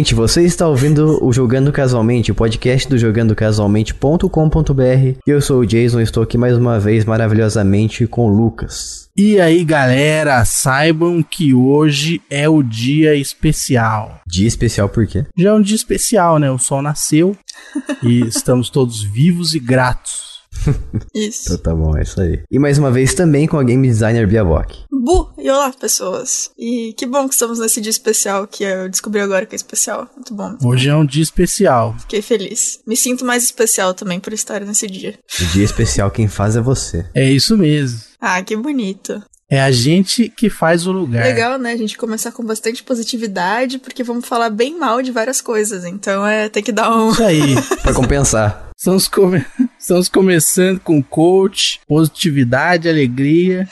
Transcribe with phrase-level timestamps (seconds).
[0.00, 5.18] ouvinte, você está ouvindo o Jogando Casualmente, o podcast do jogandocasualmente.com.br.
[5.26, 9.10] Eu sou o Jason, estou aqui mais uma vez maravilhosamente com o Lucas.
[9.14, 14.22] E aí, galera, saibam que hoje é o dia especial.
[14.26, 15.26] Dia especial por quê?
[15.36, 16.50] Já é um dia especial, né?
[16.50, 17.36] O sol nasceu
[18.02, 20.29] e estamos todos vivos e gratos.
[21.14, 21.52] Isso.
[21.52, 22.42] Então tá bom, é isso aí.
[22.50, 24.84] E mais uma vez também com a game designer Biabok.
[24.90, 25.30] Bu!
[25.38, 26.50] E olá, pessoas.
[26.58, 30.08] E que bom que estamos nesse dia especial, que eu descobri agora que é especial.
[30.14, 30.50] Muito bom.
[30.50, 31.96] muito Hoje é um dia especial.
[32.00, 32.80] Fiquei feliz.
[32.86, 35.18] Me sinto mais especial também por estar nesse dia.
[35.40, 37.06] O dia especial quem faz é você.
[37.14, 38.00] É isso mesmo.
[38.20, 39.22] Ah, que bonito.
[39.50, 41.24] É a gente que faz o lugar.
[41.24, 41.72] Legal, né?
[41.72, 45.84] A gente começar com bastante positividade, porque vamos falar bem mal de várias coisas.
[45.84, 47.10] Então é, tem que dar um.
[47.10, 47.54] Isso aí.
[47.82, 48.70] Pra compensar.
[48.78, 49.44] Estamos, come-
[49.78, 53.68] Estamos começando com coach, positividade, alegria.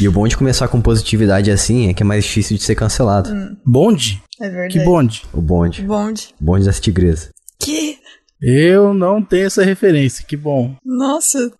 [0.00, 2.74] E o bom de começar com positividade assim é que é mais difícil de ser
[2.74, 3.30] cancelado.
[3.64, 4.20] Bonde?
[4.40, 4.78] É verdade.
[4.78, 5.22] Que bonde?
[5.32, 5.82] O bonde.
[5.82, 6.34] Bonde.
[6.40, 7.28] O bonde das tigresas.
[7.60, 7.98] Que?
[8.40, 10.74] Eu não tenho essa referência, que bom.
[10.84, 11.50] Nossa.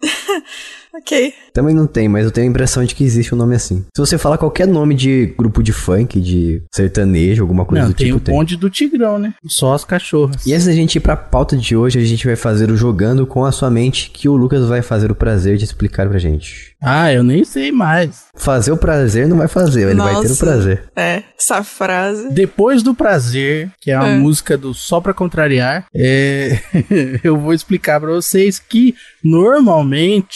[0.94, 1.32] ok.
[1.52, 3.84] Também não tem, mas eu tenho a impressão de que existe um nome assim.
[3.94, 7.96] Se você falar qualquer nome de grupo de funk, de sertanejo, alguma coisa não, do
[7.96, 9.34] tem tipo, o bonde do Tigrão, né?
[9.46, 10.46] Só as cachorras.
[10.46, 13.26] E antes da gente ir pra pauta de hoje, a gente vai fazer o Jogando
[13.26, 16.72] com a Sua Mente, que o Lucas vai fazer o prazer de explicar pra gente.
[16.80, 18.26] Ah, eu nem sei mais.
[18.36, 20.44] Fazer o prazer não vai fazer, ele vai ter o Nossa.
[20.44, 20.84] prazer.
[20.94, 22.28] É, essa frase.
[22.32, 24.16] Depois do prazer, que é a É.
[24.16, 26.58] música do Só Pra Contrariar, é,
[27.24, 30.27] eu vou explicar pra vocês que normalmente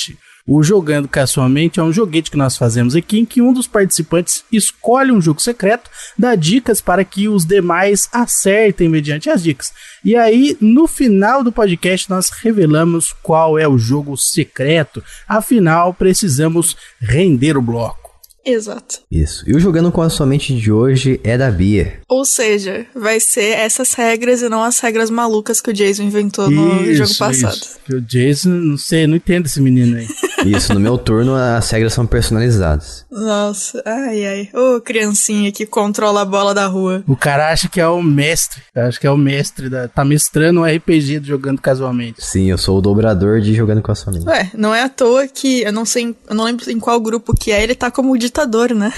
[0.47, 3.41] o Jogando com a Sua Mente é um joguete que nós fazemos aqui em que
[3.41, 9.31] um dos participantes escolhe um jogo secreto, dá dicas para que os demais acertem mediante
[9.31, 9.73] as dicas.
[10.05, 15.03] E aí, no final do podcast, nós revelamos qual é o jogo secreto.
[15.29, 18.02] Afinal, precisamos render o bloco.
[18.45, 19.01] Exato.
[19.11, 19.45] Isso.
[19.49, 22.01] E o Jogando com a Sua Mente de hoje é da Bia.
[22.09, 26.51] Ou seja, vai ser essas regras e não as regras malucas que o Jason inventou
[26.51, 27.55] no jogo passado.
[27.55, 27.79] isso.
[27.85, 30.09] Que O Jason, não sei, não entendo esse menino aí.
[30.45, 33.07] Isso, no meu turno as regras são personalizadas.
[33.09, 34.49] Nossa, ai ai.
[34.53, 37.05] Ô, criancinha que controla a bola da rua.
[37.07, 38.61] O cara acha que é o mestre.
[38.75, 39.87] Acha que é o mestre da.
[39.87, 42.25] Tá mestrando um RPG do jogando casualmente.
[42.25, 44.27] Sim, eu sou o dobrador de Jogando com a Sua Mente.
[44.27, 47.35] Ué, não é à toa que eu não sei, eu não lembro em qual grupo
[47.35, 48.91] que é, ele tá como ditador, né?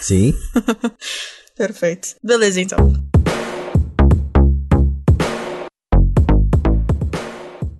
[0.00, 0.34] Sim.
[1.56, 2.08] Perfeito.
[2.22, 2.92] Beleza, então.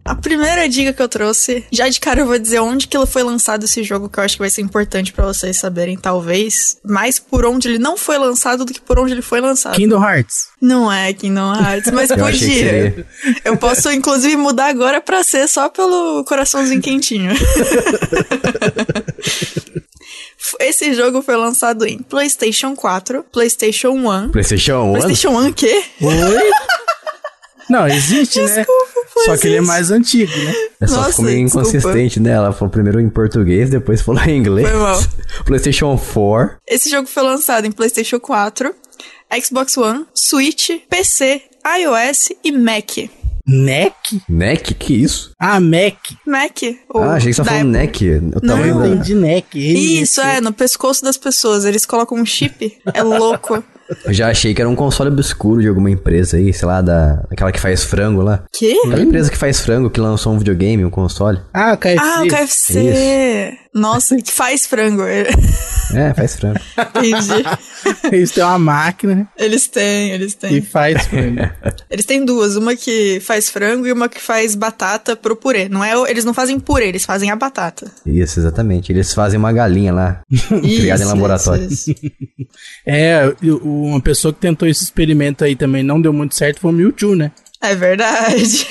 [0.04, 3.06] A primeira dica que eu trouxe, já de cara eu vou dizer onde que ele
[3.06, 6.76] foi lançado esse jogo, que eu acho que vai ser importante pra vocês saberem, talvez,
[6.84, 9.76] mais por onde ele não foi lançado do que por onde ele foi lançado.
[9.76, 10.48] Kingdom Hearts.
[10.60, 13.06] Não é Kingdom Hearts, mas Eu podia.
[13.44, 17.32] Eu posso, inclusive, mudar agora pra ser só pelo coraçãozinho quentinho.
[20.60, 24.30] Esse jogo foi lançado em PlayStation 4, PlayStation 1.
[24.30, 24.92] PlayStation 1?
[24.92, 25.84] PlayStation 1 o quê?
[26.00, 26.50] Oi?
[27.70, 28.46] Não, existe, né?
[28.46, 30.52] Desculpa, por Só que ele é mais antigo, né?
[30.80, 31.68] É só Nossa, ficou meio desculpa.
[31.68, 32.30] inconsistente, né?
[32.32, 34.68] Ela falou primeiro em português, depois falou em inglês.
[34.68, 35.00] Foi mal.
[35.46, 36.56] PlayStation 4.
[36.68, 38.74] Esse jogo foi lançado em PlayStation 4,
[39.42, 41.40] Xbox One, Switch, PC,
[41.78, 43.08] iOS e Mac.
[43.46, 44.22] NEC?
[44.28, 44.74] NEC?
[44.74, 45.32] Que isso?
[45.38, 45.96] Ah, Mac.
[46.26, 46.58] Mac?
[46.94, 48.10] ah, achei que você tava falando Apple.
[48.10, 48.36] NEC.
[48.36, 48.88] O tamanho Não, da...
[48.88, 50.00] entendi NEC.
[50.00, 51.64] Isso, é, no pescoço das pessoas.
[51.64, 52.78] Eles colocam um chip.
[52.94, 53.62] É louco.
[54.04, 57.24] Eu já achei que era um console obscuro de alguma empresa aí, sei lá, da...
[57.28, 58.44] daquela que faz frango lá.
[58.52, 58.80] Quê?
[58.84, 61.40] Aquela empresa que faz frango, que lançou um videogame, um console.
[61.52, 61.98] Ah, o KFC.
[62.00, 63.58] Ah, o KFC.
[63.74, 65.02] Nossa, que faz frango.
[65.94, 66.58] É, faz frango.
[66.96, 67.44] Entendi.
[68.10, 69.28] Eles têm uma máquina?
[69.36, 70.62] Eles têm, eles e têm.
[70.62, 71.40] faz frango.
[71.90, 75.68] Eles têm duas, uma que faz frango e uma que faz batata pro purê.
[75.68, 77.92] Não é, eles não fazem purê, eles fazem a batata.
[78.06, 78.90] Isso, exatamente.
[78.90, 80.22] Eles fazem uma galinha lá,
[80.62, 81.66] criada em laboratório.
[81.66, 82.48] isso, isso.
[82.86, 86.70] É, e uma pessoa que tentou esse experimento aí também não deu muito certo foi
[86.70, 87.30] o Mewtwo, né?
[87.60, 88.66] É verdade.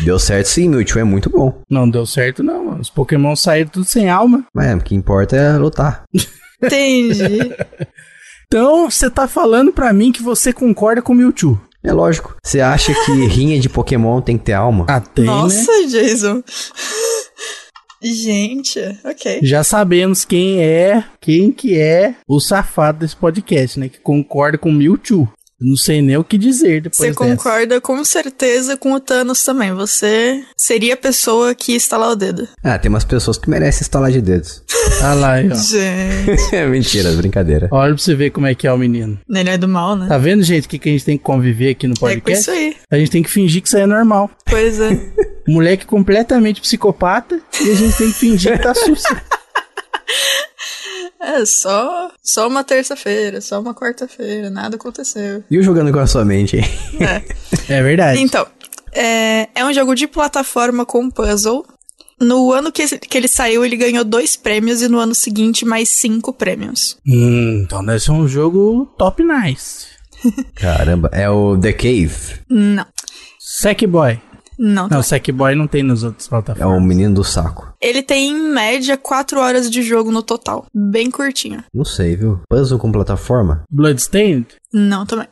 [0.00, 1.60] Deu certo sim, Mewtwo é muito bom.
[1.68, 2.78] Não deu certo, não.
[2.78, 4.44] Os Pokémon saíram tudo sem alma.
[4.54, 6.04] Mas o que importa é lutar.
[6.62, 7.54] Entendi.
[8.46, 11.60] Então, você tá falando pra mim que você concorda com o Mewtwo.
[11.84, 12.36] É lógico.
[12.42, 14.86] Você acha que rinha de Pokémon tem que ter alma?
[14.88, 15.30] Ah, tem, né?
[15.30, 16.42] Nossa, Jason.
[18.02, 19.40] Gente, ok.
[19.42, 23.88] Já sabemos quem é, quem que é o safado desse podcast, né?
[23.88, 25.28] Que concorda com o Mewtwo.
[25.60, 27.18] Não sei nem o que dizer depois Você dessa.
[27.18, 29.72] concorda com certeza com o Thanos também.
[29.72, 32.46] Você seria a pessoa que estalar o dedo.
[32.62, 34.62] Ah, tem umas pessoas que merecem estalar de dedos.
[35.00, 35.54] Ah lá, aí, ó.
[35.54, 37.68] Gente, Mentira, brincadeira.
[37.70, 39.20] Olha pra você ver como é que é o menino.
[39.28, 40.08] ele é do mal, né?
[40.08, 42.00] Tá vendo, gente, o que, que a gente tem que conviver aqui no é com
[42.00, 42.40] podcast?
[42.42, 42.76] isso aí.
[42.90, 44.28] A gente tem que fingir que isso aí é normal.
[44.46, 44.98] Pois é.
[45.46, 49.14] Moleque completamente psicopata e a gente tem que fingir que tá susto.
[51.20, 55.42] É só, só uma terça-feira, só uma quarta-feira, nada aconteceu.
[55.50, 56.64] E o jogando com a sua mente, hein?
[57.00, 57.22] É.
[57.68, 58.18] É verdade.
[58.20, 58.46] Então,
[58.92, 61.66] é, é um jogo de plataforma com puzzle.
[62.18, 65.90] No ano que, que ele saiu, ele ganhou dois prêmios e no ano seguinte mais
[65.90, 66.96] cinco prêmios.
[67.06, 69.86] Hum, então deve ser um jogo top nice.
[70.56, 72.40] Caramba, é o The Cave.
[72.48, 72.86] Não,
[73.38, 74.20] Sackboy.
[74.58, 74.88] Não.
[74.88, 76.82] Não, Sackboy não tem nos outros É o plataformas.
[76.88, 77.72] menino do saco.
[77.80, 80.66] Ele tem em média quatro horas de jogo no total.
[80.74, 81.62] Bem curtinho.
[81.72, 82.40] Não sei, viu?
[82.48, 83.62] Puzzle com plataforma?
[83.70, 84.46] Bloodstained?
[84.72, 85.26] Não, também.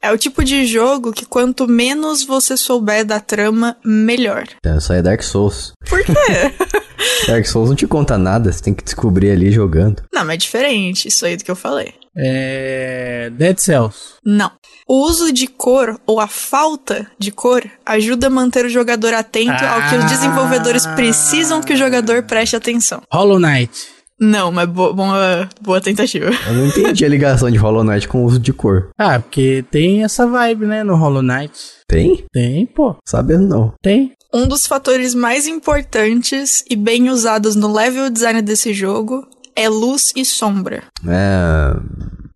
[0.00, 4.44] É o tipo de jogo que quanto menos você souber da trama, melhor.
[4.58, 5.72] Então, isso aí é Dark Souls.
[5.88, 6.12] Por quê?
[7.28, 10.02] Dark Souls não te conta nada, você tem que descobrir ali jogando.
[10.12, 11.94] não, mas é diferente, isso aí do que eu falei.
[12.16, 13.30] É.
[13.30, 14.14] Dead Cells.
[14.24, 14.50] Não.
[14.86, 19.64] O uso de cor, ou a falta de cor, ajuda a manter o jogador atento
[19.64, 23.02] ao que os desenvolvedores precisam que o jogador preste atenção.
[23.10, 23.72] Hollow Knight.
[24.20, 26.30] Não, mas bo boa, boa tentativa.
[26.46, 28.90] Eu não entendi a ligação de Hollow Knight com o uso de cor.
[28.96, 31.52] Ah, porque tem essa vibe, né, no Hollow Knight.
[31.88, 32.24] Tem?
[32.32, 32.94] Tem, pô.
[33.04, 33.74] Sabendo não.
[33.82, 34.12] Tem.
[34.32, 39.26] Um dos fatores mais importantes e bem usados no level design desse jogo
[39.56, 40.82] é luz e sombra.
[41.06, 41.76] É.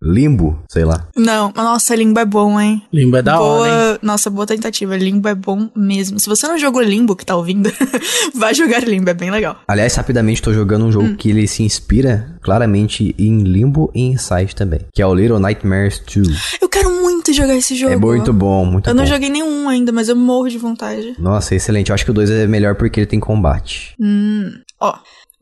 [0.03, 1.09] Limbo, sei lá.
[1.17, 2.83] Não, mas nossa, Limbo é bom, hein?
[2.93, 3.99] Limbo é da boa, hora, hein?
[4.03, 4.97] Nossa, boa tentativa.
[4.97, 6.21] Limbo é bom mesmo.
[6.21, 7.73] Se você não jogou Limbo, que tá ouvindo,
[8.35, 9.59] vai jogar Limbo, é bem legal.
[9.67, 14.55] Aliás, rapidamente tô jogando um jogo que ele se inspira claramente em Limbo e Inside
[14.55, 16.59] também, que é o Little Nightmares 2.
[16.61, 17.93] Eu quero muito jogar esse jogo.
[17.93, 19.01] É muito bom, muito Eu bom.
[19.01, 21.15] não joguei nenhum ainda, mas eu morro de vontade.
[21.19, 21.91] Nossa, excelente.
[21.91, 23.95] Eu acho que o 2 é melhor porque ele tem combate.
[23.99, 24.95] Hum, ó.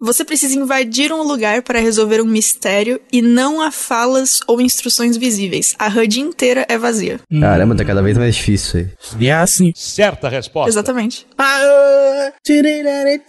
[0.04, 5.16] Você precisa invadir um lugar para resolver um mistério e não há falas ou instruções
[5.16, 5.74] visíveis.
[5.78, 7.20] A HUD inteira é vazia.
[7.40, 9.72] Caramba, tá cada vez mais difícil isso E é assim.
[9.74, 10.70] Certa resposta.
[10.70, 11.26] Exatamente.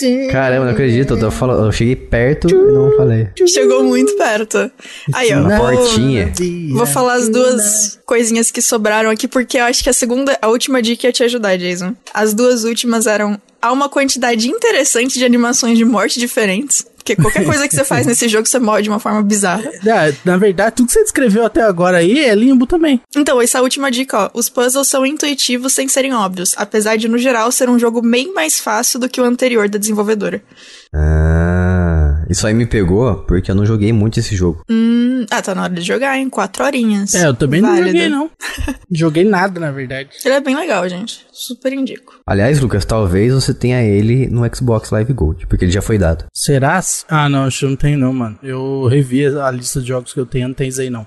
[0.06, 0.28] aí.
[0.28, 1.18] Caramba, não acredito.
[1.18, 3.30] Eu, falando, eu cheguei perto e não falei.
[3.48, 4.72] Chegou muito perto.
[5.14, 5.40] Aí, ó.
[5.40, 6.32] Na portinha.
[6.72, 10.48] Vou falar as duas coisinhas que sobraram aqui, porque eu acho que a segunda, a
[10.48, 11.96] última dica ia te ajudar, Jason.
[12.14, 13.40] As duas últimas eram.
[13.66, 16.86] Há uma quantidade interessante de animações de morte diferentes.
[16.98, 19.72] Porque qualquer coisa que você faz nesse jogo, você morre de uma forma bizarra.
[19.82, 23.02] Ah, na verdade, tudo que você descreveu até agora aí é limbo também.
[23.16, 24.30] Então, essa última dica, ó.
[24.36, 28.32] Os puzzles são intuitivos sem serem óbvios, apesar de, no geral, ser um jogo bem
[28.36, 30.44] mais fácil do que o anterior da desenvolvedora.
[30.94, 34.64] Ah, isso aí me pegou porque eu não joguei muito esse jogo.
[34.70, 36.30] Hum, ah, tá na hora de jogar, hein?
[36.30, 37.14] Quatro horinhas.
[37.14, 37.88] É, eu também não Válido.
[37.88, 38.30] joguei, não.
[38.92, 40.10] joguei nada, na verdade.
[40.24, 41.26] Ele é bem legal, gente.
[41.32, 42.20] Super indico.
[42.26, 46.26] Aliás, Lucas, talvez você tenha ele no Xbox Live Gold, porque ele já foi dado.
[46.34, 46.82] Será?
[47.08, 48.38] Ah, não, acho que não tem não, mano.
[48.44, 51.06] Eu revi a lista de jogos que eu tenho, não tem isso aí não.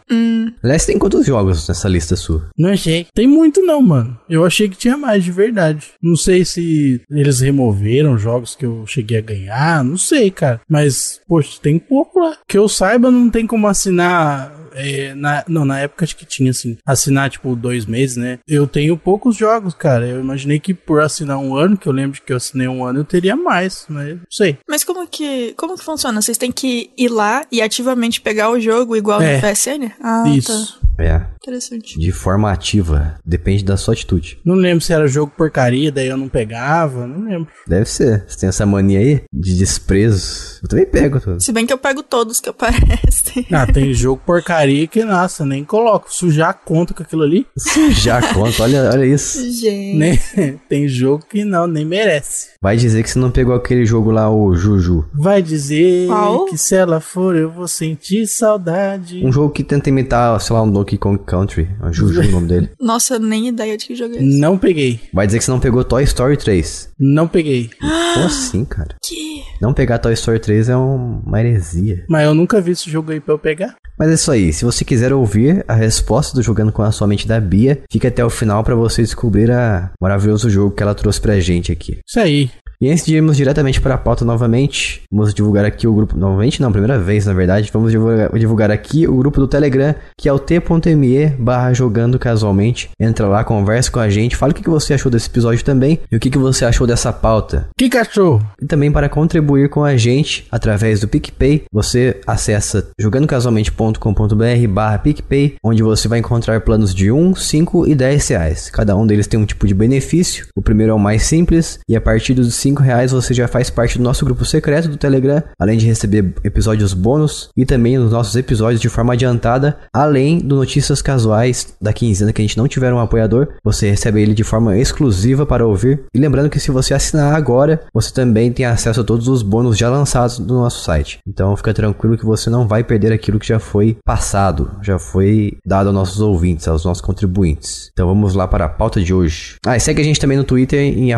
[0.62, 2.48] Aliás, tem quantos jogos nessa lista sua?
[2.56, 3.06] Não achei.
[3.14, 4.18] Tem muito não, mano.
[4.28, 5.88] Eu achei que tinha mais, de verdade.
[6.02, 10.60] Não sei se eles removeram jogos que eu cheguei a ganhar, não sei, cara.
[10.68, 12.36] Mas, poxa, tem pouco lá.
[12.46, 14.07] Que eu saiba, não tem como assinar...
[14.10, 16.76] あ é, na, não, na época acho que tinha, assim.
[16.86, 18.38] Assinar, tipo, dois meses, né?
[18.46, 20.06] Eu tenho poucos jogos, cara.
[20.06, 23.00] Eu imaginei que por assinar um ano, que eu lembro que eu assinei um ano,
[23.00, 24.58] eu teria mais, mas não sei.
[24.68, 26.20] Mas como que, como que funciona?
[26.20, 29.36] Vocês têm que ir lá e ativamente pegar o jogo igual É.
[29.36, 29.92] no PSN?
[30.02, 30.78] Ah, Isso.
[30.80, 30.88] tá.
[31.00, 31.96] É, Interessante.
[31.96, 33.14] de forma ativa.
[33.24, 34.36] Depende da sua atitude.
[34.44, 37.46] Não lembro se era jogo porcaria, daí eu não pegava, não lembro.
[37.68, 38.24] Deve ser.
[38.26, 40.58] Você tem essa mania aí de desprezo.
[40.62, 41.40] Eu também pego tudo.
[41.40, 43.46] Se bem que eu pego todos que aparecem.
[43.52, 44.57] Ah, tem jogo porcaria
[44.90, 46.12] que, nossa, nem coloco.
[46.12, 47.46] Sujar a conta com aquilo ali.
[47.90, 49.38] Já conta, olha, olha isso.
[49.50, 49.96] Gente.
[49.96, 50.18] Nem,
[50.68, 52.48] tem jogo que não, nem merece.
[52.60, 55.04] Vai dizer que você não pegou aquele jogo lá, o Juju.
[55.14, 56.46] Vai dizer Qual?
[56.46, 59.24] que se ela for eu vou sentir saudade.
[59.24, 61.68] Um jogo que tenta imitar, sei lá, um Donkey Kong Country.
[61.82, 62.70] É Juju o nome dele.
[62.80, 64.38] Nossa, nem ideia de que jogo é esse.
[64.38, 65.00] Não peguei.
[65.12, 66.90] Vai dizer que você não pegou Toy Story 3.
[66.98, 67.70] Não peguei.
[68.14, 68.96] Como assim, cara?
[69.02, 69.42] Que?
[69.60, 72.04] Não pegar Toy Story 3 é um- uma heresia.
[72.08, 73.74] Mas eu nunca vi esse jogo aí pra eu pegar.
[73.98, 74.47] Mas é isso aí.
[74.52, 78.06] Se você quiser ouvir a resposta do Jogando com a Sua Mente da Bia, fique
[78.06, 81.98] até o final pra você descobrir a maravilhoso jogo que ela trouxe pra gente aqui.
[82.06, 82.50] Isso aí.
[82.80, 86.16] E antes de irmos diretamente para a pauta novamente, vamos divulgar aqui o grupo.
[86.16, 87.70] Novamente, não, primeira vez na verdade.
[87.72, 92.90] Vamos divulgar, divulgar aqui o grupo do Telegram, que é o t.me barra jogando casualmente.
[93.00, 95.98] Entra lá, conversa com a gente, fala o que que você achou desse episódio também
[96.10, 97.68] e o que que você achou dessa pauta.
[97.76, 98.46] Que cachorro?
[98.62, 105.56] E também para contribuir com a gente através do PicPay, você acessa jogandocasualmente.com.br barra PicPay,
[105.64, 108.70] onde você vai encontrar planos de 1, 5 e 10 reais.
[108.70, 110.46] Cada um deles tem um tipo de benefício.
[110.54, 113.70] O primeiro é o mais simples, e a partir dos 5 reais você já faz
[113.70, 118.12] parte do nosso grupo secreto do Telegram, além de receber episódios bônus e também os
[118.12, 122.68] nossos episódios de forma adiantada, além do notícias casuais da quinzena que a gente não
[122.68, 126.02] tiver um apoiador, você recebe ele de forma exclusiva para ouvir.
[126.14, 129.78] E lembrando que se você assinar agora, você também tem acesso a todos os bônus
[129.78, 131.20] já lançados no nosso site.
[131.26, 135.56] Então fica tranquilo que você não vai perder aquilo que já foi passado, já foi
[135.64, 137.88] dado aos nossos ouvintes, aos nossos contribuintes.
[137.92, 139.56] Então vamos lá para a pauta de hoje.
[139.66, 141.08] Ah, e segue a gente também no Twitter em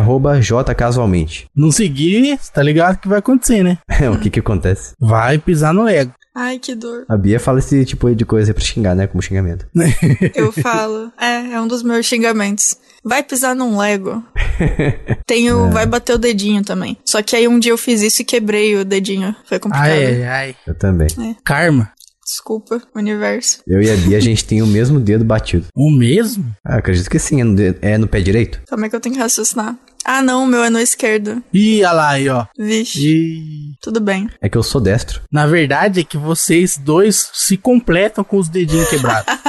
[0.41, 1.40] jcasualmente.
[1.55, 3.77] Não seguir, tá ligado que vai acontecer, né?
[4.13, 4.93] o que que acontece?
[4.99, 6.11] Vai pisar no Lego.
[6.33, 7.03] Ai, que dor.
[7.09, 9.05] A Bia fala esse tipo de coisa pra xingar, né?
[9.05, 9.67] Como xingamento.
[10.33, 11.11] Eu falo.
[11.19, 12.77] É, é um dos meus xingamentos.
[13.03, 14.23] Vai pisar num Lego.
[15.27, 16.97] Tenho, vai bater o dedinho também.
[17.05, 19.35] Só que aí um dia eu fiz isso e quebrei o dedinho.
[19.45, 19.89] Foi complicado.
[19.89, 20.55] Ai, ai, ai.
[20.65, 21.07] Eu também.
[21.43, 21.91] Karma.
[22.23, 23.59] Desculpa, universo.
[23.67, 25.65] Eu e a Bia, a gente tem o mesmo dedo batido.
[25.75, 26.45] O mesmo?
[26.63, 28.61] Ah, acredito que sim, é no, dedo- é no pé direito.
[28.69, 29.75] Como é que eu tenho que raciocinar?
[30.03, 31.43] Ah, não, o meu é no esquerdo.
[31.53, 32.45] Ih, olha lá aí, ó.
[32.57, 34.29] Vixe, E tudo bem.
[34.41, 35.21] É que eu sou destro.
[35.31, 39.25] na verdade é que vocês dois se completam com os dedinhos quebrados.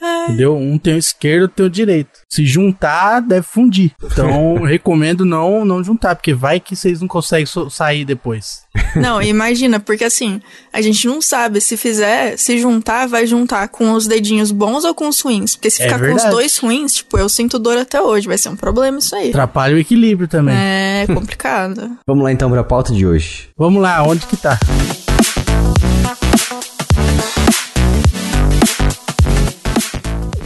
[0.00, 0.56] Entendeu?
[0.56, 2.10] Um tem o esquerdo, outro tem o direito.
[2.28, 3.92] Se juntar, deve fundir.
[4.04, 8.62] Então, recomendo não não juntar, porque vai que vocês não conseguem so- sair depois.
[8.94, 10.40] Não, imagina, porque assim,
[10.72, 14.94] a gente não sabe se fizer, se juntar, vai juntar com os dedinhos bons ou
[14.94, 15.56] com os ruins.
[15.56, 16.30] Porque se É ficar com os verdade.
[16.30, 19.30] dois ruins, tipo, eu sinto dor até hoje, vai ser um problema isso aí.
[19.30, 20.54] Atrapalha o equilíbrio também.
[20.56, 21.90] É complicado.
[22.06, 23.48] Vamos lá então pra pauta de hoje.
[23.56, 24.58] Vamos lá, onde que tá?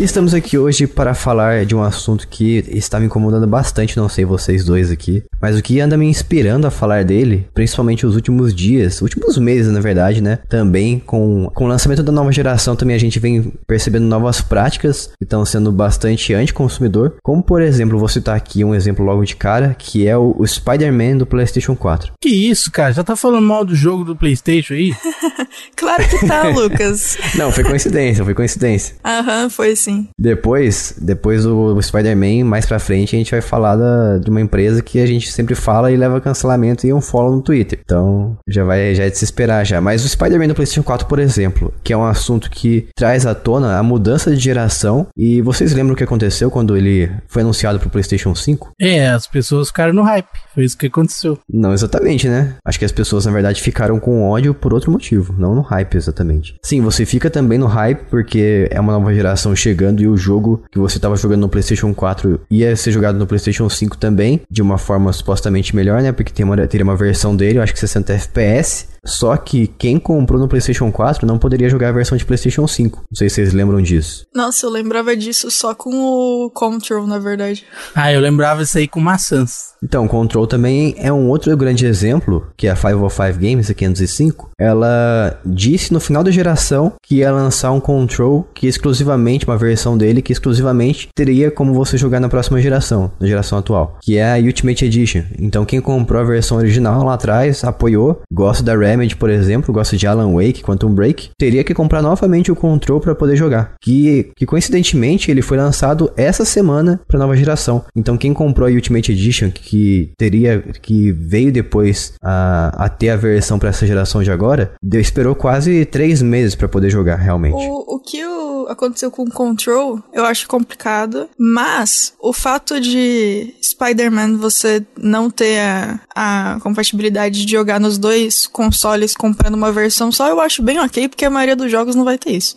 [0.03, 4.25] Estamos aqui hoje para falar de um assunto que está me incomodando bastante, não sei
[4.25, 8.53] vocês dois aqui, mas o que anda me inspirando a falar dele, principalmente os últimos
[8.53, 10.41] dias, últimos meses na verdade, né?
[10.49, 15.13] Também com, com o lançamento da nova geração também a gente vem percebendo novas práticas
[15.17, 19.37] que estão sendo bastante anticonsumidor, como por exemplo, vou citar aqui um exemplo logo de
[19.37, 22.15] cara, que é o, o Spider-Man do PlayStation 4.
[22.21, 22.93] Que isso, cara?
[22.93, 24.93] Já tá falando mal do jogo do PlayStation aí?
[25.77, 27.19] Claro que tá, Lucas.
[27.35, 28.97] Não, foi coincidência, foi coincidência.
[29.05, 29.92] Aham, foi sim.
[30.19, 34.83] Depois, depois do Spider-Man, mais pra frente, a gente vai falar da- de uma empresa
[34.83, 37.81] que a gente sempre fala e leva cancelamento e um follow no Twitter.
[37.85, 39.81] Então, já vai já é de se esperar já.
[39.81, 43.35] Mas o Spider-Man do PlayStation 4, por exemplo, que é um assunto que traz à
[43.35, 45.07] tona a mudança de geração.
[45.17, 48.71] E vocês lembram o que aconteceu quando ele foi anunciado pro PlayStation 5?
[48.81, 50.27] É, as pessoas ficaram no hype.
[50.55, 51.39] Foi isso que aconteceu.
[51.53, 52.55] Não exatamente, né?
[52.65, 55.95] Acho que as pessoas, na verdade, ficaram com ódio por outro motivo, não no hype
[55.97, 56.55] exatamente.
[56.63, 59.72] Sim, você fica também no hype porque é uma nova geração chegando
[60.03, 63.69] e o jogo que você estava jogando no PlayStation 4 ia ser jogado no PlayStation
[63.69, 66.13] 5 também, de uma forma supostamente melhor, né?
[66.13, 68.92] Porque tem uma, teria uma versão dele, eu acho que 60 FPS.
[69.05, 73.05] Só que quem comprou no PlayStation 4 não poderia jogar a versão de PlayStation 5.
[73.11, 74.27] Não sei se vocês lembram disso.
[74.35, 77.65] Nossa, eu lembrava disso só com o Control, na verdade.
[77.95, 79.73] Ah, eu lembrava isso aí com maçãs.
[79.83, 84.51] Então, Control também é um outro grande exemplo, que é a 505 Games, a 505.
[84.59, 89.99] Ela disse no final da geração que ia lançar um Control que exclusivamente, uma versão
[89.99, 94.33] dele que exclusivamente teria como você jogar na próxima geração, na geração atual, que é
[94.33, 95.23] a Ultimate Edition.
[95.39, 98.75] Então, quem comprou a versão original lá atrás, apoiou, gosta da
[99.17, 103.15] Por exemplo, gosta de Alan Wake, Quantum Break, teria que comprar novamente o Control para
[103.15, 103.75] poder jogar.
[103.81, 107.85] Que, que coincidentemente ele foi lançado essa semana para nova geração.
[107.97, 113.17] Então, quem comprou a Ultimate Edition, que teria que veio depois a, a ter a
[113.17, 117.55] versão para essa geração de agora, deu, esperou quase três meses para poder jogar realmente.
[117.57, 123.55] O, o que o- aconteceu com o Control, eu acho complicado, mas o fato de
[123.63, 128.82] Spider-Man você não ter a, a compatibilidade de jogar nos dois consoles
[129.17, 132.19] comprando uma versão só, eu acho bem ok, porque a maioria dos jogos não vai
[132.19, 132.57] ter isso.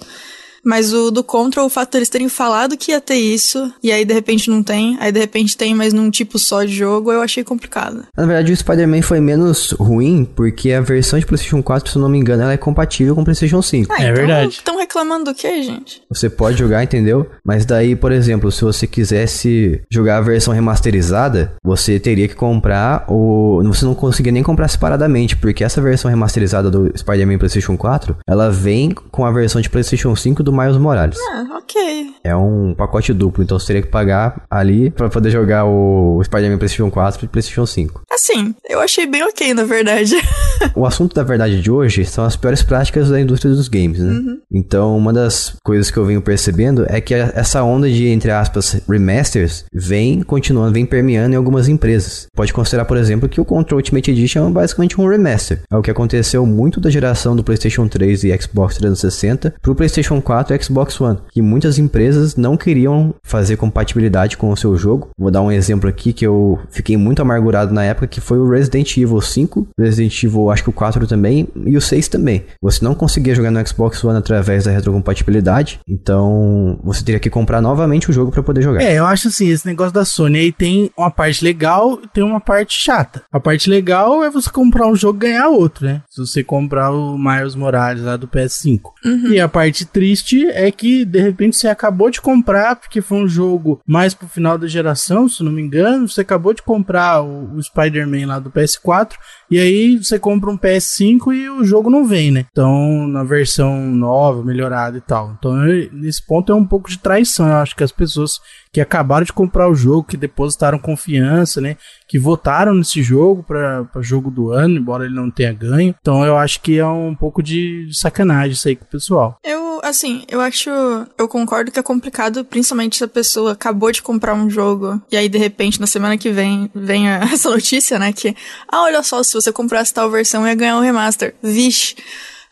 [0.65, 4.03] Mas o do Control, o fato deles terem falado que ia ter isso, e aí
[4.03, 7.21] de repente não tem, aí de repente tem, mas num tipo só de jogo, eu
[7.21, 8.03] achei complicado.
[8.17, 12.01] Na verdade, o Spider-Man foi menos ruim porque a versão de PlayStation 4, se eu
[12.01, 13.91] não me engano, ela é compatível com o PlayStation 5.
[13.91, 14.49] Ah, É então verdade.
[14.53, 16.01] Estão reclamando do quê, gente?
[16.09, 17.29] Você pode jogar, entendeu?
[17.45, 23.05] Mas daí, por exemplo, se você quisesse jogar a versão remasterizada, você teria que comprar
[23.09, 23.61] o.
[23.65, 28.49] Você não conseguia nem comprar separadamente, porque essa versão remasterizada do Spider-Man PlayStation 4 ela
[28.49, 31.17] vem com a versão de PlayStation 5 do Miles Morales.
[31.31, 32.13] Ah, ok.
[32.23, 36.57] É um pacote duplo, então você teria que pagar ali pra poder jogar o Spider-Man
[36.57, 38.01] PlayStation 4 e PlayStation 5.
[38.11, 40.15] Assim, eu achei bem ok, na verdade.
[40.73, 44.37] O assunto da verdade de hoje são as piores práticas da indústria dos games, né?
[44.51, 48.81] Então, uma das coisas que eu venho percebendo é que essa onda de, entre aspas,
[48.87, 52.27] remasters vem continuando, vem permeando em algumas empresas.
[52.33, 55.61] Pode considerar, por exemplo, que o Control Ultimate Edition é basicamente um remaster.
[55.71, 60.21] É o que aconteceu muito da geração do PlayStation 3 e Xbox 360 pro PlayStation
[60.21, 64.77] 4 4 e Xbox One, que muitas empresas não queriam fazer compatibilidade com o seu
[64.77, 65.09] jogo.
[65.17, 68.49] Vou dar um exemplo aqui que eu fiquei muito amargurado na época, que foi o
[68.49, 72.45] Resident Evil 5, Resident Evil acho que o 4 também e o 6 também.
[72.61, 77.61] Você não conseguia jogar no Xbox One através da retrocompatibilidade, então você teria que comprar
[77.61, 78.81] novamente o jogo para poder jogar.
[78.81, 82.23] É, eu acho assim, esse negócio da Sony aí tem uma parte legal e tem
[82.23, 83.23] uma parte chata.
[83.31, 86.01] A parte legal é você comprar um jogo e ganhar outro, né?
[86.09, 88.81] Se você comprar o Miles Morales lá do PS5.
[89.03, 89.27] Uhum.
[89.31, 93.27] E a parte triste é que de repente você acabou de comprar porque foi um
[93.27, 97.55] jogo mais pro final da geração, se não me engano, você acabou de comprar o,
[97.55, 99.13] o Spider-Man lá do PS4
[99.49, 102.45] e aí você compra um PS5 e o jogo não vem, né?
[102.51, 105.35] Então, na versão nova, melhorada e tal.
[105.37, 105.53] Então,
[105.91, 107.47] nesse ponto é um pouco de traição.
[107.47, 108.39] Eu acho que as pessoas
[108.71, 111.77] que acabaram de comprar o jogo, que depositaram confiança, né?
[112.07, 115.95] Que votaram nesse jogo para jogo do ano, embora ele não tenha ganho.
[115.99, 119.37] Então, eu acho que é um pouco de sacanagem isso aí com o pessoal.
[119.43, 120.69] Eu, assim, eu acho.
[121.17, 125.17] Eu concordo que é complicado, principalmente se a pessoa acabou de comprar um jogo e
[125.17, 128.11] aí, de repente, na semana que vem, vem essa notícia, né?
[128.13, 128.35] Que,
[128.67, 131.35] ah, olha só, se você comprasse tal versão, ia ganhar um remaster.
[131.41, 131.95] Vixe.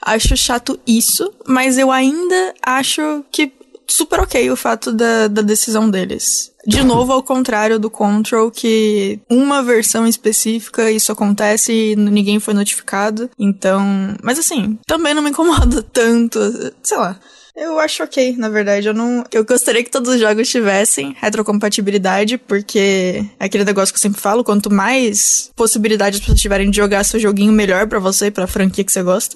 [0.06, 3.54] Acho chato isso, mas eu ainda acho que
[3.88, 6.52] super ok o fato da, da decisão deles.
[6.66, 12.54] De novo, ao contrário do Control, que uma versão específica isso acontece e ninguém foi
[12.54, 13.30] notificado.
[13.38, 14.16] Então.
[14.24, 16.40] Mas assim, também não me incomoda tanto.
[16.82, 17.20] Sei lá.
[17.56, 18.88] Eu acho ok, na verdade.
[18.88, 19.24] Eu não.
[19.32, 24.20] Eu gostaria que todos os jogos tivessem retrocompatibilidade, porque é aquele negócio que eu sempre
[24.20, 28.48] falo: quanto mais possibilidades pessoas tiverem de jogar seu joguinho, melhor pra você e pra
[28.48, 29.36] franquia que você gosta.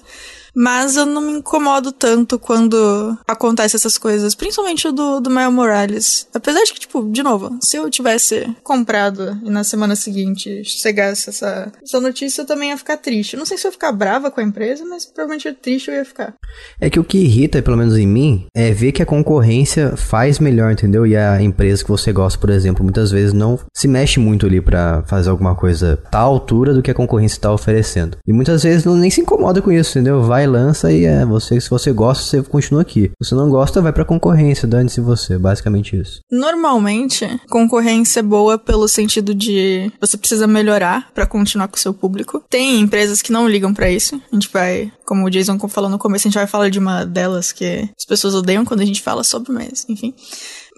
[0.59, 5.53] Mas eu não me incomodo tanto quando acontece essas coisas, principalmente o do, do Miles
[5.53, 6.27] Morales.
[6.33, 11.29] Apesar de que, tipo, de novo, se eu tivesse comprado e na semana seguinte chegasse
[11.29, 13.37] essa, essa notícia, eu também ia ficar triste.
[13.37, 16.03] Não sei se eu ia ficar brava com a empresa, mas provavelmente triste eu ia
[16.05, 16.33] ficar.
[16.81, 20.39] É que o que irrita, pelo menos em mim, é ver que a concorrência faz
[20.39, 21.05] melhor, entendeu?
[21.05, 24.59] E a empresa que você gosta, por exemplo, muitas vezes não se mexe muito ali
[24.59, 28.17] pra fazer alguma coisa à altura do que a concorrência tá oferecendo.
[28.25, 30.23] E muitas vezes não nem se incomoda com isso, entendeu?
[30.23, 33.11] Vai, lança e é, você, se você gosta, você continua aqui.
[33.21, 36.21] Se você não gosta, vai pra concorrência, dane-se você, basicamente isso.
[36.31, 41.93] Normalmente, concorrência é boa pelo sentido de você precisa melhorar pra continuar com o seu
[41.93, 42.43] público.
[42.49, 44.19] Tem empresas que não ligam pra isso.
[44.31, 47.05] A gente vai, como o Jason falou no começo, a gente vai falar de uma
[47.05, 50.13] delas que as pessoas odeiam quando a gente fala sobre, mas enfim.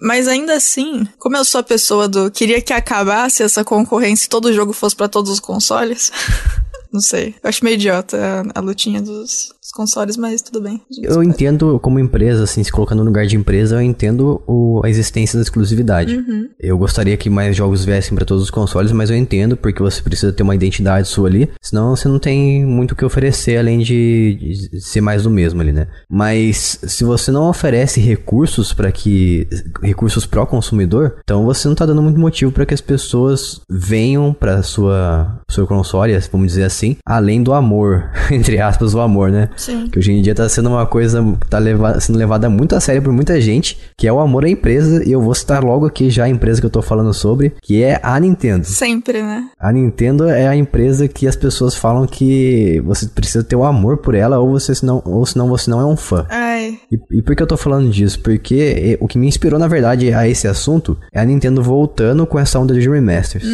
[0.00, 4.28] Mas ainda assim, como eu sou a pessoa do queria que acabasse essa concorrência e
[4.28, 6.10] todo jogo fosse pra todos os consoles.
[6.92, 7.34] Não sei.
[7.42, 8.16] Eu acho meio idiota
[8.54, 10.80] a, a lutinha dos, dos consoles, mas tudo bem.
[11.02, 14.88] Eu entendo como empresa, assim, se colocando no lugar de empresa, eu entendo o- a
[14.90, 16.16] existência da exclusividade.
[16.58, 20.02] Eu gostaria que mais jogos viessem pra todos os consoles, mas eu entendo porque você
[20.02, 23.78] precisa ter uma identidade sua ali, senão você não tem muito o que oferecer além
[23.78, 25.86] de, de ser mais do mesmo ali, né?
[26.08, 29.46] Mas se você não oferece recursos para que
[29.82, 34.32] recursos pró consumidor, então você não tá dando muito motivo para que as pessoas venham
[34.32, 39.48] para sua seu console, vamos dizer assim, além do amor, entre aspas, o amor, né?
[39.56, 39.88] Sim.
[39.88, 43.02] Que hoje em dia tá sendo uma coisa, tá leva, sendo levada muito a sério
[43.02, 46.10] por muita gente, que é o amor à empresa, e eu vou citar logo aqui
[46.10, 48.64] já a empresa que eu tô falando sobre, que é a Nintendo.
[48.64, 49.48] Sempre, né?
[49.58, 53.98] A Nintendo é a empresa que as pessoas falam que você precisa ter o amor
[53.98, 56.26] por ela, ou você senão, ou senão você não é um fã.
[56.28, 56.78] Ai.
[56.90, 58.20] E, e por que eu tô falando disso?
[58.20, 62.26] Porque eh, o que me inspirou, na verdade, a esse assunto é a Nintendo voltando
[62.26, 63.44] com essa onda de remasters.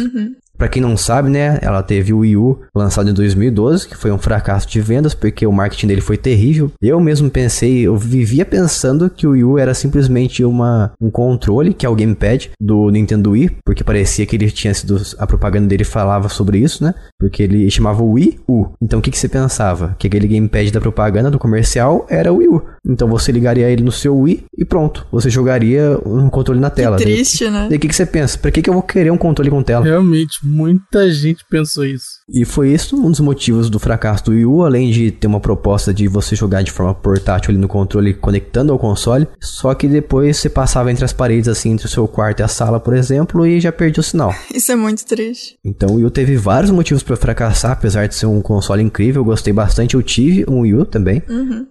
[0.57, 4.11] Pra quem não sabe, né, ela teve o Wii U lançado em 2012, que foi
[4.11, 6.71] um fracasso de vendas, porque o marketing dele foi terrível.
[6.81, 11.73] Eu mesmo pensei, eu vivia pensando que o Wii U era simplesmente uma, um controle,
[11.73, 15.67] que é o gamepad do Nintendo Wii, porque parecia que ele tinha sido, a propaganda
[15.67, 18.67] dele falava sobre isso, né, porque ele chamava o Wii U.
[18.81, 19.95] Então o que, que você pensava?
[19.99, 22.63] Que aquele gamepad da propaganda, do comercial, era o Wii U.
[22.87, 26.95] Então você ligaria ele no seu Wii e pronto, você jogaria um controle na tela.
[26.97, 27.67] Daí- Triste, né?
[27.69, 28.37] Daí o que, que você pensa?
[28.37, 29.83] Pra que, que eu vou querer um controle com tela?
[29.83, 32.16] Realmente, muita gente pensou isso.
[32.29, 35.39] E foi isso um dos motivos do fracasso do Wii U, além de ter uma
[35.39, 39.87] proposta de você jogar de forma portátil ali no controle conectando ao console, só que
[39.87, 42.93] depois você passava entre as paredes assim, entre o seu quarto e a sala, por
[42.93, 44.35] exemplo, e já perdia o sinal.
[44.53, 45.55] Isso é muito triste.
[45.63, 49.21] Então o Wii U teve vários motivos para fracassar, apesar de ser um console incrível,
[49.21, 51.23] eu gostei bastante, eu tive um Wii U também.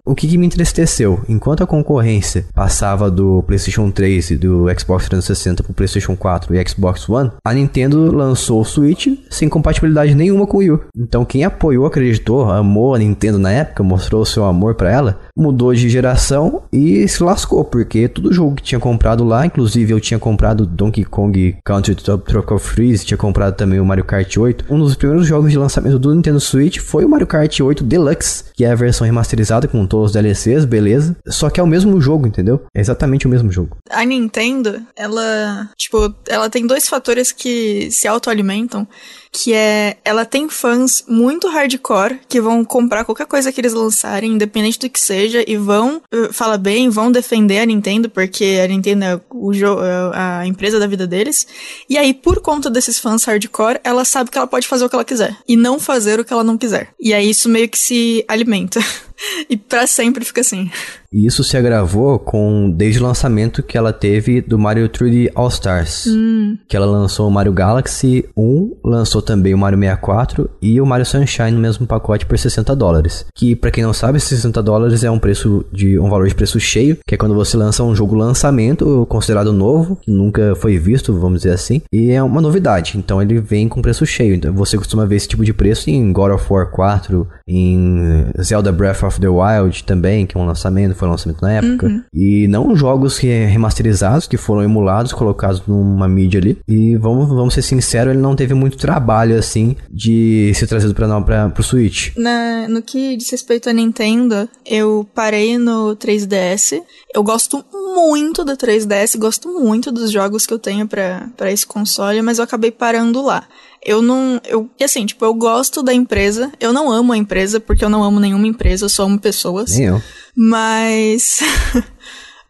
[0.03, 1.21] O que, que me entristeceu?
[1.29, 6.67] Enquanto a concorrência passava do PlayStation 3 e do Xbox 360 pro PlayStation 4 e
[6.67, 10.81] Xbox One, a Nintendo lançou o Switch sem compatibilidade nenhuma com o Wii U.
[10.97, 15.19] Então quem apoiou, acreditou, amou a Nintendo na época, mostrou o seu amor para ela,
[15.35, 19.99] mudou de geração e se lascou, porque todo jogo que tinha comprado lá, inclusive eu
[19.99, 24.65] tinha comprado Donkey Kong Country Tropical Freeze, tinha comprado também o Mario Kart 8.
[24.69, 28.45] Um dos primeiros jogos de lançamento do Nintendo Switch foi o Mario Kart 8 Deluxe,
[28.53, 31.15] que é a versão remasterizada com todos os DLCs, beleza.
[31.27, 32.61] Só que é o mesmo jogo, entendeu?
[32.73, 33.77] É exatamente o mesmo jogo.
[33.89, 38.87] A Nintendo, ela, tipo, ela tem dois fatores que se autoalimentam
[39.31, 44.33] que é ela tem fãs muito hardcore que vão comprar qualquer coisa que eles lançarem,
[44.33, 48.67] independente do que seja, e vão uh, fala bem, vão defender a Nintendo porque a
[48.67, 51.47] Nintendo é o é a empresa da vida deles.
[51.89, 54.95] E aí, por conta desses fãs hardcore, ela sabe que ela pode fazer o que
[54.95, 56.89] ela quiser e não fazer o que ela não quiser.
[56.99, 58.79] E aí isso meio que se alimenta.
[59.49, 60.69] e para sempre fica assim.
[61.11, 65.47] E isso se agravou com desde o lançamento que ela teve do Mario 3D All
[65.47, 66.05] Stars.
[66.07, 66.57] Hum.
[66.67, 71.05] Que ela lançou o Mario Galaxy 1, lançou também o Mario 64 e o Mario
[71.05, 73.25] Sunshine no mesmo pacote por 60 dólares.
[73.33, 76.59] Que para quem não sabe, 60 dólares é um preço de um valor de preço
[76.59, 81.17] cheio, que é quando você lança um jogo lançamento considerado novo, que nunca foi visto,
[81.17, 82.97] vamos dizer assim, e é uma novidade.
[82.97, 84.35] Então ele vem com preço cheio.
[84.35, 88.73] Então você costuma ver esse tipo de preço em God of War 4, em Zelda
[88.73, 91.87] Breath of the Wild também, que é um lançamento foi lançamento na época.
[91.87, 92.03] Uhum.
[92.13, 96.57] E não jogos que remasterizados, que foram emulados, colocados numa mídia ali.
[96.67, 101.21] E vamos, vamos ser sinceros, ele não teve muito trabalho, assim, de ser trazido pra,
[101.21, 102.15] pra, pro Switch.
[102.17, 106.81] Na, no que diz respeito à Nintendo, eu parei no 3DS.
[107.13, 112.21] Eu gosto muito do 3DS, gosto muito dos jogos que eu tenho para esse console,
[112.21, 113.43] mas eu acabei parando lá.
[113.87, 114.41] Eu não.
[114.43, 116.51] Eu, e assim, tipo, eu gosto da empresa.
[116.59, 119.71] Eu não amo a empresa, porque eu não amo nenhuma empresa, eu só amo pessoas.
[119.71, 120.03] Nem eu.
[120.35, 121.39] Mas.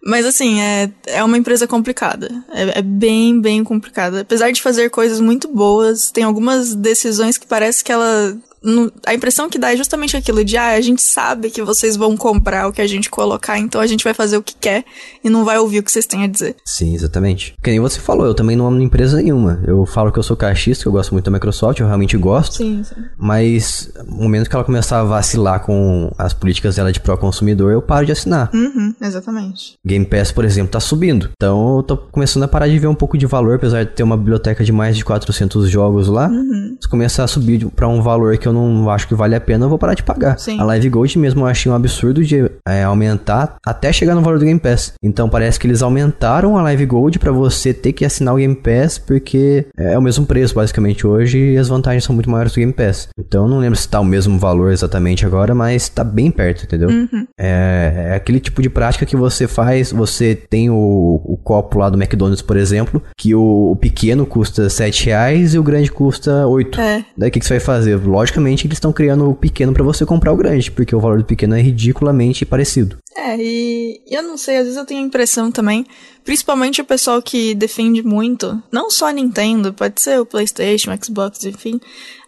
[0.03, 2.31] Mas assim, é, é uma empresa complicada.
[2.51, 4.21] É, é, bem, bem complicada.
[4.21, 8.37] Apesar de fazer coisas muito boas, tem algumas decisões que parece que ela
[9.05, 12.17] a impressão que dá é justamente aquilo de, ah, a gente sabe que vocês vão
[12.17, 14.83] comprar o que a gente colocar, então a gente vai fazer o que quer
[15.23, 16.55] e não vai ouvir o que vocês têm a dizer.
[16.65, 17.55] Sim, exatamente.
[17.63, 19.61] Que nem você falou, eu também não amo empresa nenhuma.
[19.65, 22.57] Eu falo que eu sou caixista, que eu gosto muito da Microsoft, eu realmente gosto.
[22.57, 22.95] Sim, sim.
[23.17, 27.81] Mas no momento que ela começar a vacilar com as políticas dela de pró-consumidor, eu
[27.81, 28.49] paro de assinar.
[28.53, 29.75] Uhum, exatamente.
[29.85, 31.29] Game Pass, por exemplo, tá subindo.
[31.35, 34.03] Então eu tô começando a parar de ver um pouco de valor, apesar de ter
[34.03, 36.27] uma biblioteca de mais de 400 jogos lá.
[36.27, 36.77] Uhum.
[36.81, 39.65] Se começar a subir para um valor que eu não acho que vale a pena,
[39.65, 40.37] eu vou parar de pagar.
[40.39, 40.59] Sim.
[40.59, 44.39] A Live Gold mesmo eu achei um absurdo de é, aumentar até chegar no valor
[44.39, 44.93] do Game Pass.
[45.03, 48.55] Então parece que eles aumentaram a Live Gold para você ter que assinar o Game
[48.55, 52.59] Pass porque é o mesmo preço basicamente hoje e as vantagens são muito maiores do
[52.59, 53.09] Game Pass.
[53.17, 56.89] Então não lembro se tá o mesmo valor exatamente agora, mas tá bem perto, entendeu?
[56.89, 57.27] Uhum.
[57.39, 61.89] É, é, aquele tipo de prática que você faz, você tem o, o copo lá
[61.89, 66.47] do McDonald's, por exemplo, que o, o pequeno custa 7 reais e o grande custa
[66.47, 66.79] 8.
[66.79, 67.05] É.
[67.17, 67.97] Daí o que, que você vai fazer?
[68.37, 71.25] Logicamente eles estão criando o pequeno para você comprar o grande, porque o valor do
[71.25, 72.97] pequeno é ridiculamente parecido.
[73.15, 75.85] É, e eu não sei, às vezes eu tenho a impressão também,
[76.23, 81.03] principalmente o pessoal que defende muito, não só a Nintendo, pode ser o PlayStation, o
[81.03, 81.81] Xbox, enfim.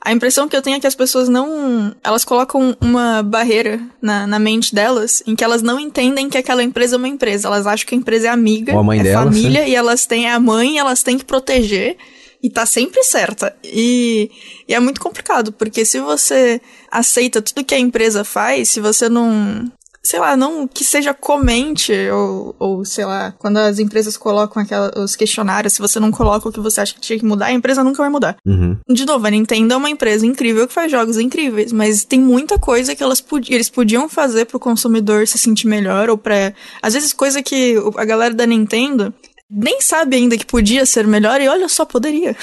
[0.03, 1.93] A impressão que eu tenho é que as pessoas não.
[2.03, 6.63] Elas colocam uma barreira na, na mente delas em que elas não entendem que aquela
[6.63, 7.47] empresa é uma empresa.
[7.49, 9.69] Elas acham que a empresa é amiga, Ou a mãe é delas, família, né?
[9.69, 11.97] e elas têm a mãe elas têm que proteger
[12.41, 13.56] e tá sempre certa.
[13.63, 14.32] E,
[14.67, 19.10] e, é muito complicado, porque se você aceita tudo que a empresa faz, se você
[19.10, 19.69] não.
[20.02, 24.97] Sei lá, não que seja comente, ou, ou sei lá, quando as empresas colocam aquela,
[24.97, 27.52] os questionários, se você não coloca o que você acha que tinha que mudar, a
[27.52, 28.38] empresa nunca vai mudar.
[28.45, 28.78] Uhum.
[28.88, 32.58] De novo, a Nintendo é uma empresa incrível que faz jogos incríveis, mas tem muita
[32.58, 36.54] coisa que elas pod eles podiam fazer pro consumidor se sentir melhor, ou pra.
[36.82, 39.13] Às vezes, coisa que a galera da Nintendo
[39.49, 42.35] nem sabe ainda que podia ser melhor, e olha só, poderia.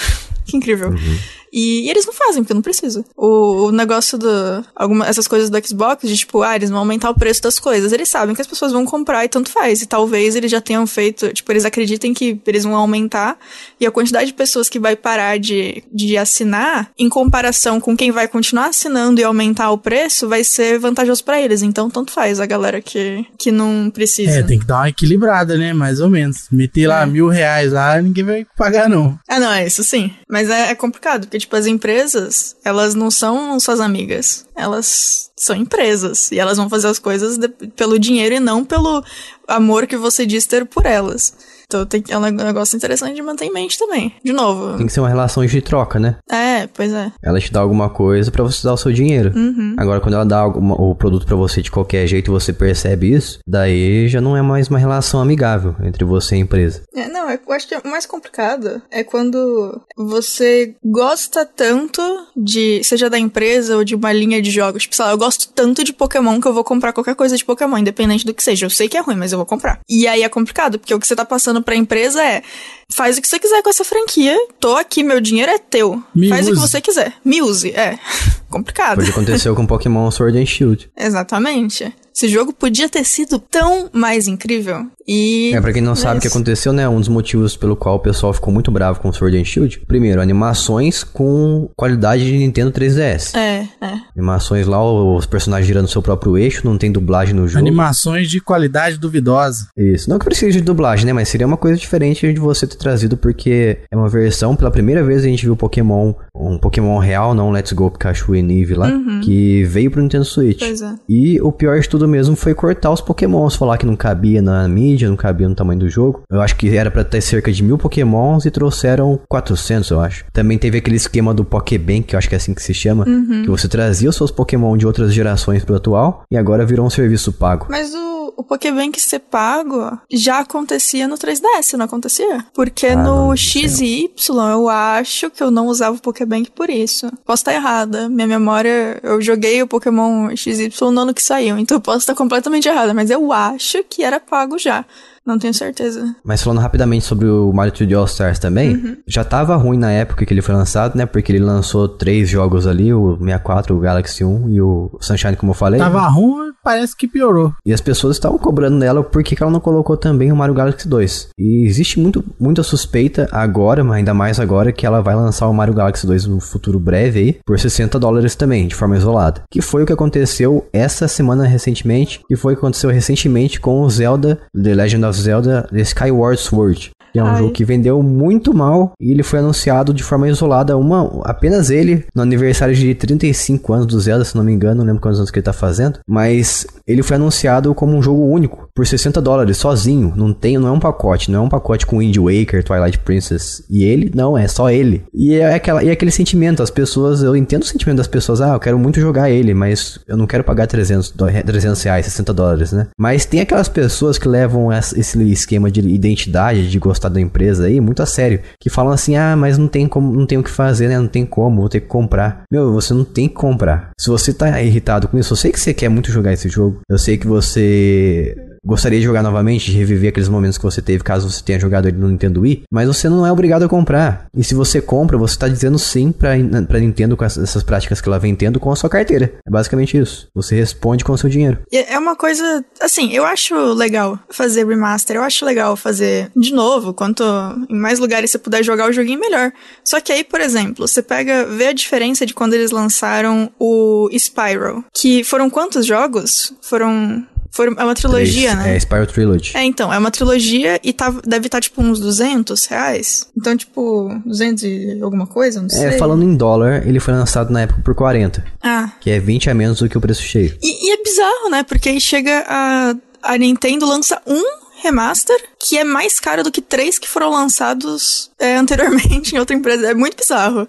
[0.46, 0.90] Que incrível.
[0.90, 1.18] Uhum.
[1.52, 3.02] E, e, eles não fazem, porque não precisa.
[3.16, 4.28] O, o negócio do.
[4.74, 7.92] Alguma, essas coisas do Xbox, de tipo, ah, eles vão aumentar o preço das coisas.
[7.92, 9.80] Eles sabem que as pessoas vão comprar e tanto faz.
[9.80, 11.32] E talvez eles já tenham feito.
[11.32, 13.38] Tipo, eles acreditem que eles vão aumentar.
[13.80, 18.10] E a quantidade de pessoas que vai parar de, de assinar, em comparação com quem
[18.10, 21.62] vai continuar assinando e aumentar o preço, vai ser vantajoso para eles.
[21.62, 24.40] Então, tanto faz a galera que, que não precisa.
[24.40, 25.72] É, tem que dar uma equilibrada, né?
[25.72, 26.48] Mais ou menos.
[26.50, 27.06] Meter lá É.
[27.06, 29.18] mil reais lá, ninguém vai pagar, não.
[29.28, 30.10] Ah, não, é isso sim.
[30.36, 34.44] Mas é, é complicado, porque, tipo, as empresas, elas não são suas amigas.
[34.54, 36.30] Elas são empresas.
[36.30, 39.02] E elas vão fazer as coisas de- pelo dinheiro e não pelo.
[39.48, 41.32] amor que você diz ter por elas.
[41.66, 44.14] Então tem, é um negócio interessante de manter em mente também.
[44.24, 44.76] De novo.
[44.76, 46.16] Tem que ser uma relação de troca, né?
[46.30, 47.12] É, pois é.
[47.22, 49.32] Ela te dá alguma coisa para você dar o seu dinheiro.
[49.34, 49.74] Uhum.
[49.78, 53.12] Agora, quando ela dá alguma, o produto para você de qualquer jeito e você percebe
[53.12, 56.82] isso, daí já não é mais uma relação amigável entre você e a empresa.
[56.94, 62.00] É, não, eu acho que o mais complicado é quando você gosta tanto
[62.36, 64.82] de, seja da empresa ou de uma linha de jogos.
[64.82, 67.44] Tipo, sei lá, eu gosto tanto de Pokémon que eu vou comprar qualquer coisa de
[67.44, 68.66] Pokémon, independente do que seja.
[68.66, 69.80] Eu sei que é ruim, mas eu vou comprar.
[69.88, 72.42] E aí é complicado, porque o que você tá passando pra empresa é
[72.88, 74.36] faz o que você quiser com essa franquia.
[74.60, 76.02] Tô aqui, meu dinheiro é teu.
[76.14, 76.68] Me faz o que use.
[76.68, 77.12] você quiser.
[77.24, 77.70] Me use.
[77.70, 77.98] É.
[78.48, 78.96] Complicado.
[78.96, 80.90] Foi o que aconteceu com Pokémon Sword and Shield.
[80.96, 81.92] Exatamente.
[82.16, 84.86] Esse jogo podia ter sido tão mais incrível.
[85.06, 85.52] E.
[85.54, 86.88] É, pra quem não sabe o que aconteceu, né?
[86.88, 89.82] Um dos motivos pelo qual o pessoal ficou muito bravo com Sword and Shield.
[89.86, 93.36] Primeiro, animações com qualidade de Nintendo 3DS.
[93.36, 93.92] É, é.
[94.16, 97.58] Animações lá, os personagens girando seu próprio eixo, não tem dublagem no jogo.
[97.58, 99.68] Animações de qualidade duvidosa.
[99.76, 100.08] Isso.
[100.08, 101.12] Não que precise de dublagem, né?
[101.12, 105.04] Mas seria uma coisa diferente de você ter trazido, porque é uma versão, pela primeira
[105.04, 108.74] vez a gente viu Pokémon, um Pokémon real, não um Let's Go Pikachu e Eevee
[108.74, 108.90] lá,
[109.22, 110.60] que veio pro Nintendo Switch.
[110.60, 110.94] Pois é.
[111.06, 114.66] E o pior de tudo mesmo foi cortar os Pokémons, falar que não cabia na
[114.68, 116.22] mídia, não cabia no tamanho do jogo.
[116.30, 120.24] Eu acho que era pra ter cerca de mil Pokémons e trouxeram 400, eu acho.
[120.32, 123.04] Também teve aquele esquema do Pokébank, que eu acho que é assim que se chama,
[123.04, 126.90] que você trazia os seus Pokémon de outras gerações pro atual e agora virou um
[126.90, 127.66] serviço pago.
[127.70, 132.44] Mas o, o Pokébank ser pago já acontecia no 3DS, não acontecia?
[132.54, 136.50] Porque Ah, no não X e Y eu acho que eu não usava o Pokébank
[136.50, 137.10] por isso.
[137.24, 138.08] Posso estar errada.
[138.08, 142.14] Minha memória, eu joguei o Pokémon XY no ano que saiu, então eu posso estar
[142.14, 144.84] completamente errada, mas eu acho que era pago já.
[145.26, 146.14] Não tenho certeza.
[146.24, 150.24] Mas falando rapidamente sobre o Mario 3D All Stars também, já tava ruim na época
[150.24, 151.04] que ele foi lançado, né?
[151.04, 155.50] Porque ele lançou três jogos ali, o 64, o Galaxy 1 e o Sunshine, como
[155.50, 155.80] eu falei.
[155.80, 157.52] Tava ruim, parece que piorou.
[157.64, 160.54] E as pessoas estavam cobrando nela por que que ela não colocou também o Mario
[160.54, 161.30] Galaxy 2.
[161.36, 165.52] E existe muito, muita suspeita agora, mas ainda mais agora, que ela vai lançar o
[165.52, 169.42] Mario Galaxy 2 no futuro breve aí, por 60 dólares também, de forma isolada.
[169.50, 173.80] Que foi o que aconteceu essa semana recentemente, que foi o que aconteceu recentemente com
[173.80, 176.90] o Zelda, The Legend of Zelda, The Skyward Sword.
[177.18, 177.38] É um Ai.
[177.38, 182.04] jogo que vendeu muito mal e ele foi anunciado de forma isolada, uma, apenas ele,
[182.14, 185.30] no aniversário de 35 anos do Zelda, se não me engano, não lembro quantos anos
[185.30, 189.56] que ele tá fazendo, mas ele foi anunciado como um jogo único, por 60 dólares,
[189.56, 192.98] sozinho, não tem, não é um pacote, não é um pacote com Wind Waker, Twilight
[192.98, 195.04] Princess, e ele, não, é só ele.
[195.14, 198.40] E é, aquela, e é aquele sentimento, as pessoas, eu entendo o sentimento das pessoas,
[198.40, 202.06] ah, eu quero muito jogar ele, mas eu não quero pagar 300, dó- 300 reais,
[202.06, 202.86] 60 dólares, né?
[202.98, 207.80] Mas tem aquelas pessoas que levam esse esquema de identidade, de gostar da empresa aí,
[207.80, 210.50] muito a sério, que falam assim, ah, mas não tem como, não tem o que
[210.50, 210.98] fazer, né?
[210.98, 212.44] Não tem como, vou ter que comprar.
[212.50, 213.90] Meu, você não tem que comprar.
[213.98, 216.80] Se você tá irritado com isso, eu sei que você quer muito jogar esse jogo,
[216.88, 221.04] eu sei que você gostaria de jogar novamente, de reviver aqueles momentos que você teve
[221.04, 224.26] caso você tenha jogado ele no Nintendo Wii, mas você não é obrigado a comprar.
[224.36, 226.30] E se você compra, você tá dizendo sim pra,
[226.66, 229.32] pra Nintendo com essas práticas que ela vem tendo com a sua carteira.
[229.46, 230.28] É basicamente isso.
[230.34, 231.58] Você responde com o seu dinheiro.
[231.72, 236.92] É uma coisa, assim, eu acho legal fazer remaster, eu acho legal fazer de novo,
[236.92, 237.22] quanto
[237.68, 239.52] em mais lugares você puder jogar o joguinho, melhor.
[239.84, 244.08] Só que aí, por exemplo, você pega, vê a diferença de quando eles lançaram o
[244.12, 246.52] Spyro, que foram quantos jogos?
[246.62, 247.24] Foram,
[247.56, 248.74] foram é uma trilogia, né?
[248.74, 249.56] É Spyro Trilogy.
[249.56, 253.26] É, então, é uma trilogia e tá, deve estar, tipo, uns 200 reais.
[253.36, 255.86] Então, tipo, 200 e alguma coisa, não sei.
[255.86, 259.50] É, falando em dólar, ele foi lançado na época por 40, Ah, que é 20
[259.50, 260.56] a menos do que o preço cheio.
[260.62, 261.62] E, e é bizarro, né?
[261.62, 264.42] Porque aí chega a, a Nintendo lança um
[264.82, 269.56] remaster que é mais caro do que três que foram lançados é, anteriormente em outra
[269.56, 269.90] empresa.
[269.90, 270.68] É muito bizarro.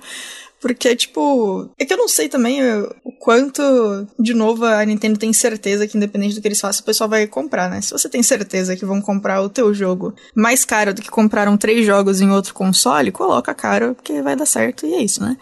[0.59, 2.61] Porque, tipo, é que eu não sei também
[3.03, 3.61] o quanto,
[4.19, 7.27] de novo, a Nintendo tem certeza que, independente do que eles façam, o pessoal vai
[7.27, 7.79] comprar, né?
[7.81, 11.57] Se você tem certeza que vão comprar o teu jogo mais caro do que compraram
[11.57, 15.37] três jogos em outro console, coloca caro, porque vai dar certo e é isso, né?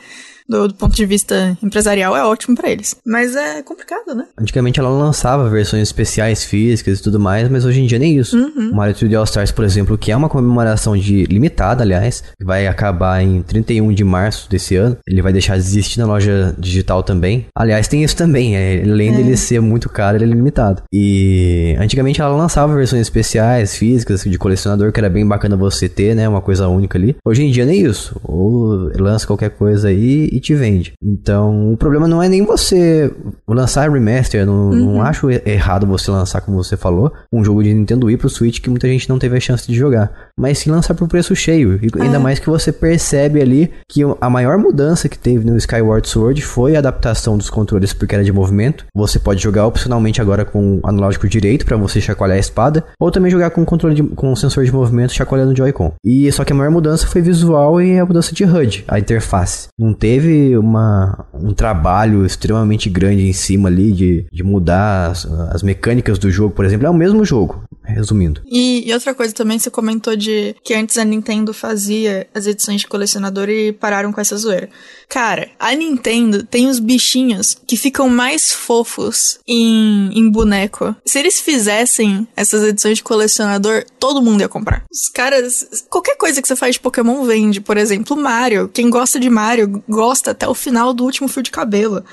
[0.47, 2.95] Do, do ponto de vista empresarial, é ótimo pra eles.
[3.05, 4.25] Mas é complicado, né?
[4.37, 8.37] Antigamente ela lançava versões especiais físicas e tudo mais, mas hoje em dia nem isso.
[8.71, 12.45] O Mario 3D All Stars, por exemplo, que é uma comemoração de limitada, aliás, que
[12.45, 14.97] vai acabar em 31 de março desse ano.
[15.07, 17.45] Ele vai deixar de existir na loja digital também.
[17.55, 20.83] Aliás, tem isso também, é, além dele ser muito caro, ele é limitado.
[20.93, 26.15] E antigamente ela lançava versões especiais, físicas, de colecionador, que era bem bacana você ter,
[26.15, 26.27] né?
[26.27, 27.15] Uma coisa única ali.
[27.25, 28.19] Hoje em dia nem isso.
[28.23, 30.93] Ou lança qualquer coisa aí e te vende.
[31.01, 33.09] Então, o problema não é nem você
[33.47, 34.75] lançar remaster, não, uhum.
[34.75, 38.59] não acho errado você lançar, como você falou, um jogo de Nintendo Wii pro Switch
[38.59, 41.79] que muita gente não teve a chance de jogar, mas sim lançar por preço cheio.
[41.81, 42.19] E ainda é.
[42.19, 46.75] mais que você percebe ali que a maior mudança que teve no Skyward Sword foi
[46.75, 48.85] a adaptação dos controles porque era de movimento.
[48.93, 53.09] Você pode jogar opcionalmente agora com o analógico direito para você chacoalhar a espada, ou
[53.09, 55.93] também jogar com controle de, com sensor de movimento chacoalhando o Joy-Con.
[56.03, 59.67] E só que a maior mudança foi visual e a mudança de HUD, a interface.
[59.79, 60.24] Não teve
[60.57, 66.31] uma, um trabalho extremamente grande em cima ali de, de mudar as, as mecânicas do
[66.31, 66.87] jogo, por exemplo.
[66.87, 68.41] É o mesmo jogo, resumindo.
[68.45, 72.81] E, e, outra coisa também, você comentou de que antes a Nintendo fazia as edições
[72.81, 74.69] de colecionador e pararam com essa zoeira.
[75.07, 80.95] Cara, a Nintendo tem os bichinhos que ficam mais fofos em, em boneco.
[81.05, 84.83] Se eles fizessem essas edições de colecionador, todo mundo ia comprar.
[84.91, 87.61] Os caras, qualquer coisa que você faz de Pokémon vende.
[87.61, 88.69] Por exemplo, Mario.
[88.73, 92.03] Quem gosta de Mario gosta até o final do último fio de cabelo.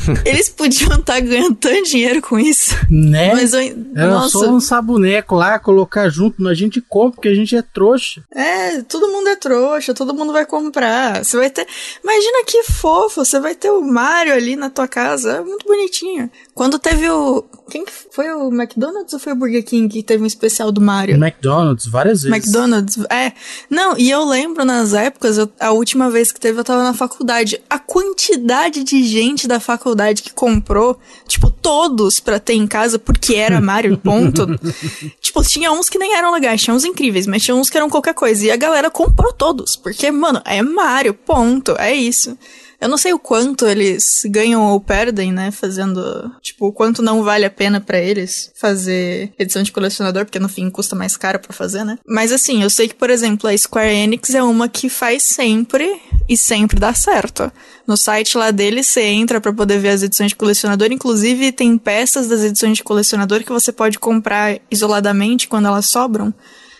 [0.24, 2.74] Eles podiam estar tá ganhando tanto dinheiro com isso.
[2.90, 3.32] Né?
[3.32, 3.60] Mas eu,
[3.94, 4.30] Era nossa.
[4.30, 8.22] só lançar boneco lá, colocar junto, mas a gente compra porque a gente é trouxa.
[8.32, 11.24] É, todo mundo é trouxa, todo mundo vai comprar.
[11.24, 11.66] Você vai ter.
[12.02, 15.32] Imagina que fofo, você vai ter o Mario ali na tua casa.
[15.32, 16.30] É muito bonitinho.
[16.54, 17.44] Quando teve o.
[17.68, 21.16] Quem foi o McDonald's ou foi o Burger King que teve um especial do Mario?
[21.16, 22.36] McDonald's, várias vezes.
[22.36, 23.32] McDonald's, é.
[23.68, 26.94] Não, e eu lembro nas épocas, eu, a última vez que teve, eu tava na
[26.94, 27.60] faculdade.
[27.68, 32.98] A quantidade de gente da faculdade faculdade que comprou, tipo, todos pra ter em casa
[32.98, 34.46] porque era Mario, ponto.
[35.22, 37.88] tipo, tinha uns que nem eram legais, tinha uns incríveis, mas tinha uns que eram
[37.88, 38.44] qualquer coisa.
[38.44, 42.36] E a galera comprou todos, porque, mano, é Mario, ponto, é isso.
[42.80, 45.50] Eu não sei o quanto eles ganham ou perdem, né?
[45.50, 46.30] Fazendo.
[46.40, 50.48] Tipo, o quanto não vale a pena para eles fazer edição de colecionador, porque no
[50.48, 51.98] fim custa mais caro para fazer, né?
[52.06, 56.00] Mas assim, eu sei que, por exemplo, a Square Enix é uma que faz sempre
[56.28, 57.50] e sempre dá certo.
[57.86, 60.88] No site lá deles, você entra para poder ver as edições de colecionador.
[60.90, 66.34] Inclusive, tem peças das edições de colecionador que você pode comprar isoladamente quando elas sobram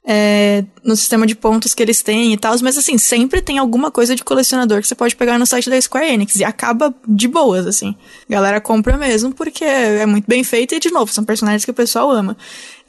[0.09, 3.91] é, no sistema de pontos que eles têm e tal, mas assim, sempre tem alguma
[3.91, 7.27] coisa de colecionador que você pode pegar no site da Square Enix e acaba de
[7.27, 7.93] boas, assim.
[8.29, 11.75] Galera compra mesmo porque é muito bem feito e, de novo, são personagens que o
[11.75, 12.37] pessoal ama.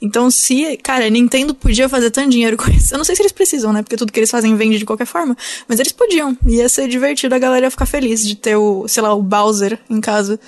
[0.00, 3.22] Então, se, cara, a Nintendo podia fazer tanto dinheiro com isso, eu não sei se
[3.22, 3.82] eles precisam, né?
[3.82, 6.38] Porque tudo que eles fazem vende de qualquer forma, mas eles podiam.
[6.46, 10.00] Ia ser divertido a galera ficar feliz de ter o, sei lá, o Bowser em
[10.00, 10.38] casa.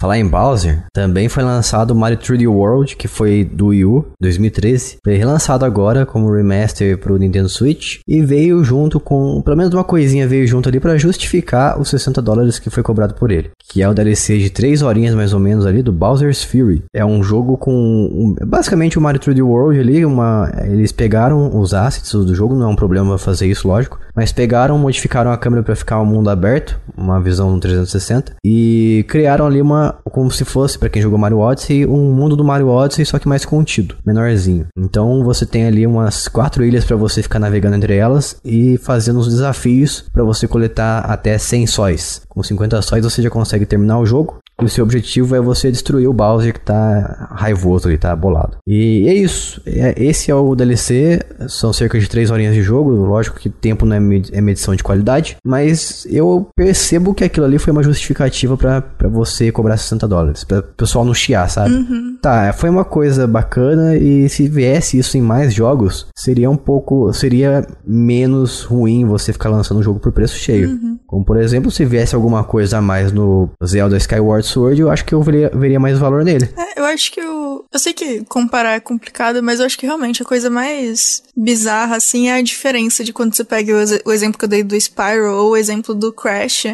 [0.00, 4.96] Falar em Bowser, também foi lançado Mario 3D World, que foi do Wii U 2013.
[5.04, 9.84] Foi relançado agora como remaster pro Nintendo Switch e veio junto com, pelo menos uma
[9.84, 13.82] coisinha veio junto ali para justificar os 60 dólares que foi cobrado por ele, que
[13.82, 16.82] é o DLC de 3 horinhas mais ou menos ali do Bowser's Fury.
[16.94, 21.74] É um jogo com um, basicamente o Mario 3D World ali, uma eles pegaram os
[21.74, 25.62] assets do jogo, não é um problema fazer isso, lógico, mas pegaram, modificaram a câmera
[25.62, 30.78] para ficar um mundo aberto, uma visão 360 e criaram ali uma como se fosse,
[30.78, 34.66] para quem jogou Mario Odyssey, um mundo do Mario Odyssey, só que mais contido, menorzinho.
[34.76, 39.18] Então você tem ali umas quatro ilhas para você ficar navegando entre elas e fazendo
[39.18, 42.22] os desafios para você coletar até 100 sóis.
[42.28, 44.38] Com 50 sóis você já consegue terminar o jogo.
[44.62, 48.56] E o seu objetivo é você destruir o Bowser que tá raivoso ali, tá bolado.
[48.66, 49.60] E é isso.
[49.66, 51.20] É, esse é o DLC.
[51.48, 52.90] São cerca de 3 horinhas de jogo.
[52.90, 54.00] Lógico que tempo não é,
[54.32, 55.36] é medição de qualidade.
[55.44, 60.44] Mas eu percebo que aquilo ali foi uma justificativa para você cobrar 60 dólares.
[60.44, 61.74] Pra o pessoal não chiar, sabe?
[61.74, 62.18] Uhum.
[62.20, 63.96] Tá, foi uma coisa bacana.
[63.96, 67.12] E se viesse isso em mais jogos, seria um pouco.
[67.12, 70.70] Seria menos ruim você ficar lançando um jogo por preço cheio.
[70.70, 70.98] Uhum.
[71.06, 75.04] Como por exemplo, se viesse alguma coisa a mais no Zelda Skyward Sword, eu acho
[75.04, 76.48] que eu veria, veria mais valor nele.
[76.56, 77.64] É, eu acho que eu.
[77.72, 81.96] Eu sei que comparar é complicado, mas eu acho que realmente a coisa mais bizarra,
[81.96, 84.78] assim, é a diferença de quando você pega o, o exemplo que eu dei do
[84.80, 86.66] Spyro ou o exemplo do Crash.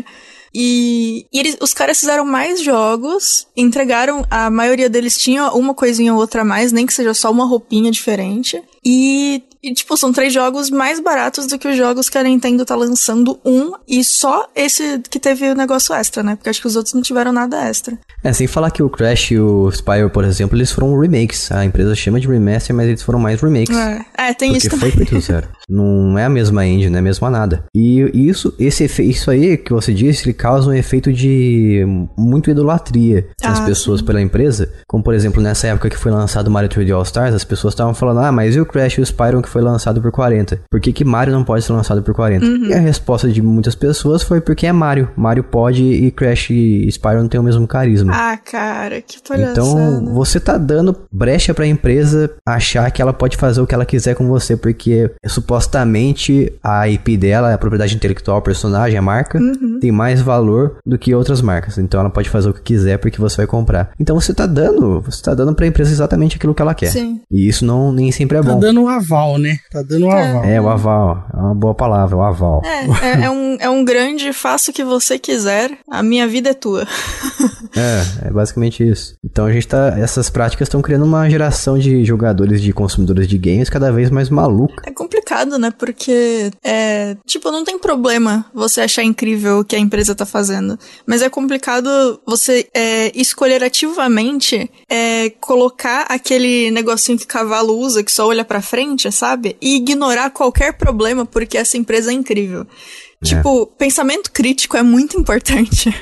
[0.58, 6.14] E, e eles, os caras fizeram mais jogos, entregaram, a maioria deles tinha uma coisinha
[6.14, 8.62] ou outra a mais, nem que seja só uma roupinha diferente.
[8.88, 12.64] E, e, tipo, são três jogos mais baratos do que os jogos que a Nintendo
[12.64, 16.36] tá lançando um, e só esse que teve o negócio extra, né?
[16.36, 17.98] Porque acho que os outros não tiveram nada extra.
[18.22, 21.50] É, sem falar que o Crash e o Spyro, por exemplo, eles foram remakes.
[21.50, 23.76] A empresa chama de remaster, mas eles foram mais remakes.
[23.76, 24.92] É, é tem porque isso também.
[24.92, 25.48] foi feito zero.
[25.68, 27.64] não é a mesma engine, não é a mesma nada.
[27.74, 31.84] E isso, esse isso aí que você disse, ele causa um efeito de
[32.16, 34.06] muito idolatria nas ah, pessoas sim.
[34.06, 34.72] pela empresa.
[34.86, 37.94] Como, por exemplo, nessa época que foi lançado Mario 3D All Stars, as pessoas estavam
[37.94, 40.60] falando, ah, mas e o Crash e o Spyro que foi lançado por 40?
[40.70, 42.44] Por que, que Mario não pode ser lançado por 40?
[42.44, 42.66] Uhum.
[42.66, 45.08] E a resposta de muitas pessoas foi porque é Mario.
[45.16, 48.12] Mario pode e Crash e Spyro não tem o mesmo carisma.
[48.14, 49.52] Ah, cara, que palhaçada.
[49.52, 53.86] Então, você tá dando brecha pra empresa achar que ela pode fazer o que ela
[53.86, 59.38] quiser com você, porque supostamente a IP dela, a propriedade intelectual, o personagem, a marca,
[59.38, 59.78] Uhum.
[59.80, 61.78] tem mais valor do que outras marcas.
[61.78, 63.90] Então ela pode fazer o que quiser porque você vai comprar.
[63.98, 66.90] Então você tá dando, você tá dando pra empresa exatamente aquilo que ela quer.
[66.90, 67.20] Sim.
[67.30, 68.55] E isso não nem sempre é bom.
[68.58, 69.58] Dando um aval, né?
[69.70, 70.28] Tá dando um É.
[70.28, 70.44] aval.
[70.44, 71.24] É, o aval.
[71.32, 72.62] É uma boa palavra, o aval.
[72.64, 76.50] É, é, é um, é um grande faça o que você quiser, a minha vida
[76.50, 76.86] é tua.
[77.76, 79.16] É, é basicamente isso.
[79.22, 79.94] Então a gente tá.
[79.98, 84.30] Essas práticas estão criando uma geração de jogadores, de consumidores de games cada vez mais
[84.30, 84.82] maluca.
[84.86, 85.70] É complicado, né?
[85.76, 90.78] Porque, é, tipo, não tem problema você achar incrível o que a empresa tá fazendo.
[91.06, 98.12] Mas é complicado você é, escolher ativamente é, colocar aquele negocinho que cavalo usa, que
[98.12, 99.56] só olha pra frente, sabe?
[99.60, 102.66] E ignorar qualquer problema porque essa empresa é incrível.
[103.22, 105.94] Tipo, pensamento crítico é muito importante.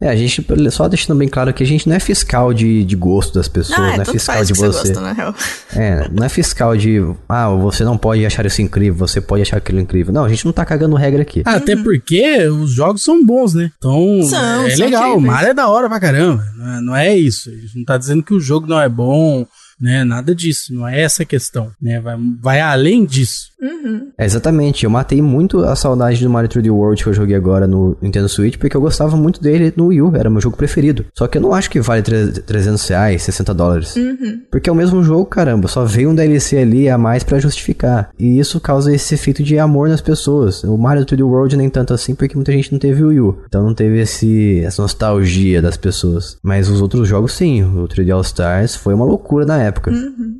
[0.00, 2.96] É, a gente, só deixando bem claro que a gente não é fiscal de, de
[2.96, 4.88] gosto das pessoas, Ah, é, não é fiscal faz de que você você.
[4.88, 5.32] gosta, na real.
[5.76, 6.98] É, não é fiscal de,
[7.28, 10.12] ah, você não pode achar isso incrível, você pode achar aquilo incrível.
[10.12, 11.42] Não, a gente não tá cagando regra aqui.
[11.44, 13.70] Ah, Até porque os jogos são bons, né?
[13.78, 14.22] Então, Uhum.
[14.24, 15.16] São, é são legal.
[15.18, 15.20] O.
[15.20, 16.42] Mario é da hora pra caramba.
[16.56, 17.48] Não é, não é isso.
[17.48, 19.46] A gente não tá dizendo que o jogo não é bom,
[19.82, 20.04] né?
[20.04, 20.72] Nada disso.
[20.74, 22.00] Não é essa a questão, né?
[22.00, 23.50] Vai, vai além disso.
[23.60, 24.08] Uhum.
[24.18, 27.66] É, exatamente, eu matei muito a saudade do Mario 3D World que eu joguei agora
[27.66, 31.04] no Nintendo Switch, porque eu gostava muito dele no Wii U, era meu jogo preferido.
[31.16, 33.94] Só que eu não acho que vale tre- 300 reais, 60 dólares.
[33.96, 34.40] Uhum.
[34.50, 38.10] Porque é o mesmo jogo, caramba, só veio um DLC ali a mais pra justificar.
[38.18, 40.62] E isso causa esse efeito de amor nas pessoas.
[40.64, 43.38] O Mario 3D World nem tanto assim, porque muita gente não teve o Wii U.
[43.46, 46.36] Então não teve esse, essa nostalgia das pessoas.
[46.42, 49.71] Mas os outros jogos sim, o 3D All Stars foi uma loucura na época.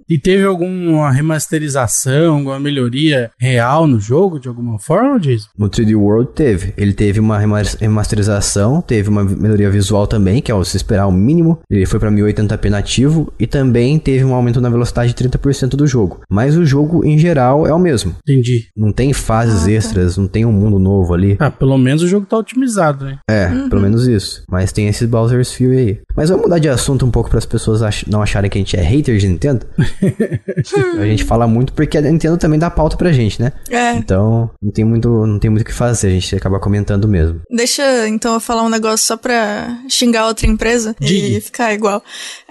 [0.08, 5.48] E teve alguma remasterização, alguma melhoria real no jogo, de alguma forma, Jason?
[5.58, 6.72] No 3D World teve.
[6.76, 11.06] Ele teve uma remas- remasterização, teve uma melhoria visual também, que é o se esperar
[11.06, 11.58] o mínimo.
[11.70, 15.86] Ele foi pra 1080p nativo e também teve um aumento na velocidade de 30% do
[15.86, 16.20] jogo.
[16.30, 18.14] Mas o jogo em geral é o mesmo.
[18.22, 18.66] Entendi.
[18.76, 21.36] Não tem fases extras, não tem um mundo novo ali.
[21.38, 23.18] Ah, pelo menos o jogo tá otimizado, né?
[23.28, 24.42] É, pelo menos isso.
[24.48, 26.00] Mas tem esse Bowser's Fury aí.
[26.16, 28.60] Mas vamos mudar de assunto um pouco para as pessoas ach- não acharem que a
[28.60, 29.66] gente é hater de Nintendo.
[30.98, 33.52] a gente fala muito porque a Nintendo também dá pauta pra gente, né?
[33.70, 37.08] É, Então, não tem muito, não tem muito o que fazer, a gente acaba comentando
[37.08, 37.40] mesmo.
[37.50, 42.02] Deixa então eu falar um negócio só pra xingar outra empresa e ficar igual.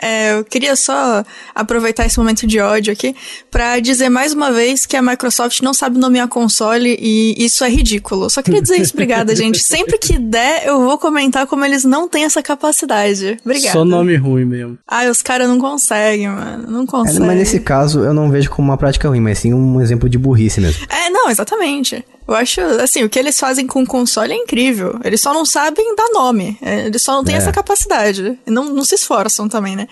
[0.02, 3.16] É, eu queria só aproveitar esse momento de ódio aqui
[3.50, 7.70] pra dizer mais uma vez que a Microsoft não sabe nomear console e isso é
[7.70, 8.30] ridículo.
[8.30, 9.60] Só queria dizer isso, obrigada, gente.
[9.60, 13.38] Sempre que der, eu vou comentar como eles não têm essa capacidade.
[13.44, 13.74] Obrigada.
[13.74, 14.78] Só nome ruim mesmo.
[14.88, 16.51] Ai, os caras não conseguem, mano.
[16.58, 17.28] Não É, conseguem.
[17.28, 20.18] mas nesse caso, eu não vejo como uma prática ruim, mas sim um exemplo de
[20.18, 20.86] burrice mesmo.
[20.90, 22.04] É, não, exatamente.
[22.28, 25.00] Eu acho, assim, o que eles fazem com o console é incrível.
[25.04, 26.58] Eles só não sabem dar nome.
[26.62, 27.38] É, Eles só não têm É.
[27.38, 28.40] essa capacidade.
[28.46, 29.88] E não, não se esforçam também, né?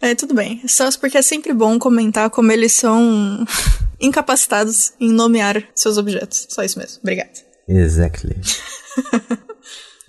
[0.00, 0.60] É, tudo bem.
[0.66, 3.44] Só porque é sempre bom comentar como eles são
[4.00, 6.46] incapacitados em nomear seus objetos.
[6.50, 6.98] Só isso mesmo.
[7.02, 7.30] Obrigada.
[7.68, 8.36] Exactly.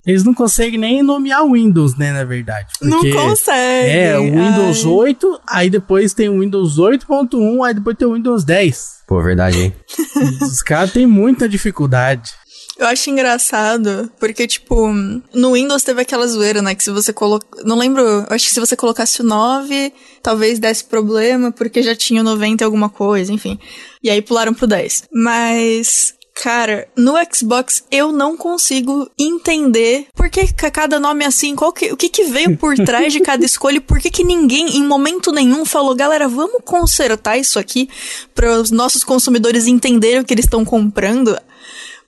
[0.08, 2.70] Eles não conseguem nem nomear o Windows, né, na verdade.
[2.82, 3.92] Não Porque conseguem.
[3.92, 4.92] É, o Windows Ai.
[4.92, 8.98] 8, aí depois tem o Windows 8.1, aí depois tem o Windows 10.
[9.06, 9.74] Pô, verdade, hein?
[10.42, 12.32] Os caras têm muita dificuldade.
[12.78, 14.94] Eu acho engraçado, porque, tipo,
[15.34, 16.76] no Windows teve aquela zoeira, né?
[16.76, 17.64] Que se você coloca.
[17.66, 19.92] Não lembro, eu acho que se você colocasse o 9,
[20.22, 23.60] talvez desse problema, porque já tinha o 90 e alguma coisa, enfim.
[24.04, 25.06] E aí pularam pro 10.
[25.12, 26.14] Mas.
[26.44, 31.74] Cara, no Xbox eu não consigo entender por que ca- cada nome é assim, qual
[31.74, 34.78] que, o que que veio por trás de cada escolha e por que que ninguém
[34.78, 37.90] em momento nenhum falou, galera, vamos consertar isso aqui
[38.36, 41.38] para os nossos consumidores entenderem o que eles estão comprando.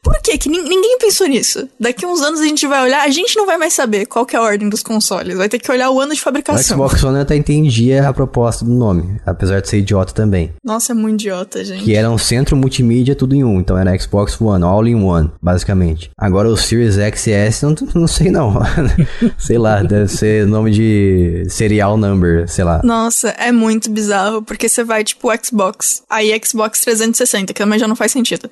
[0.02, 1.68] Por que que nin- ninguém pensou nisso?
[1.80, 4.36] Daqui uns anos a gente vai olhar, a gente não vai mais saber qual é
[4.38, 5.38] a ordem dos consoles.
[5.38, 6.78] Vai ter que olhar o ano de O fabricação.
[6.78, 10.54] Xbox One até entendia a proposta do nome, apesar de ser idiota também.
[10.64, 11.84] Nossa, é muito idiota, gente.
[11.84, 13.60] Que era um centro multimídia tudo em um.
[13.60, 16.10] Então era Xbox One, all in one, basicamente.
[16.18, 18.54] Agora o Series X e S, não, não sei não.
[19.38, 22.82] sei lá, deve ser nome de serial number, sei lá.
[22.84, 27.88] Nossa, é muito bizarro, porque você vai, tipo, Xbox, aí Xbox 360, que também já
[27.88, 28.50] não faz sentido.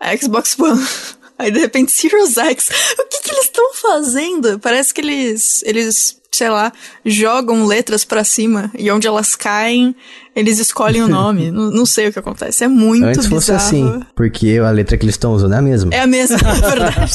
[0.00, 0.80] A Xbox One,
[1.38, 2.68] aí de repente Series X.
[2.98, 4.58] O que que eles estão fazendo?
[4.58, 6.72] Parece que eles, eles, sei lá,
[7.04, 9.94] jogam letras pra cima e onde elas caem,
[10.36, 11.50] eles escolhem o nome.
[11.50, 13.34] não, não sei o que acontece, é muito Antes bizarro.
[13.34, 15.94] fosse assim, porque a letra que eles estão usando é a mesma.
[15.94, 17.12] É a mesma, é verdade.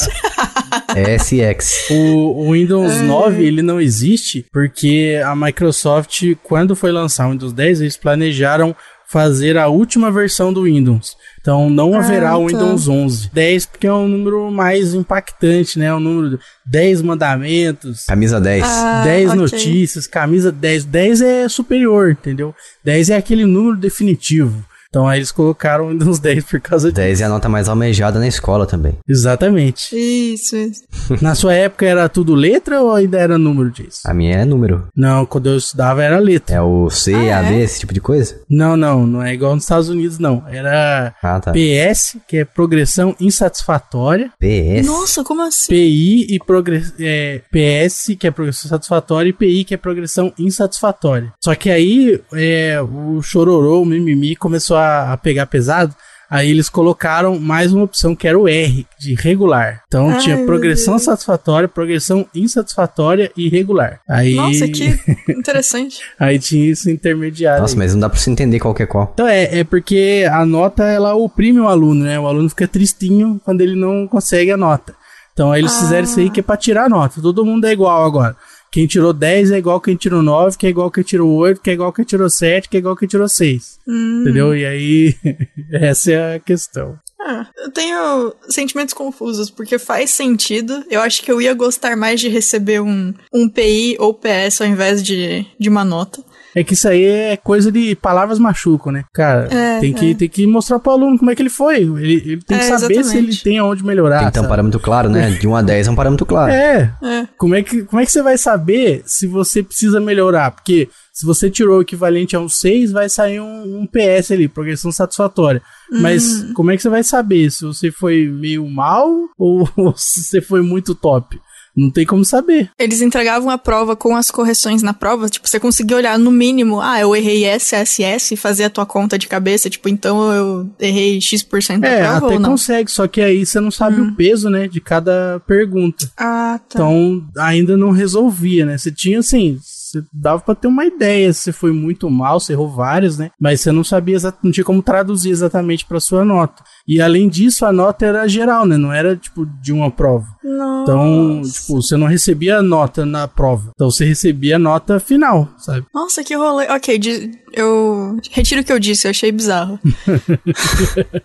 [0.96, 1.90] É SX.
[1.90, 7.54] O, o Windows 9 ele não existe porque a Microsoft, quando foi lançar o Windows
[7.54, 8.76] 10, eles planejaram
[9.14, 11.16] fazer a última versão do Windows.
[11.40, 12.58] Então não Ah, haverá o tá.
[12.58, 13.30] Windows 11.
[13.32, 15.86] 10 porque é um número mais impactante, né?
[15.86, 18.64] É um número de 10 mandamentos, Camisa 10.
[18.66, 19.40] Ah, 10 ok.
[19.42, 20.86] notícias, camisa 10.
[20.86, 22.56] 10 é superior, entendeu?
[22.84, 24.66] 10 é aquele número definitivo.
[24.94, 27.02] Então aí eles colocaram Windows 10 por causa disso.
[27.02, 28.94] 10 é a nota mais almejada na escola também.
[29.10, 29.90] Exatamente.
[29.96, 30.84] Isso, isso.
[31.20, 34.02] Na sua época era tudo letra ou ainda era número disso?
[34.06, 34.88] A minha é número.
[34.96, 36.56] Não, quando eu estudava era letra.
[36.58, 37.50] É o C, Ah, A, é?
[37.50, 38.40] B, esse tipo de coisa?
[38.48, 40.44] Não, não, não é igual nos Estados Unidos, não.
[40.48, 41.52] Era Ah, tá.
[41.52, 44.32] PS, que é progressão insatisfatória.
[44.40, 44.86] PS.
[44.86, 45.70] Nossa, como assim?
[45.70, 51.34] PI e progre é, PS, que é progressão satisfatória, e PI, que é progressão insatisfatória.
[51.44, 55.96] Só que aí é, o chororô, o mimimi, começou a, a pegar pesado.
[56.30, 59.84] Aí eles colocaram mais uma opção que era o R, de regular.
[59.88, 64.00] Então Ai, tinha progressão satisfatória, progressão insatisfatória e regular.
[64.10, 66.00] Aí, Nossa, que interessante.
[66.20, 67.62] aí tinha isso intermediário.
[67.62, 67.78] Nossa, aí.
[67.80, 69.12] mas não dá pra você entender qual que é qual.
[69.14, 72.20] Então é, é porque a nota ela oprime o aluno, né?
[72.20, 74.96] O aluno fica tristinho quando ele não consegue a nota.
[75.34, 75.80] Então aí eles Ah.
[75.82, 77.22] fizeram isso aí que é pra tirar a nota.
[77.22, 78.36] Todo mundo é igual agora.
[78.74, 81.70] Quem tirou 10 é igual quem tirou 9, que é igual quem tirou 8, que
[81.70, 83.80] é igual quem tirou 7, que é igual quem tirou 6.
[83.88, 84.22] Hum.
[84.22, 84.58] Entendeu?
[84.58, 85.16] E aí,
[85.72, 86.98] essa é a questão.
[87.22, 90.84] Ah, eu tenho sentimentos confusos, porque faz sentido.
[90.90, 94.68] Eu acho que eu ia gostar mais de receber um, um PI ou PS ao
[94.68, 96.24] invés de, de uma nota.
[96.56, 99.04] É que isso aí é coisa de palavras machucam, né?
[99.14, 100.14] Cara, É, tem, que, é.
[100.14, 101.78] tem que mostrar pro aluno como é que ele foi.
[101.78, 103.18] Ele, ele tem que É, saber se exatamente.
[103.30, 104.20] ele tem aonde melhorar.
[104.20, 105.32] Tem que ter um parâmetro claro, né?
[105.32, 106.52] De 1 a 10 é um parâmetro claro.
[106.52, 107.28] É, É.
[107.38, 110.52] Como é, que, como é que você vai saber se você precisa melhorar?
[110.52, 114.48] Porque se você tirou o equivalente a um 6, vai sair um, um PS ali,
[114.48, 115.62] progressão satisfatória.
[115.92, 120.42] Mas como é que você vai saber se você foi meio mal ou, se você
[120.42, 121.40] foi muito top?
[121.76, 122.70] Não tem como saber.
[122.78, 125.28] Eles entregavam a prova com as correções na prova.
[125.28, 129.18] Tipo, você conseguia olhar no mínimo, ah, eu errei SSS e fazer a tua conta
[129.18, 129.70] de cabeça.
[129.70, 132.50] Tipo, então eu errei X% da É, prova até ou não?
[132.52, 136.10] consegue, só que aí você não sabe o peso, né, de cada pergunta.
[136.18, 136.76] Ah, tá.
[136.76, 138.78] Então, ainda não resolvia, né?
[138.78, 139.58] Você tinha assim,
[140.00, 143.32] você dava pra ter uma ideia se você foi muito mal, você errou várias, né?
[143.40, 146.64] Mas você não sabia, não tinha como traduzir exatamente pra sua nota.
[146.88, 148.78] E além disso, a nota era geral, né?
[148.78, 150.26] Não era tipo de uma prova.
[150.44, 150.84] Nossa.
[150.84, 153.72] Então, tipo, você não recebia nota na prova.
[153.76, 155.86] Então você recebia a nota final, sabe?
[155.94, 156.66] Nossa, que rolê.
[156.68, 159.80] Ok, de- eu retiro o que eu disse, eu achei bizarro.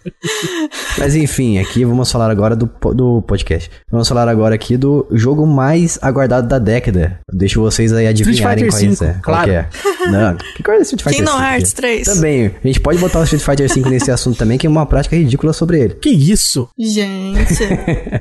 [0.98, 3.70] Mas enfim, aqui vamos falar agora do, do podcast.
[3.90, 7.18] Vamos falar agora aqui do jogo mais aguardado da década.
[7.32, 9.44] Deixo vocês aí adivinharem qual, é, 5, qual claro.
[9.44, 9.68] que é.
[10.10, 11.42] Não, que coisa é Street Fighter Kingdom 5?
[11.42, 12.06] Hearts 3.
[12.06, 14.86] Também, a gente pode botar o Street Fighter 5 nesse assunto também, que é uma
[14.86, 15.94] prática ridícula sobre ele.
[15.94, 16.68] Que isso?
[16.78, 17.38] Gente.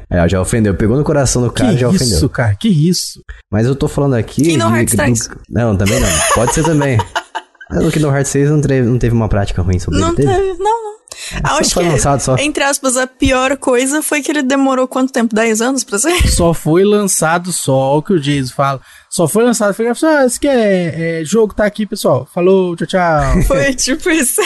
[0.10, 2.30] É, já ofendeu, pegou no coração do cara, que já isso, ofendeu.
[2.30, 2.56] cara?
[2.56, 3.22] Que isso?
[3.52, 4.42] Mas eu tô falando aqui.
[4.42, 5.30] Kingdom de- Hearts do- 3.
[5.50, 6.08] Não, também não.
[6.34, 6.98] Pode ser também.
[7.70, 10.18] Mas no Kingdom Hearts 6 não teve, não teve uma prática ruim sobre não ele,
[10.18, 10.34] teve?
[10.34, 10.60] teve.
[10.60, 10.98] Não, não.
[11.44, 12.38] Ah, acho foi que, lançado só.
[12.38, 15.36] entre aspas, a pior coisa foi que ele demorou quanto tempo?
[15.36, 16.28] 10 anos pra ser?
[16.30, 18.80] Só foi lançado só o que o Jason fala.
[19.10, 19.74] Só foi lançado.
[19.74, 22.28] Foi, ah, esse que é, é jogo, tá aqui, pessoal.
[22.34, 23.42] Falou, tchau, tchau.
[23.48, 24.42] Foi tipo isso.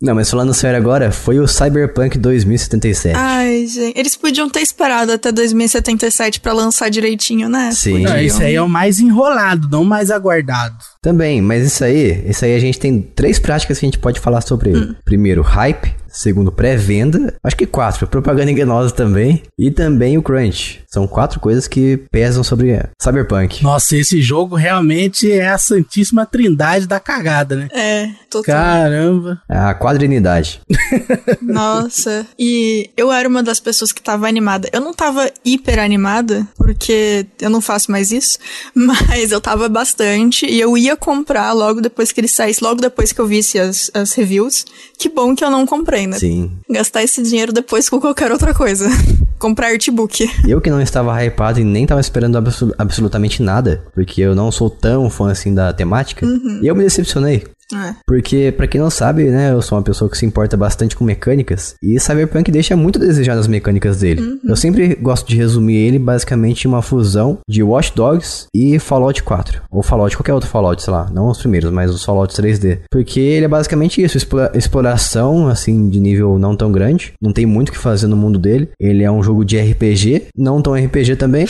[0.00, 3.16] Não, mas falando sério agora, foi o Cyberpunk 2077.
[3.16, 3.98] Ai, gente.
[3.98, 7.70] Eles podiam ter esperado até 2077 pra lançar direitinho, né?
[7.72, 8.02] Sim.
[8.02, 10.76] Não, esse aí é o mais enrolado, não o mais aguardado.
[11.04, 14.18] Também, mas isso aí, isso aí a gente tem três práticas que a gente pode
[14.18, 14.80] falar sobre ele.
[14.80, 14.94] Hum.
[15.04, 15.94] Primeiro, hype.
[16.14, 17.34] Segundo, pré-venda.
[17.42, 19.42] Acho que quatro, propaganda enganosa também.
[19.58, 20.80] E também o crunch.
[20.86, 23.64] São quatro coisas que pesam sobre Cyberpunk.
[23.64, 27.68] Nossa, esse jogo realmente é a santíssima trindade da cagada, né?
[27.72, 28.54] É, total.
[28.54, 29.42] Caramba.
[29.48, 30.60] A quadrinidade.
[31.42, 32.24] Nossa.
[32.38, 34.68] E eu era uma das pessoas que tava animada.
[34.72, 38.38] Eu não tava hiper animada, porque eu não faço mais isso.
[38.72, 40.46] Mas eu tava bastante.
[40.46, 43.90] E eu ia comprar logo depois que ele saísse, logo depois que eu visse as,
[43.94, 44.64] as reviews.
[44.98, 46.18] Que bom que eu não comprei, né?
[46.18, 46.52] Sim.
[46.70, 48.88] Gastar esse dinheiro depois com qualquer outra coisa.
[49.38, 50.26] Comprar artbook.
[50.48, 54.50] Eu que não estava hypado e nem estava esperando abso- absolutamente nada, porque eu não
[54.50, 56.26] sou tão fã assim da temática,
[56.62, 57.44] e eu me decepcionei.
[57.72, 57.94] É.
[58.06, 61.04] Porque, pra quem não sabe, né, eu sou uma pessoa que se importa bastante com
[61.04, 64.38] mecânicas, e Cyberpunk deixa muito a desejar nas mecânicas dele.
[64.44, 69.22] Eu sempre gosto de resumir ele basicamente em uma fusão de Watch Dogs e Fallout
[69.22, 69.62] 4.
[69.70, 72.80] Ou Fallout, qualquer outro Fallout, sei lá, não os primeiros, mas os Fallout 3D.
[72.90, 77.14] Porque ele é basicamente isso, explora- exploração, assim, de nível não tão grande.
[77.20, 78.68] Não tem muito o que fazer no mundo dele.
[78.78, 81.46] Ele é um jogo de RPG, não tão RPG também.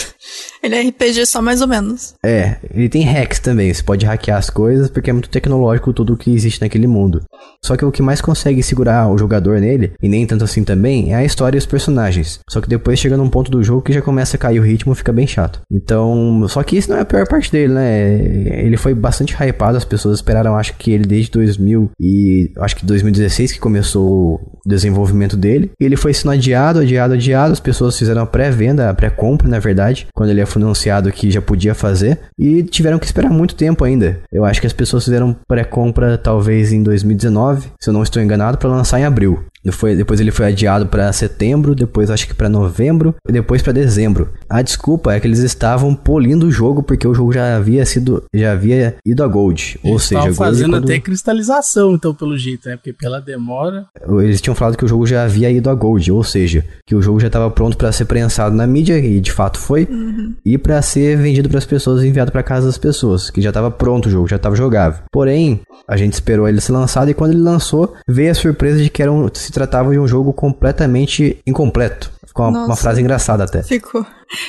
[0.63, 2.15] Ele é RPG só mais ou menos.
[2.25, 6.04] É, ele tem hacks também, você pode hackear as coisas, porque é muito tecnológico tudo
[6.05, 7.23] tudo que existe naquele mundo.
[7.65, 11.13] Só que o que mais consegue segurar o jogador nele, e nem tanto assim também,
[11.13, 12.39] é a história e os personagens.
[12.49, 14.95] Só que depois chega num ponto do jogo que já começa a cair o ritmo,
[14.95, 15.61] fica bem chato.
[15.73, 18.21] Então, só que isso não é a pior parte dele, né?
[18.65, 22.85] Ele foi bastante hypado, as pessoas esperaram, acho que ele desde 2000 e acho que
[22.85, 25.71] 2016 que começou o desenvolvimento dele.
[25.81, 30.07] Ele foi sendo adiado, adiado, adiado, as pessoas fizeram a pré-venda, a pré-compra, na verdade,
[30.15, 34.21] quando ele foi anunciado que já podia fazer, e tiveram que esperar muito tempo ainda.
[34.31, 38.59] Eu acho que as pessoas fizeram pré-compra talvez em 2019, se eu não estou enganado,
[38.59, 39.45] para lançar em abril.
[39.73, 43.73] Foi, depois ele foi adiado para setembro, depois acho que para novembro e depois para
[43.73, 44.31] dezembro.
[44.49, 48.23] A desculpa é que eles estavam polindo o jogo porque o jogo já havia sido
[48.35, 50.85] já havia ido a gold, eles ou seja, fazendo quando...
[50.85, 52.77] até cristalização, então pelo jeito, né?
[52.77, 53.87] Porque pela demora,
[54.19, 57.01] eles tinham falado que o jogo já havia ido a gold, ou seja, que o
[57.01, 60.35] jogo já estava pronto para ser prensado na mídia e de fato foi, uhum.
[60.45, 63.71] e para ser vendido para as pessoas, enviado para casa das pessoas, que já estava
[63.71, 65.05] pronto o jogo, já estava jogável.
[65.11, 68.91] Porém, a gente esperou ele ser lançado e quando ele lançou, veio a surpresa de
[68.91, 72.14] que era um, se tratava de um jogo completamente incompleto.
[72.35, 73.63] Ficou uma, uma frase engraçada até.
[73.63, 74.05] Ficou.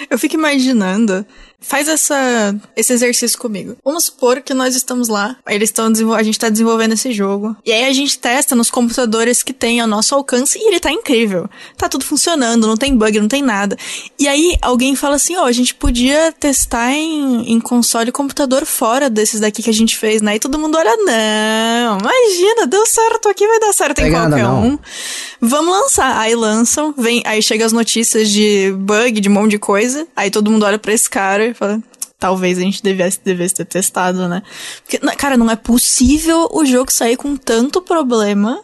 [0.09, 1.23] Eu fico imaginando.
[1.59, 3.75] Faz essa, esse exercício comigo.
[3.83, 7.55] Vamos supor que nós estamos lá, eles estão a gente está desenvolvendo esse jogo.
[7.65, 10.91] E aí a gente testa nos computadores que tem ao nosso alcance e ele tá
[10.91, 11.49] incrível.
[11.75, 13.75] Tá tudo funcionando, não tem bug, não tem nada.
[14.19, 18.11] E aí alguém fala assim: ó, oh, a gente podia testar em, em console e
[18.11, 20.35] computador fora desses daqui que a gente fez, né?
[20.35, 24.53] E todo mundo olha: não, imagina, deu certo aqui, vai dar certo em qualquer nada,
[24.53, 24.77] um.
[25.41, 26.15] Vamos lançar.
[26.19, 30.07] Aí lançam, vem, aí chega as notícias de bug, de um monte de coisa.
[30.15, 31.79] Aí todo mundo olha pra esse cara e fala:
[32.19, 34.41] talvez a gente devesse, devesse ter testado, né?
[34.83, 38.61] Porque, cara, não é possível o jogo sair com tanto problema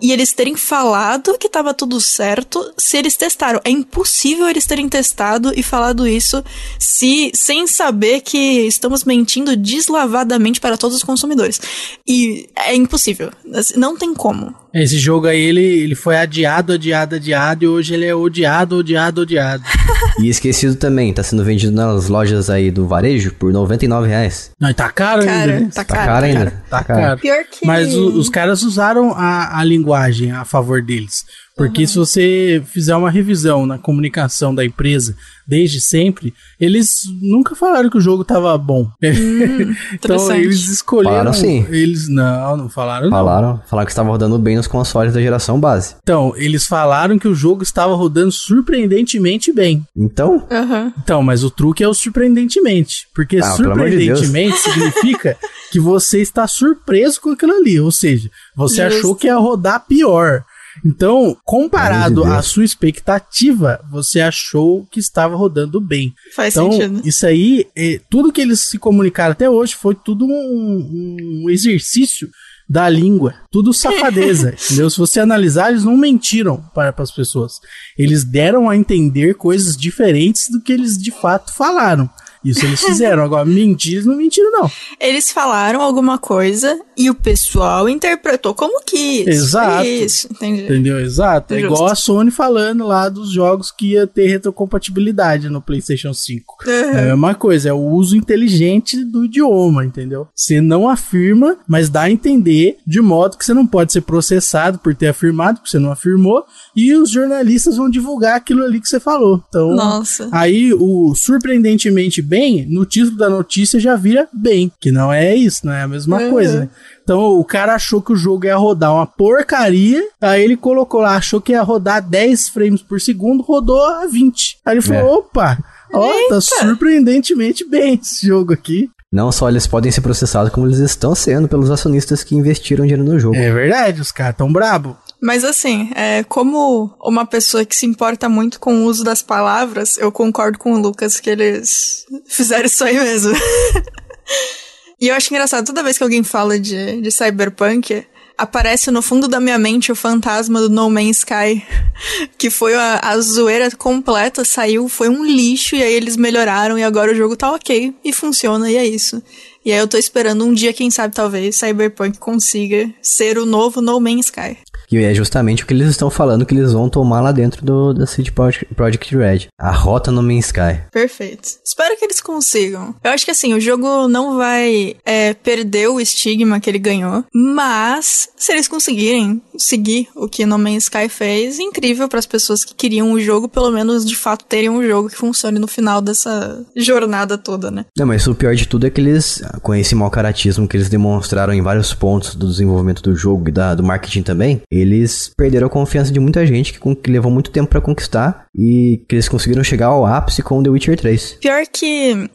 [0.00, 3.60] e eles terem falado que tava tudo certo se eles testaram.
[3.64, 6.42] É impossível eles terem testado e falado isso
[6.78, 11.60] se sem saber que estamos mentindo deslavadamente para todos os consumidores.
[12.06, 13.30] E é impossível.
[13.54, 14.54] Assim, não tem como.
[14.72, 19.22] Esse jogo aí, ele, ele foi adiado, adiado, adiado, e hoje ele é odiado, odiado,
[19.22, 19.64] odiado.
[20.22, 24.50] e esquecido também, tá sendo vendido nas lojas aí do varejo por 99 reais.
[24.60, 25.70] Não, tá caro cara, ainda.
[25.70, 26.44] Tá, Tá caro, caro tá ainda.
[26.50, 26.62] caro.
[26.68, 27.20] Tá caro.
[27.20, 27.66] Pior que.
[27.66, 31.24] Mas o- os caras usaram a, a linguagem a favor deles.
[31.60, 35.14] Porque se você fizer uma revisão na comunicação da empresa
[35.46, 38.88] desde sempre, eles nunca falaram que o jogo tava bom.
[39.02, 40.40] então interessante.
[40.40, 41.16] eles escolheram.
[41.16, 41.66] Falaram sim.
[41.68, 43.10] Eles não, não falaram.
[43.10, 43.10] não.
[43.10, 45.96] Falaram, falaram que estava rodando bem nos consoles da geração base.
[46.02, 49.84] Então, eles falaram que o jogo estava rodando surpreendentemente bem.
[49.94, 50.94] Então, Aham.
[51.02, 53.06] Então, mas o truque é o surpreendentemente.
[53.14, 55.36] Porque Ah, amor de surpreendentemente significa
[55.70, 57.78] que você está surpreso com aquilo ali.
[57.78, 58.98] Ou seja, você Justo.
[58.98, 60.42] achou que ia rodar pior.
[60.84, 66.14] Então, comparado à sua expectativa, você achou que estava rodando bem.
[66.34, 67.02] Faz Então, sentido.
[67.04, 72.28] isso aí, é, tudo que eles se comunicaram até hoje foi tudo um, um exercício
[72.68, 74.88] da língua, tudo safadeza, entendeu?
[74.88, 77.54] Se você analisar, eles não mentiram para, para as pessoas.
[77.98, 82.08] Eles deram a entender coisas diferentes do que eles de fato falaram.
[82.44, 83.22] Isso eles fizeram.
[83.22, 84.70] Agora, mentir, eles não mentiram, não.
[84.98, 89.26] Eles falaram alguma coisa e o pessoal interpretou como quis.
[89.26, 89.84] Exato.
[89.84, 90.64] Foi Isso, entendi.
[90.64, 91.00] Entendeu?
[91.00, 91.54] Exato.
[91.54, 96.56] É igual a Sony falando lá dos jogos que ia ter retrocompatibilidade no PlayStation 5.
[96.66, 100.28] É a mesma coisa, é o uso inteligente do idioma, entendeu?
[100.34, 104.78] Você não afirma, mas dá a entender de modo que você não pode ser processado
[104.78, 108.88] por ter afirmado, porque você não afirmou, e os jornalistas vão divulgar aquilo ali que
[108.88, 109.42] você falou.
[109.48, 110.28] Então, Nossa.
[110.32, 115.66] Aí o surpreendentemente bem, no título da notícia já vira bem, que não é isso,
[115.66, 116.30] não é a mesma Uhum.
[116.30, 116.68] coisa, né?
[117.02, 121.16] Então o cara achou que o jogo ia rodar uma porcaria, aí ele colocou lá,
[121.16, 124.58] achou que ia rodar 10 frames por segundo, rodou a 20.
[124.64, 125.04] Aí ele falou, É.
[125.18, 125.58] opa,
[125.92, 128.88] ó, tá surpreendentemente bem esse jogo aqui.
[129.12, 133.02] não só eles podem ser processados, como eles estão sendo pelos acionistas que investiram dinheiro
[133.02, 133.34] no jogo.
[133.34, 134.96] É verdade, os caras tão brabo.
[135.20, 139.98] Mas assim, é, como uma pessoa que se importa muito com o uso das palavras,
[139.98, 143.34] eu concordo com o Lucas que eles fizeram isso aí mesmo.
[144.98, 148.06] e eu acho engraçado, toda vez que alguém fala de, de cyberpunk,
[148.40, 151.62] aparece no fundo da minha mente o fantasma do No Man's Sky,
[152.38, 156.82] que foi a, a zoeira completa, saiu, foi um lixo, e aí eles melhoraram, e
[156.82, 159.22] agora o jogo tá ok, e funciona, e é isso.
[159.62, 163.82] E aí eu tô esperando um dia, quem sabe, talvez, Cyberpunk consiga ser o novo
[163.82, 164.56] No Man's Sky.
[164.90, 167.94] Que é justamente o que eles estão falando que eles vão tomar lá dentro do,
[167.94, 169.46] da CD Project Red.
[169.56, 170.80] A rota no Main Sky.
[170.90, 171.48] Perfeito.
[171.64, 172.92] Espero que eles consigam.
[173.04, 177.24] Eu acho que assim, o jogo não vai é, perder o estigma que ele ganhou,
[177.32, 182.64] mas se eles conseguirem seguir o que No Man's Sky fez, incrível para as pessoas
[182.64, 186.00] que queriam o jogo, pelo menos de fato terem um jogo que funcione no final
[186.00, 187.84] dessa jornada toda, né?
[187.96, 190.88] Não, mas o pior de tudo é que eles, com esse mau caratismo que eles
[190.88, 195.66] demonstraram em vários pontos do desenvolvimento do jogo e da, do marketing também, eles perderam
[195.66, 199.28] a confiança de muita gente que, que levou muito tempo para conquistar e que eles
[199.28, 201.38] conseguiram chegar ao ápice com The Witcher 3.
[201.40, 202.30] Pior que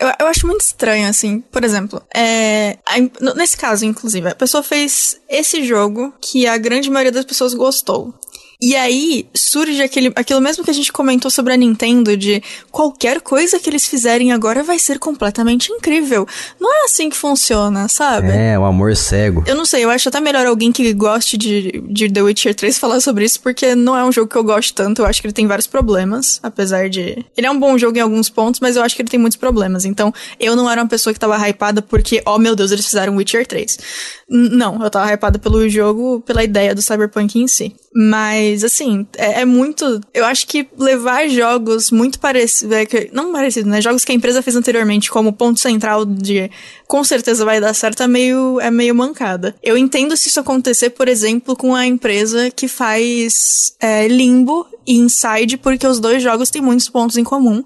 [0.00, 1.42] eu, eu acho muito estranho, assim.
[1.52, 6.90] Por exemplo, é, a, nesse caso, inclusive, a pessoa fez esse jogo que a grande
[6.90, 8.14] maioria das pessoas gostou.
[8.62, 13.22] E aí surge aquele, aquilo mesmo que a gente comentou sobre a Nintendo, de qualquer
[13.22, 16.26] coisa que eles fizerem agora vai ser completamente incrível.
[16.60, 18.28] Não é assim que funciona, sabe?
[18.28, 19.42] É, o amor cego.
[19.46, 22.78] Eu não sei, eu acho até melhor alguém que goste de, de The Witcher 3
[22.78, 25.00] falar sobre isso, porque não é um jogo que eu gosto tanto.
[25.00, 27.24] Eu acho que ele tem vários problemas, apesar de.
[27.34, 29.38] Ele é um bom jogo em alguns pontos, mas eu acho que ele tem muitos
[29.38, 29.86] problemas.
[29.86, 33.16] Então, eu não era uma pessoa que tava hypada porque, oh meu Deus, eles fizeram
[33.16, 33.78] Witcher 3.
[34.28, 37.74] N não, eu tava hypada pelo jogo, pela ideia do Cyberpunk em si.
[37.92, 40.00] Mas, assim, é, é, muito.
[40.14, 42.72] Eu acho que levar jogos muito parecidos.
[42.76, 43.80] É, não parecidos, né?
[43.80, 46.48] Jogos que a empresa fez anteriormente como ponto central de
[46.86, 49.56] com certeza vai dar certo é meio, é meio mancada.
[49.60, 54.96] Eu entendo se isso acontecer, por exemplo, com a empresa que faz é, Limbo e
[54.96, 57.64] Inside, porque os dois jogos têm muitos pontos em comum.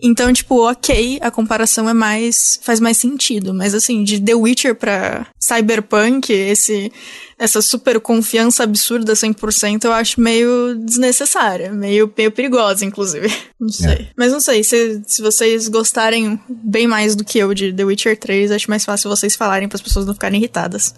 [0.00, 2.60] Então, tipo, ok, a comparação é mais.
[2.62, 3.52] faz mais sentido.
[3.54, 6.92] Mas assim, de The Witcher pra Cyberpunk, esse
[7.38, 13.32] essa super confiança absurda 100%, eu acho meio desnecessária, meio, meio perigosa, inclusive.
[13.58, 13.92] Não sei.
[13.92, 14.08] É.
[14.14, 18.18] Mas não sei, se, se vocês gostarem bem mais do que eu de The Witcher
[18.18, 20.94] 3, acho mais fácil vocês falarem para as pessoas não ficarem irritadas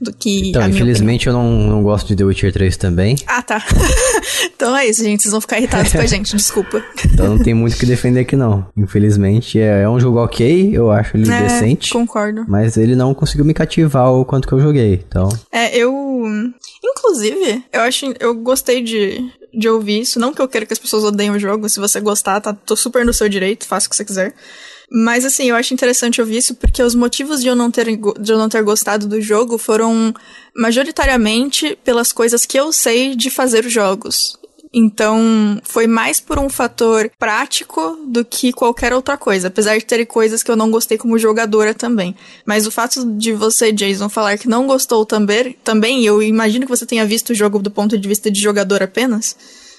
[0.00, 0.48] do que.
[0.48, 3.16] Então, infelizmente eu não, não gosto de The Witcher 3 também.
[3.26, 3.62] Ah, tá.
[4.54, 5.22] então é isso, gente.
[5.22, 6.82] Vocês vão ficar irritados com a gente, desculpa.
[7.04, 8.66] então não tem muito o que defender aqui, não.
[8.76, 11.92] Infelizmente, é, é um jogo ok, eu acho ele é, decente.
[11.92, 12.44] Concordo.
[12.48, 15.28] Mas ele não conseguiu me cativar o quanto que eu joguei, então.
[15.52, 15.87] É, eu.
[16.84, 18.14] Inclusive, eu acho.
[18.18, 20.18] Eu gostei de, de ouvir isso.
[20.18, 21.68] Não que eu queira que as pessoas odeiem o jogo.
[21.68, 24.34] Se você gostar, tá, tô super no seu direito, faça o que você quiser.
[24.90, 28.32] Mas assim, eu acho interessante ouvir isso porque os motivos de eu não ter, de
[28.32, 30.14] eu não ter gostado do jogo foram
[30.56, 34.37] majoritariamente pelas coisas que eu sei de fazer os jogos.
[34.72, 39.48] Então, foi mais por um fator prático do que qualquer outra coisa.
[39.48, 42.14] Apesar de ter coisas que eu não gostei como jogadora também.
[42.44, 46.70] Mas o fato de você, Jason, falar que não gostou também, também eu imagino que
[46.70, 49.36] você tenha visto o jogo do ponto de vista de jogador apenas.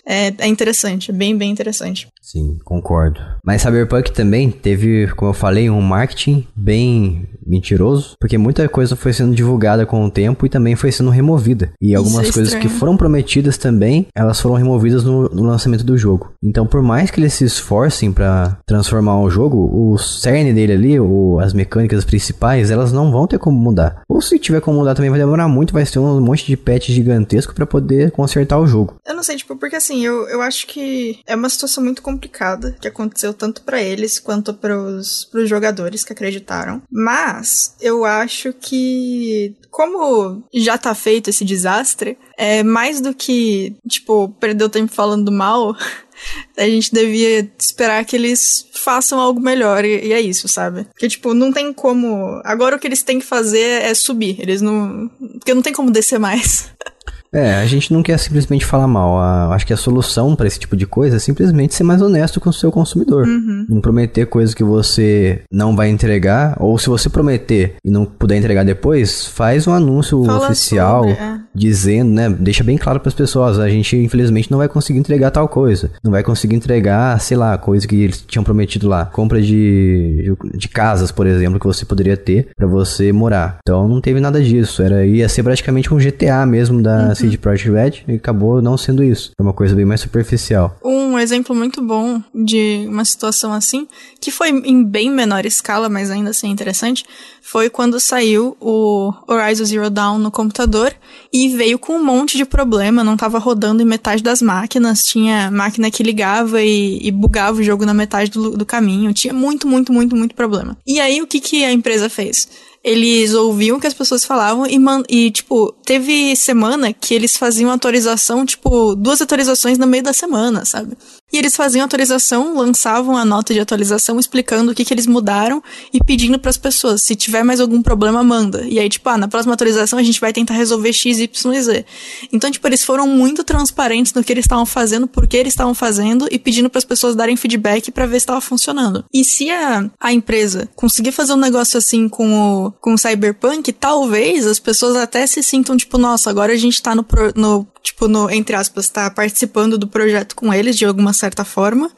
[0.09, 2.07] É, é interessante, é bem, bem interessante.
[2.19, 3.19] Sim, concordo.
[3.45, 9.13] Mas Cyberpunk também teve, como eu falei, um marketing bem mentiroso, porque muita coisa foi
[9.13, 11.71] sendo divulgada com o tempo e também foi sendo removida.
[11.81, 15.97] E algumas é coisas que foram prometidas também, elas foram removidas no, no lançamento do
[15.97, 16.31] jogo.
[16.43, 20.99] Então, por mais que eles se esforcem para transformar o jogo, o cerne dele ali,
[20.99, 24.01] o, as mecânicas principais, elas não vão ter como mudar.
[24.07, 26.89] Ou se tiver como mudar também vai demorar muito, vai ter um monte de patch
[26.89, 28.95] gigantesco para poder consertar o jogo.
[29.07, 32.75] Eu não sei, tipo, porque assim, eu, eu acho que é uma situação muito complicada
[32.79, 36.81] que aconteceu tanto para eles quanto para os jogadores que acreditaram.
[36.91, 44.29] Mas eu acho que, como já tá feito esse desastre, é mais do que, tipo,
[44.39, 45.75] perder o tempo falando mal.
[46.57, 50.85] a gente devia esperar que eles façam algo melhor e, e, é isso, sabe?
[50.85, 52.41] Porque, tipo, não tem como.
[52.43, 54.39] Agora o que eles têm que fazer é subir.
[54.39, 55.09] Eles não.
[55.33, 56.69] Porque não tem como descer mais.
[57.33, 59.17] É, a gente não quer simplesmente falar mal.
[59.17, 62.39] A, acho que a solução para esse tipo de coisa é simplesmente ser mais honesto
[62.39, 63.27] com o seu consumidor.
[63.27, 63.65] Uhum.
[63.69, 68.37] Não prometer coisas que você não vai entregar, ou se você prometer e não puder
[68.37, 71.39] entregar depois, faz um anúncio Fala oficial sobre, é.
[71.53, 72.29] dizendo, né?
[72.29, 75.91] Deixa bem claro para as pessoas, a gente infelizmente não vai conseguir entregar tal coisa.
[76.03, 79.05] Não vai conseguir entregar, sei lá, coisa que eles tinham prometido lá.
[79.05, 83.59] Compra de, de, casas, por exemplo, que você poderia ter para você morar.
[83.61, 84.81] Então não teve nada disso.
[84.81, 88.77] Era ia ser praticamente um GTA mesmo da uhum CD Projekt Red e acabou não
[88.77, 89.31] sendo isso.
[89.37, 90.77] É uma coisa bem mais superficial.
[90.83, 93.87] Um exemplo muito bom de uma situação assim,
[94.19, 97.05] que foi em bem menor escala, mas ainda assim interessante,
[97.41, 100.93] foi quando saiu o Horizon Zero Dawn no computador
[101.33, 105.49] e veio com um monte de problema, não estava rodando em metade das máquinas, tinha
[105.49, 109.67] máquina que ligava e, e bugava o jogo na metade do, do caminho, tinha muito,
[109.67, 110.77] muito, muito, muito problema.
[110.85, 112.47] E aí o que, que a empresa fez?
[112.83, 114.77] Eles ouviam o que as pessoas falavam e,
[115.09, 120.65] e, tipo, teve semana que eles faziam atualização, tipo, duas atualizações no meio da semana,
[120.65, 120.97] sabe?
[121.31, 125.61] E eles faziam atualização, lançavam a nota de atualização explicando o que, que eles mudaram
[125.93, 128.65] e pedindo para as pessoas, se tiver mais algum problema, manda.
[128.67, 131.61] E aí, tipo, ah, na próxima atualização a gente vai tentar resolver X, Y e
[131.61, 131.85] Z.
[132.31, 135.73] Então, tipo, eles foram muito transparentes no que eles estavam fazendo, por que eles estavam
[135.73, 139.05] fazendo e pedindo para as pessoas darem feedback para ver se estava funcionando.
[139.13, 143.71] E se a, a empresa conseguir fazer um negócio assim com o, com o Cyberpunk,
[143.73, 147.67] talvez as pessoas até se sintam, tipo, nossa, agora a gente tá no, pro, no
[147.81, 151.91] tipo, no, entre aspas, tá participando do projeto com eles de alguma certa forma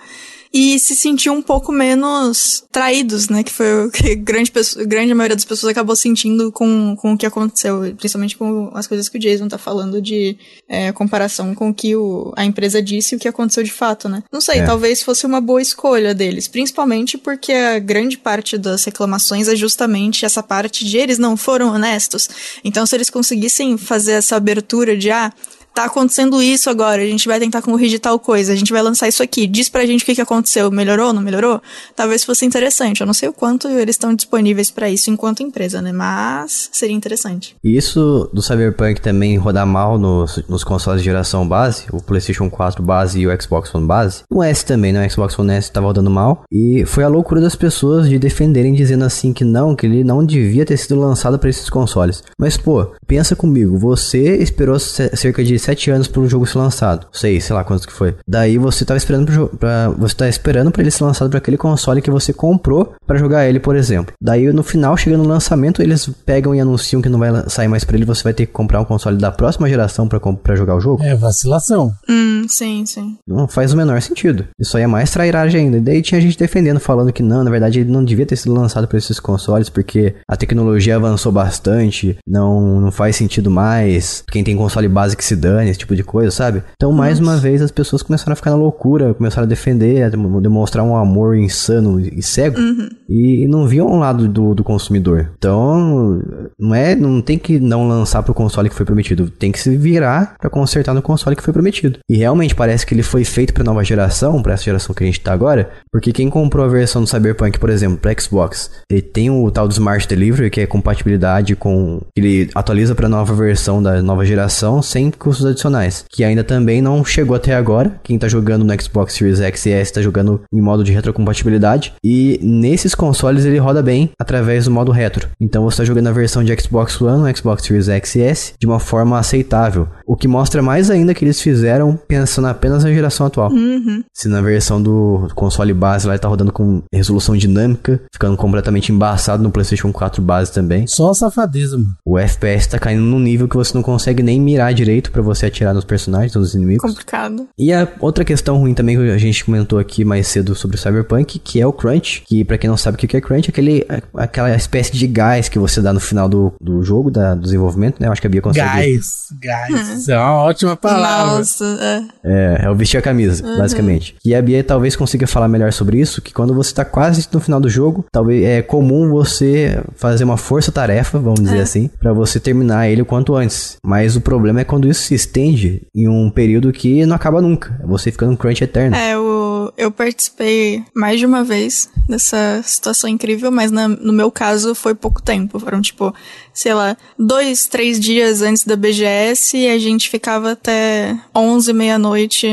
[0.53, 3.41] e se sentiu um pouco menos traídos, né?
[3.41, 4.51] Que foi o que grande,
[4.85, 9.07] grande maioria das pessoas acabou sentindo com, com o que aconteceu, principalmente com as coisas
[9.07, 13.15] que o Jason tá falando de é, comparação com o que o, a empresa disse
[13.15, 14.23] e o que aconteceu de fato, né?
[14.31, 14.65] Não sei, é.
[14.65, 20.25] talvez fosse uma boa escolha deles, principalmente porque a grande parte das reclamações é justamente
[20.25, 22.29] essa parte de eles não foram honestos.
[22.63, 25.31] Então, se eles conseguissem fazer essa abertura de, ah,
[25.73, 29.07] tá acontecendo isso agora, a gente vai tentar corrigir tal coisa, a gente vai lançar
[29.07, 31.61] isso aqui, diz pra gente o que, que aconteceu, melhorou, não melhorou?
[31.95, 33.01] Talvez fosse interessante.
[33.01, 35.91] Eu não sei o quanto eles estão disponíveis para isso enquanto empresa, né?
[35.91, 37.55] Mas seria interessante.
[37.63, 42.49] E isso do Cyberpunk também rodar mal nos, nos consoles de geração base, o PlayStation
[42.49, 44.23] 4 base e o Xbox One base.
[44.29, 45.05] O S também, né?
[45.05, 46.43] O Xbox One S tava rodando mal.
[46.51, 50.25] E foi a loucura das pessoas de defenderem, dizendo assim que não, que ele não
[50.25, 52.23] devia ter sido lançado para esses consoles.
[52.37, 57.07] Mas, pô, pensa comigo, você esperou cerca de 7 anos para o jogo ser lançado.
[57.11, 58.15] Sei, sei lá quantos que foi.
[58.27, 61.57] Daí você tava esperando pro, pra, você tá esperando para ele ser lançado para aquele
[61.57, 64.13] console que você comprou para jogar ele, por exemplo.
[64.21, 67.83] Daí no final, chegando no lançamento, eles pegam e anunciam que não vai sair mais
[67.83, 70.81] para ele, você vai ter que comprar um console da próxima geração para jogar o
[70.81, 71.03] jogo.
[71.03, 71.91] É vacilação.
[72.09, 73.17] Hum, sim, sim.
[73.27, 74.45] Não faz o menor sentido.
[74.59, 75.77] Isso aí é mais trairagem ainda.
[75.77, 78.53] E daí tinha gente defendendo, falando que não, na verdade ele não devia ter sido
[78.53, 84.23] lançado para esses consoles porque a tecnologia avançou bastante, não, não faz sentido mais.
[84.31, 86.63] Quem tem console base que se dane esse tipo de coisa, sabe?
[86.75, 87.31] Então, mais Nossa.
[87.31, 90.95] uma vez, as pessoas começaram a ficar na loucura, começaram a defender, a demonstrar um
[90.95, 92.89] amor insano e cego, uhum.
[93.09, 95.31] e, não viam um lado do, do consumidor.
[95.37, 96.21] Então,
[96.59, 99.75] não é, não tem que não lançar pro console que foi prometido, tem que se
[99.75, 101.99] virar para consertar no console que foi prometido.
[102.09, 105.05] E realmente parece que ele foi feito para nova geração, para essa geração que a
[105.05, 109.01] gente tá agora, porque quem comprou a versão do Cyberpunk, por exemplo, para Xbox, ele
[109.01, 113.81] tem o tal do Smart Delivery, que é compatibilidade com ele atualiza para nova versão
[113.81, 115.11] da nova geração sem
[115.45, 117.99] adicionais, que ainda também não chegou até agora.
[118.03, 121.93] Quem tá jogando no Xbox Series X e S tá jogando em modo de retrocompatibilidade.
[122.03, 125.29] E nesses consoles ele roda bem através do modo retro.
[125.39, 128.53] Então você tá jogando a versão de Xbox One, no Xbox Series X e S
[128.59, 129.87] de uma forma aceitável.
[130.05, 133.51] O que mostra mais ainda que eles fizeram pensando apenas na geração atual.
[133.51, 134.03] Uhum.
[134.13, 138.91] Se na versão do console base lá ele tá rodando com resolução dinâmica, ficando completamente
[138.91, 140.85] embaçado no PlayStation 4 base também.
[140.87, 141.95] Só safadeza, mano.
[142.05, 145.30] O FPS tá caindo num nível que você não consegue nem mirar direito para você
[145.45, 146.81] atirar nos personagens, nos inimigos.
[146.81, 147.47] Complicado.
[147.57, 150.79] E a outra questão ruim também que a gente comentou aqui mais cedo sobre o
[150.79, 153.51] Cyberpunk, que é o crunch, que para quem não sabe o que é crunch, é
[153.51, 157.41] aquele, aquela espécie de gás que você dá no final do, do jogo, da, do
[157.41, 158.07] desenvolvimento, né?
[158.07, 158.67] Eu acho que a Bia consegue.
[158.67, 159.89] Gás, gás.
[159.99, 161.37] Isso é uma ótima palavra.
[161.37, 162.01] Nossa, é.
[162.23, 163.57] É, é o vestir a camisa, uhum.
[163.57, 164.15] basicamente.
[164.23, 167.39] E a Bia talvez consiga falar melhor sobre isso, que quando você tá quase no
[167.39, 171.61] final do jogo, talvez é comum você fazer uma força-tarefa, vamos dizer é.
[171.61, 173.77] assim, para você terminar ele o quanto antes.
[173.85, 177.79] Mas o problema é quando isso se estende em um período que não acaba nunca.
[177.81, 178.95] É você fica num crunch eterno.
[178.95, 184.31] É, eu, eu participei mais de uma vez dessa situação incrível, mas na, no meu
[184.31, 185.59] caso foi pouco tempo.
[185.59, 186.13] Foram, tipo,
[186.53, 192.47] sei lá, dois, três dias antes da BGS e a gente ficava até onze, meia-noite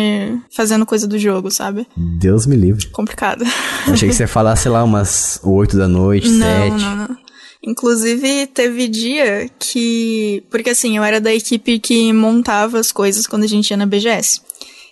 [0.54, 1.86] fazendo coisa do jogo, sabe?
[1.96, 2.86] Deus me livre.
[2.88, 3.44] Complicado.
[3.86, 6.84] achei que você ia falar, sei lá, umas oito da noite, não, sete.
[6.84, 7.27] Não, não.
[7.62, 10.44] Inclusive, teve dia que.
[10.50, 13.86] Porque assim, eu era da equipe que montava as coisas quando a gente ia na
[13.86, 14.40] BGS.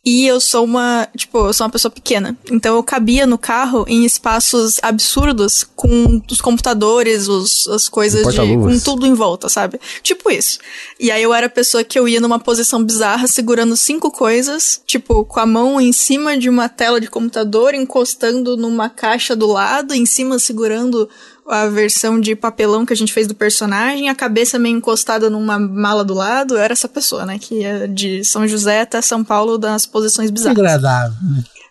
[0.07, 2.39] E eu sou uma, tipo, eu sou uma pessoa pequena.
[2.49, 8.39] Então eu cabia no carro em espaços absurdos com os computadores, os, as coisas de.
[8.39, 9.81] com tudo em volta, sabe?
[10.05, 10.61] Tipo isso.
[11.01, 14.81] E aí eu era a pessoa que eu ia numa posição bizarra, segurando cinco coisas,
[14.87, 19.49] tipo, com a mão em cima de uma tela de computador, encostando numa caixa do
[19.49, 21.09] lado, em cima segurando
[21.49, 25.59] a versão de papelão que a gente fez do personagem, a cabeça meio encostada numa
[25.59, 27.39] mala do lado, era essa pessoa, né?
[27.39, 30.59] Que ia de São José até São Paulo das posições bizarras.
[30.59, 31.17] Agradável.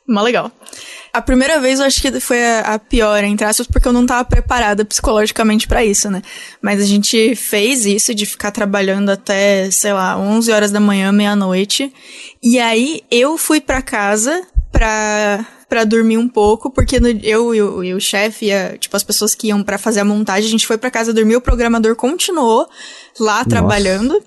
[0.08, 0.52] Mó legal.
[1.12, 4.24] A primeira vez eu acho que foi a, pior, entre aspas, porque eu não tava
[4.24, 6.22] preparada psicologicamente para isso, né?
[6.62, 11.12] Mas a gente fez isso de ficar trabalhando até, sei lá, 11 horas da manhã,
[11.12, 11.92] meia-noite.
[12.44, 15.44] E aí eu fui para casa pra
[15.76, 17.54] para dormir um pouco, porque no, eu
[17.84, 18.48] e o, chefe,
[18.80, 21.36] tipo, as pessoas que iam para fazer a montagem, a gente foi para casa dormir,
[21.36, 22.66] o programador continuou
[23.20, 23.50] lá Nossa.
[23.50, 24.24] trabalhando.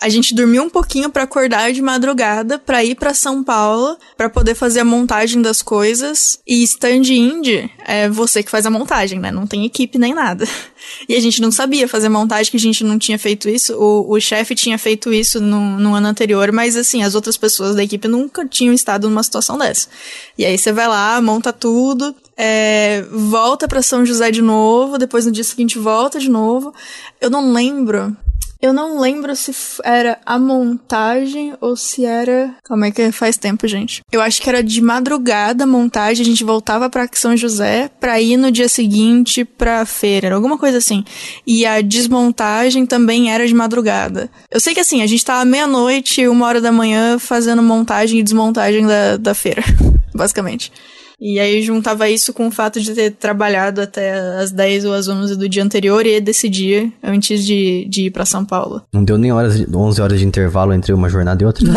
[0.00, 4.28] A gente dormiu um pouquinho para acordar de madrugada para ir para São Paulo para
[4.28, 6.38] poder fazer a montagem das coisas.
[6.46, 9.30] E stand indie é você que faz a montagem, né?
[9.30, 10.46] Não tem equipe nem nada.
[11.08, 13.74] E a gente não sabia fazer montagem, que a gente não tinha feito isso.
[13.74, 17.74] O, o chefe tinha feito isso no, no ano anterior, mas assim, as outras pessoas
[17.74, 19.88] da equipe nunca tinham estado numa situação dessa.
[20.36, 25.24] E aí você vai lá, monta tudo, é, volta para São José de novo, depois
[25.24, 26.74] no dia seguinte volta de novo.
[27.20, 28.14] Eu não lembro
[28.60, 29.52] eu não lembro se
[29.82, 32.54] era a montagem ou se era.
[32.64, 34.02] Calma aí que faz tempo, gente.
[34.10, 38.20] Eu acho que era de madrugada a montagem, a gente voltava para São José pra
[38.20, 41.04] ir no dia seguinte pra feira, alguma coisa assim.
[41.46, 44.30] E a desmontagem também era de madrugada.
[44.50, 48.22] Eu sei que assim, a gente tava meia-noite, uma hora da manhã, fazendo montagem e
[48.22, 49.62] desmontagem da, da feira,
[50.14, 50.72] basicamente.
[51.20, 55.08] E aí juntava isso com o fato de ter trabalhado até as 10 ou as
[55.08, 58.82] 11 do dia anterior e decidir antes de, de ir para São Paulo.
[58.92, 61.64] Não deu nem horas, 11 horas de intervalo entre uma jornada e outra?
[61.64, 61.74] Não.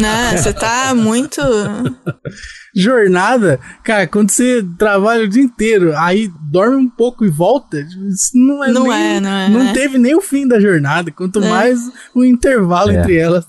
[0.00, 1.40] Não, você tá muito
[2.74, 8.30] jornada, cara, quando você trabalha o dia inteiro, aí dorme um pouco e volta, isso
[8.34, 9.48] não é não nem, é, não é.
[9.48, 9.72] Não é.
[9.72, 11.48] teve nem o fim da jornada, quanto é.
[11.48, 11.80] mais
[12.14, 12.96] o intervalo é.
[12.96, 13.44] entre elas.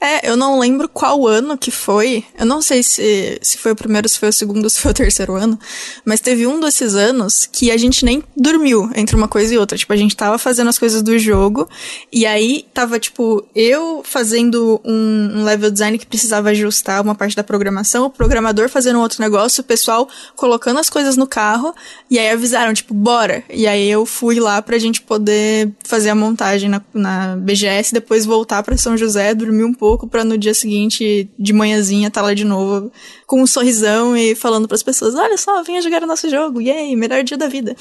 [0.00, 2.24] É, eu não lembro qual ano que foi.
[2.38, 4.94] Eu não sei se, se foi o primeiro, se foi o segundo, se foi o
[4.94, 5.58] terceiro ano.
[6.04, 9.76] Mas teve um desses anos que a gente nem dormiu entre uma coisa e outra.
[9.76, 11.68] Tipo, a gente tava fazendo as coisas do jogo.
[12.12, 17.36] E aí tava, tipo, eu fazendo um, um level design que precisava ajustar uma parte
[17.36, 18.06] da programação.
[18.06, 21.74] O programador fazendo um outro negócio, o pessoal colocando as coisas no carro,
[22.10, 23.42] e aí avisaram, tipo, bora.
[23.48, 28.26] E aí eu fui lá pra gente poder fazer a montagem na, na BGS, depois
[28.26, 32.34] voltar para São José, dormir um pouco, pra no dia seguinte, de manhãzinha, tá lá
[32.34, 32.90] de novo,
[33.30, 36.60] com um sorrisão e falando para as pessoas: olha só, venha jogar o nosso jogo,
[36.60, 37.76] yay, melhor dia da vida.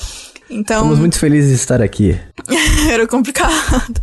[0.47, 0.77] Então.
[0.77, 2.15] Estamos muito felizes de estar aqui.
[2.87, 3.99] era complicado.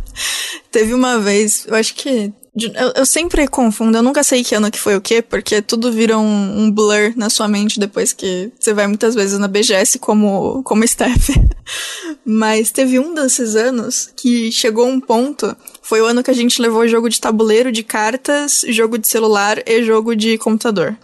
[0.69, 2.33] Teve uma vez, eu acho que
[2.75, 5.89] eu, eu, sempre confundo, eu nunca sei que ano que foi o quê, porque tudo
[5.89, 9.99] vira um, um, blur na sua mente depois que você vai muitas vezes na BGS
[9.99, 11.33] como, como staff.
[12.25, 16.61] Mas teve um desses anos que chegou um ponto, foi o ano que a gente
[16.61, 20.97] levou jogo de tabuleiro, de cartas, jogo de celular e jogo de computador.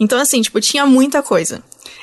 [0.00, 1.62] Então, assim, tipo, tinha muita coisa.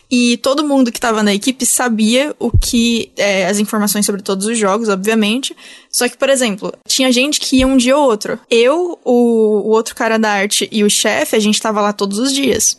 [0.10, 3.12] E todo mundo que estava na equipe sabia o que.
[3.18, 5.56] É, as informações sobre todos os jogos, obviamente.
[5.92, 8.40] Só que, por exemplo, tinha gente que ia um dia ou outro.
[8.50, 12.20] Eu, o, o outro cara da arte e o chefe, a gente tava lá todos
[12.20, 12.78] os dias.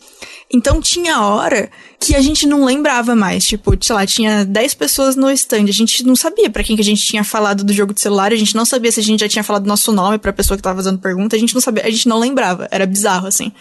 [0.51, 3.45] Então tinha hora que a gente não lembrava mais.
[3.45, 5.65] Tipo, sei lá, tinha 10 pessoas no stand.
[5.65, 8.31] A gente não sabia para quem que a gente tinha falado do jogo de celular.
[8.31, 10.63] A gente não sabia se a gente já tinha falado nosso nome pra pessoa que
[10.63, 11.35] tava fazendo pergunta.
[11.35, 12.67] A gente não sabia, a gente não lembrava.
[12.71, 13.51] Era bizarro, assim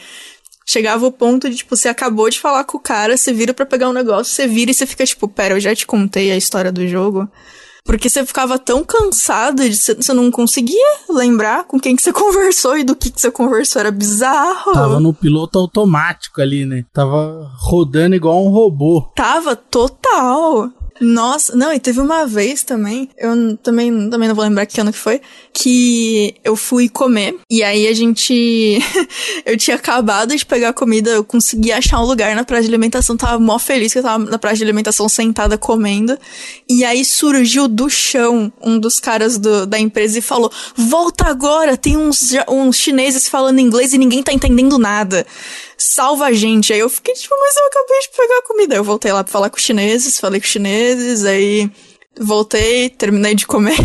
[0.69, 3.65] chegava o ponto de, tipo, você acabou de falar com o cara, você vira para
[3.65, 6.37] pegar um negócio, você vira e você fica, tipo, pera, eu já te contei a
[6.37, 7.27] história do jogo.
[7.85, 12.77] Porque você ficava tão cansado de você não conseguia lembrar com quem que você conversou
[12.77, 13.81] e do que que você conversou.
[13.81, 14.73] Era bizarro.
[14.75, 16.85] Tava no piloto automático ali, né?
[16.93, 19.11] Tava rodando igual um robô.
[19.17, 20.71] Tava total.
[21.01, 24.93] Nossa, não, e teve uma vez também, eu também, também não vou lembrar que ano
[24.93, 25.21] que foi,
[25.53, 28.79] que eu fui comer, e aí a gente.
[29.47, 33.17] eu tinha acabado de pegar comida, eu consegui achar um lugar na praia de alimentação,
[33.17, 36.19] tava mó feliz que eu tava na praia de alimentação sentada comendo,
[36.69, 41.77] e aí surgiu do chão um dos caras do, da empresa e falou: Volta agora,
[41.77, 45.27] tem uns, uns chineses falando inglês e ninguém tá entendendo nada
[45.79, 46.73] salva a gente.
[46.73, 48.75] Aí eu fiquei tipo, mas eu acabei de pegar a comida.
[48.75, 51.71] Eu voltei lá pra falar com os chineses, falei com os chineses, aí
[52.21, 53.77] voltei, terminei de comer.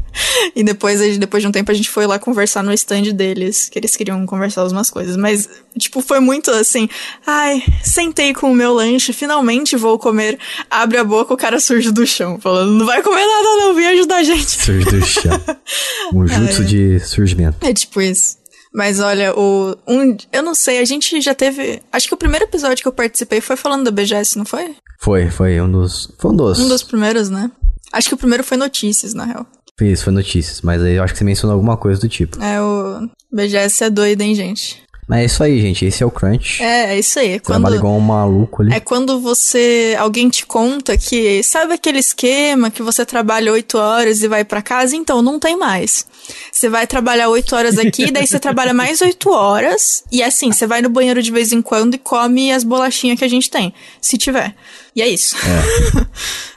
[0.56, 3.78] e depois, depois de um tempo, a gente foi lá conversar no stand deles, que
[3.78, 5.16] eles queriam conversar algumas coisas.
[5.16, 5.48] Mas,
[5.78, 6.88] tipo, foi muito assim,
[7.26, 10.38] ai, sentei com o meu lanche, finalmente vou comer.
[10.70, 13.86] Abre a boca, o cara surge do chão, falando, não vai comer nada não, vem
[13.88, 14.50] ajudar a gente.
[14.50, 15.32] Surge do chão.
[16.12, 17.56] Um jutsu de surgimento.
[17.62, 18.41] É tipo isso.
[18.74, 19.76] Mas olha, o.
[19.86, 21.82] Um, eu não sei, a gente já teve.
[21.92, 24.74] Acho que o primeiro episódio que eu participei foi falando da BGS, não foi?
[24.98, 26.12] Foi, foi um dos.
[26.18, 26.58] Foi um dos.
[26.58, 27.50] Um dos primeiros, né?
[27.92, 29.46] Acho que o primeiro foi notícias, na real.
[29.80, 32.42] Isso, foi notícias, mas aí eu acho que você mencionou alguma coisa do tipo.
[32.42, 34.82] É, o BGS é doido, hein, gente?
[35.12, 35.84] Mas é isso aí, gente.
[35.84, 36.62] Esse é o Crunch.
[36.62, 37.32] É, é isso aí.
[37.32, 38.72] É quando, Trabalha igual um maluco ali.
[38.72, 39.94] É quando você.
[39.98, 41.42] Alguém te conta que.
[41.42, 44.96] Sabe aquele esquema que você trabalha oito horas e vai para casa?
[44.96, 46.06] Então, não tem mais.
[46.50, 50.02] Você vai trabalhar oito horas aqui, daí você trabalha mais oito horas.
[50.10, 53.24] E assim, você vai no banheiro de vez em quando e come as bolachinhas que
[53.26, 53.74] a gente tem.
[54.00, 54.54] Se tiver.
[54.96, 55.36] E é isso.
[55.36, 56.06] É.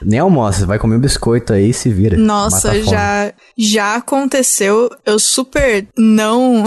[0.00, 2.16] Nem almoça, vai comer um biscoito aí e se vira.
[2.16, 4.90] Nossa, já, já aconteceu.
[5.04, 6.64] Eu super não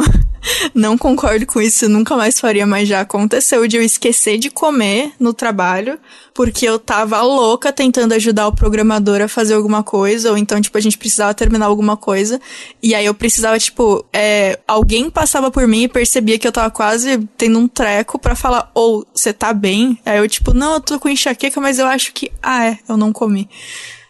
[0.73, 5.11] Não concordo com isso, nunca mais faria, mas já aconteceu de eu esquecer de comer
[5.19, 5.99] no trabalho,
[6.33, 10.77] porque eu tava louca tentando ajudar o programador a fazer alguma coisa, ou então, tipo,
[10.77, 12.39] a gente precisava terminar alguma coisa,
[12.81, 16.71] e aí eu precisava, tipo, é, alguém passava por mim e percebia que eu tava
[16.71, 19.99] quase tendo um treco para falar, ou, oh, você tá bem?
[20.05, 22.97] Aí eu, tipo, não, eu tô com enxaqueca, mas eu acho que, ah, é, eu
[22.97, 23.49] não comi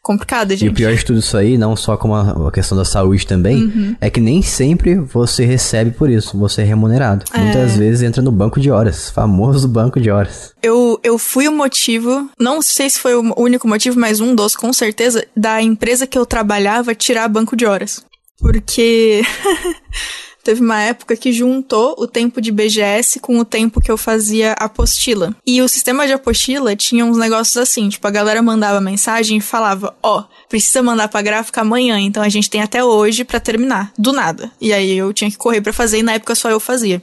[0.02, 0.66] complicado, gente.
[0.66, 3.64] E o pior de tudo isso aí, não só como a, questão da saúde também,
[3.64, 3.95] uhum.
[4.00, 7.26] é que nem sempre você recebe por isso, você é remunerado.
[7.34, 7.39] É.
[7.39, 10.54] Muitas vezes entra no banco de horas, famoso banco de horas.
[10.62, 14.56] Eu, eu fui o motivo, não sei se foi o único motivo, mas um dos,
[14.56, 18.04] com certeza, da empresa que eu trabalhava tirar banco de horas.
[18.39, 19.22] Porque.
[20.50, 24.54] teve uma época que juntou o tempo de BGS com o tempo que eu fazia
[24.54, 25.36] apostila.
[25.45, 29.41] E o sistema de apostila tinha uns negócios assim, tipo, a galera mandava mensagem e
[29.41, 33.39] falava, ó, oh, precisa mandar pra gráfica amanhã, então a gente tem até hoje para
[33.39, 34.52] terminar, do nada.
[34.60, 37.00] E aí eu tinha que correr para fazer e na época só eu fazia.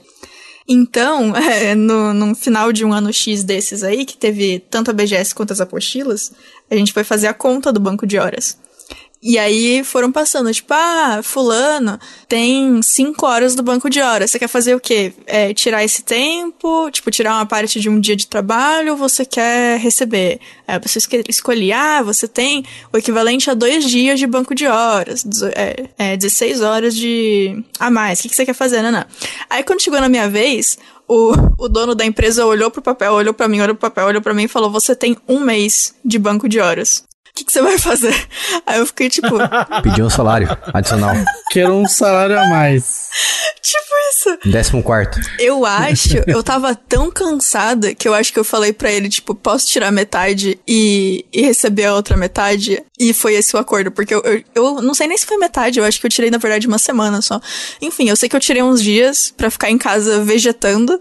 [0.67, 4.93] Então, é, no, no final de um ano X desses aí, que teve tanto a
[4.93, 6.33] BGS quanto as apostilas,
[6.69, 8.57] a gente foi fazer a conta do banco de horas.
[9.27, 11.99] E aí foram passando, tipo, ah, fulano
[12.29, 14.31] tem cinco horas do banco de horas.
[14.31, 15.11] Você quer fazer o quê?
[15.25, 19.25] É, tirar esse tempo, tipo, tirar uma parte de um dia de trabalho ou você
[19.25, 20.39] quer receber?
[20.65, 22.63] É, você escolher, ah, você tem
[22.93, 25.25] o equivalente a dois dias de banco de horas,
[25.57, 28.21] é, é 16 horas de a mais.
[28.21, 29.03] O que, você quer fazer, não.
[29.49, 33.33] Aí quando chegou na minha vez, o, o dono da empresa olhou pro papel, olhou
[33.33, 36.17] para mim, olhou pro papel, olhou para mim e falou: Você tem um mês de
[36.17, 37.03] banco de horas
[37.37, 38.27] que, que você vai fazer?
[38.65, 39.27] Aí eu fiquei tipo.
[39.83, 41.15] Pedir um salário adicional.
[41.51, 43.09] Quero um salário a mais.
[43.61, 44.37] tipo isso.
[44.45, 45.19] Décimo quarto.
[45.39, 49.35] Eu acho, eu tava tão cansada que eu acho que eu falei para ele, tipo,
[49.35, 52.83] posso tirar metade e, e receber a outra metade?
[52.99, 55.79] E foi esse o acordo, porque eu, eu, eu, não sei nem se foi metade,
[55.79, 57.39] eu acho que eu tirei, na verdade, uma semana só.
[57.81, 60.99] Enfim, eu sei que eu tirei uns dias para ficar em casa vegetando.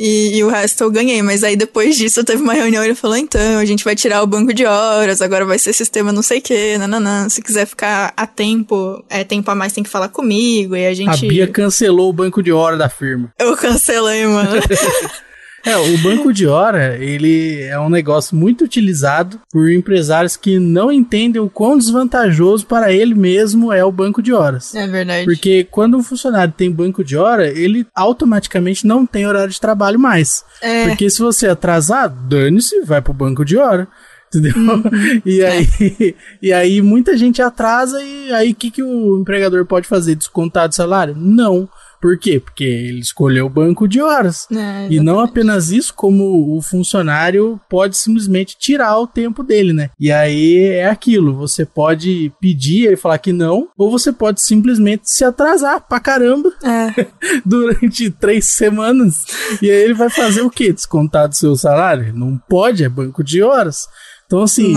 [0.00, 1.20] E, e, o resto eu ganhei.
[1.22, 4.22] Mas aí depois disso teve uma reunião e ele falou: então, a gente vai tirar
[4.22, 7.28] o banco de horas, agora vai ser sistema não sei o que, nananã.
[7.28, 10.76] Se quiser ficar a tempo, é tempo a mais, tem que falar comigo.
[10.76, 11.26] E a gente.
[11.26, 13.32] A Bia cancelou o banco de hora da firma.
[13.36, 14.50] Eu cancelei, mano.
[15.64, 20.90] É, o banco de hora, ele é um negócio muito utilizado por empresários que não
[20.90, 24.74] entendem o quão desvantajoso para ele mesmo é o banco de horas.
[24.74, 25.24] É verdade.
[25.24, 29.98] Porque quando um funcionário tem banco de hora, ele automaticamente não tem horário de trabalho
[29.98, 30.44] mais.
[30.62, 30.86] É.
[30.86, 33.88] Porque se você atrasar, dane-se, vai pro banco de hora
[34.28, 34.52] entendeu?
[34.56, 34.82] Uhum.
[35.24, 35.66] E aí,
[36.42, 40.14] e aí muita gente atrasa e aí o que, que o empregador pode fazer?
[40.14, 41.14] Descontar do salário?
[41.16, 41.68] Não.
[42.00, 42.40] Por quê?
[42.40, 44.46] Porque ele escolheu o banco de horas.
[44.50, 49.90] É, e não apenas isso, como o funcionário pode simplesmente tirar o tempo dele, né?
[49.98, 55.10] E aí é aquilo, você pode pedir e falar que não, ou você pode simplesmente
[55.10, 57.06] se atrasar pra caramba é.
[57.44, 59.24] durante três semanas.
[59.60, 60.72] E aí ele vai fazer o quê?
[60.72, 62.12] Descontar do seu salário?
[62.14, 63.88] Não pode, é banco de horas.
[64.28, 64.74] Então, assim,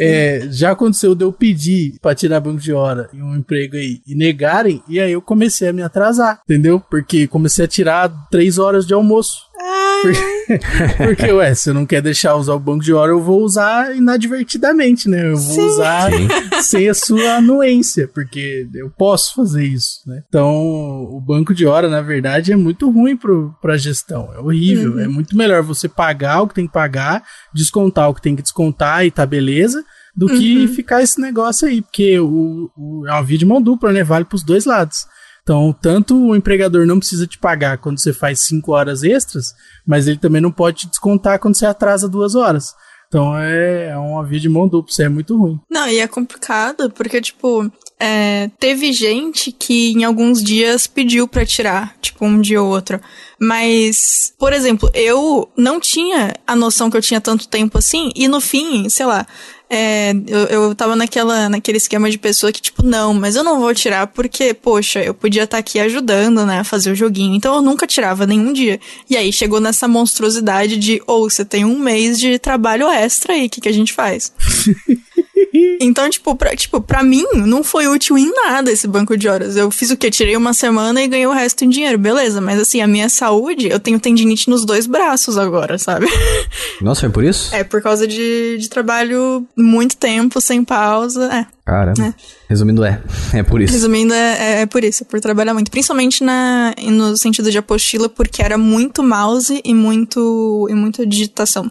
[0.00, 4.00] é, já aconteceu de eu pedir pra tirar banco de hora em um emprego aí
[4.06, 6.80] e negarem, e aí eu comecei a me atrasar, entendeu?
[6.80, 9.44] Porque comecei a tirar três horas de almoço.
[10.04, 10.60] Porque,
[10.98, 13.96] porque, ué, se eu não quer deixar usar o banco de hora, eu vou usar
[13.96, 15.30] inadvertidamente, né?
[15.30, 15.66] Eu vou Sim.
[15.66, 16.28] usar Sim.
[16.62, 20.22] sem a sua anuência, porque eu posso fazer isso, né?
[20.28, 24.30] Então, o banco de hora, na verdade, é muito ruim pro, pra gestão.
[24.34, 24.92] É horrível.
[24.92, 25.00] Uhum.
[25.00, 28.42] É muito melhor você pagar o que tem que pagar, descontar o que tem que
[28.42, 29.84] descontar e tá beleza,
[30.16, 30.38] do uhum.
[30.38, 34.04] que ficar esse negócio aí, porque o, o, é uma via de mão dupla, né?
[34.04, 35.06] Vale pros dois lados.
[35.44, 39.52] Então, tanto o empregador não precisa te pagar quando você faz cinco horas extras,
[39.86, 42.74] mas ele também não pode te descontar quando você atrasa duas horas.
[43.08, 45.60] Então é, é uma via de mão dupla, isso é muito ruim.
[45.70, 47.70] Não, e é complicado, porque, tipo,
[48.00, 52.98] é, teve gente que em alguns dias pediu para tirar, tipo, um dia ou outro.
[53.38, 58.26] Mas, por exemplo, eu não tinha a noção que eu tinha tanto tempo assim, e
[58.26, 59.26] no fim, sei lá,
[59.74, 63.60] é, eu, eu tava naquela, naquele esquema de pessoa que, tipo, não, mas eu não
[63.60, 67.34] vou tirar porque, poxa, eu podia estar tá aqui ajudando, né, a fazer o joguinho.
[67.34, 68.78] Então eu nunca tirava nenhum dia.
[69.10, 73.34] E aí chegou nessa monstruosidade de, ou oh, você tem um mês de trabalho extra
[73.34, 74.32] aí, o que, que a gente faz?
[75.80, 79.56] Então, tipo pra, tipo, pra mim, não foi útil em nada esse banco de horas.
[79.56, 80.10] Eu fiz o quê?
[80.10, 82.40] Tirei uma semana e ganhei o resto em dinheiro, beleza.
[82.40, 86.06] Mas assim, a minha saúde, eu tenho tendinite nos dois braços agora, sabe?
[86.80, 87.54] Nossa, é por isso?
[87.54, 91.32] É, por causa de, de trabalho muito tempo, sem pausa.
[91.32, 91.46] É.
[91.64, 92.14] Cara, é.
[92.48, 93.00] resumindo, é.
[93.32, 93.72] É por isso.
[93.72, 95.70] Resumindo, é, é, é, por isso, é por trabalhar muito.
[95.70, 101.70] Principalmente na, no sentido de apostila, porque era muito mouse e muito, e muita digitação.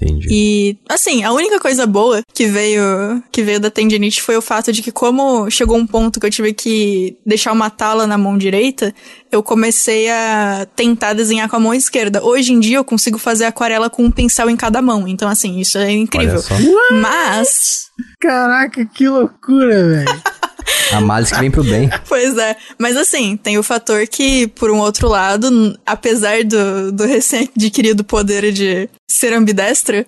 [0.00, 0.28] Entendi.
[0.30, 4.70] E, assim, a única coisa boa que veio que veio da tendinite foi o fato
[4.72, 8.36] de que, como chegou um ponto que eu tive que deixar uma tala na mão
[8.36, 8.94] direita,
[9.32, 12.22] eu comecei a tentar desenhar com a mão esquerda.
[12.22, 15.08] Hoje em dia eu consigo fazer aquarela com um pincel em cada mão.
[15.08, 16.42] Então, assim, isso é incrível.
[16.92, 17.86] Mas.
[18.20, 20.22] Caraca, que loucura, velho.
[20.92, 21.88] A males que vem pro bem.
[22.08, 22.56] Pois é.
[22.78, 28.52] Mas assim, tem o fator que, por um outro lado, apesar do, do recém-adquirido poder
[28.52, 30.06] de ser ambidestra,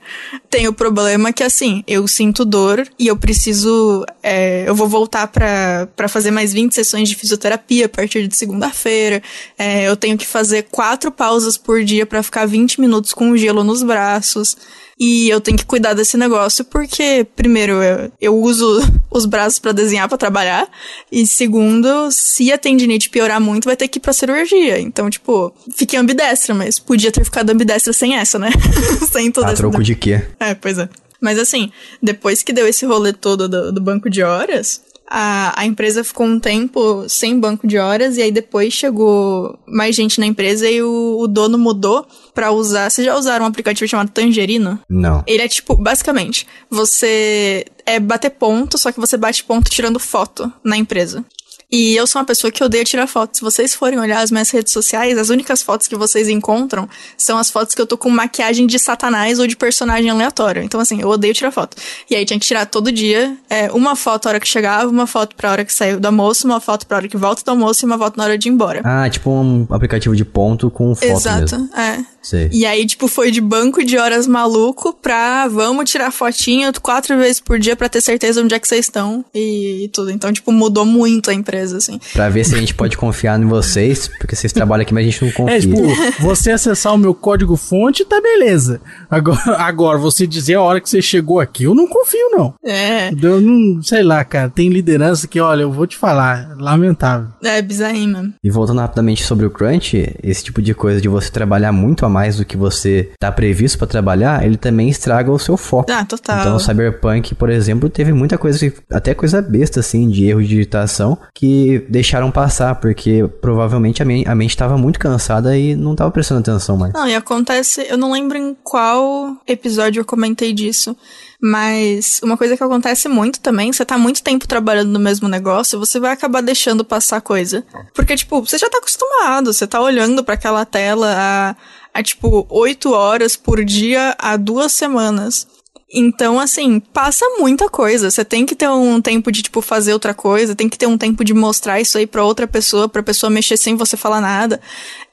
[0.50, 4.04] tem o problema que, assim, eu sinto dor e eu preciso.
[4.22, 9.22] É, eu vou voltar para fazer mais 20 sessões de fisioterapia a partir de segunda-feira.
[9.58, 13.64] É, eu tenho que fazer quatro pausas por dia para ficar 20 minutos com gelo
[13.64, 14.56] nos braços.
[15.00, 18.80] E eu tenho que cuidar desse negócio porque, primeiro, eu, eu uso
[19.10, 20.68] os braços para desenhar, para trabalhar.
[21.10, 24.80] E segundo, se a tendinite piorar muito, vai ter que ir pra cirurgia.
[24.80, 28.50] Então, tipo, fiquei ambidestra, mas podia ter ficado ambidestra sem essa, né?
[29.10, 30.22] sem toda a troco de quê?
[30.40, 30.88] É, pois é.
[31.20, 31.72] Mas assim,
[32.02, 36.26] depois que deu esse rolê todo do, do banco de horas, a, a empresa ficou
[36.26, 40.82] um tempo sem banco de horas e aí depois chegou mais gente na empresa e
[40.82, 42.90] o, o dono mudou para usar.
[42.90, 44.78] Vocês já usaram um aplicativo chamado Tangerino?
[44.88, 45.24] Não.
[45.26, 50.52] Ele é tipo, basicamente, você é bater ponto, só que você bate ponto tirando foto
[50.62, 51.24] na empresa.
[51.70, 53.38] E eu sou uma pessoa que odeia tirar fotos.
[53.38, 57.36] Se vocês forem olhar as minhas redes sociais, as únicas fotos que vocês encontram são
[57.36, 60.62] as fotos que eu tô com maquiagem de satanás ou de personagem aleatório.
[60.62, 61.76] Então, assim, eu odeio tirar foto.
[62.10, 65.06] E aí tinha que tirar todo dia é, uma foto a hora que chegava, uma
[65.06, 67.84] foto pra hora que saiu do almoço, uma foto pra hora que volta do almoço
[67.84, 68.80] e uma foto na hora de ir embora.
[68.82, 71.70] Ah, tipo um aplicativo de ponto com foto Exato, mesmo.
[71.76, 72.17] é.
[72.28, 72.50] Sei.
[72.52, 77.40] E aí, tipo, foi de banco de horas maluco pra vamos tirar fotinha quatro vezes
[77.40, 80.10] por dia pra ter certeza onde é que vocês estão e, e tudo.
[80.10, 81.98] Então, tipo, mudou muito a empresa, assim.
[82.12, 85.10] Pra ver se a gente pode confiar em vocês, porque vocês trabalham aqui, mas a
[85.10, 85.56] gente não confia.
[85.56, 85.80] É, tipo,
[86.20, 88.80] você acessar o meu código fonte, tá beleza.
[89.10, 92.52] Agora, agora, você dizer a hora que você chegou aqui, eu não confio, não.
[92.62, 97.28] É, Eu não, sei lá, cara, tem liderança que, olha, eu vou te falar, lamentável.
[97.42, 98.34] é bizarrinho mesmo.
[98.44, 102.08] E voltando rapidamente sobre o crunch, esse tipo de coisa de você trabalhar muito a
[102.08, 105.90] mais do que você tá previsto pra trabalhar, ele também estraga o seu foco.
[105.90, 106.40] Ah, total.
[106.40, 110.48] Então, o Cyberpunk, por exemplo, teve muita coisa, até coisa besta, assim, de erro de
[110.48, 115.94] digitação, que deixaram passar, porque provavelmente a, men a mente estava muito cansada e não
[115.94, 116.92] tava prestando atenção mais.
[116.92, 120.96] Não, e acontece, eu não lembro em qual episódio eu comentei disso,
[121.40, 125.78] mas uma coisa que acontece muito também, você tá muito tempo trabalhando no mesmo negócio,
[125.78, 127.64] você vai acabar deixando passar coisa.
[127.94, 131.56] Porque, tipo, você já tá acostumado, você tá olhando para aquela tela há,
[131.98, 135.46] há, tipo, oito horas por dia há duas semanas.
[135.90, 138.10] Então, assim, passa muita coisa.
[138.10, 140.98] Você tem que ter um tempo de, tipo, fazer outra coisa, tem que ter um
[140.98, 144.60] tempo de mostrar isso aí pra outra pessoa, pra pessoa mexer sem você falar nada.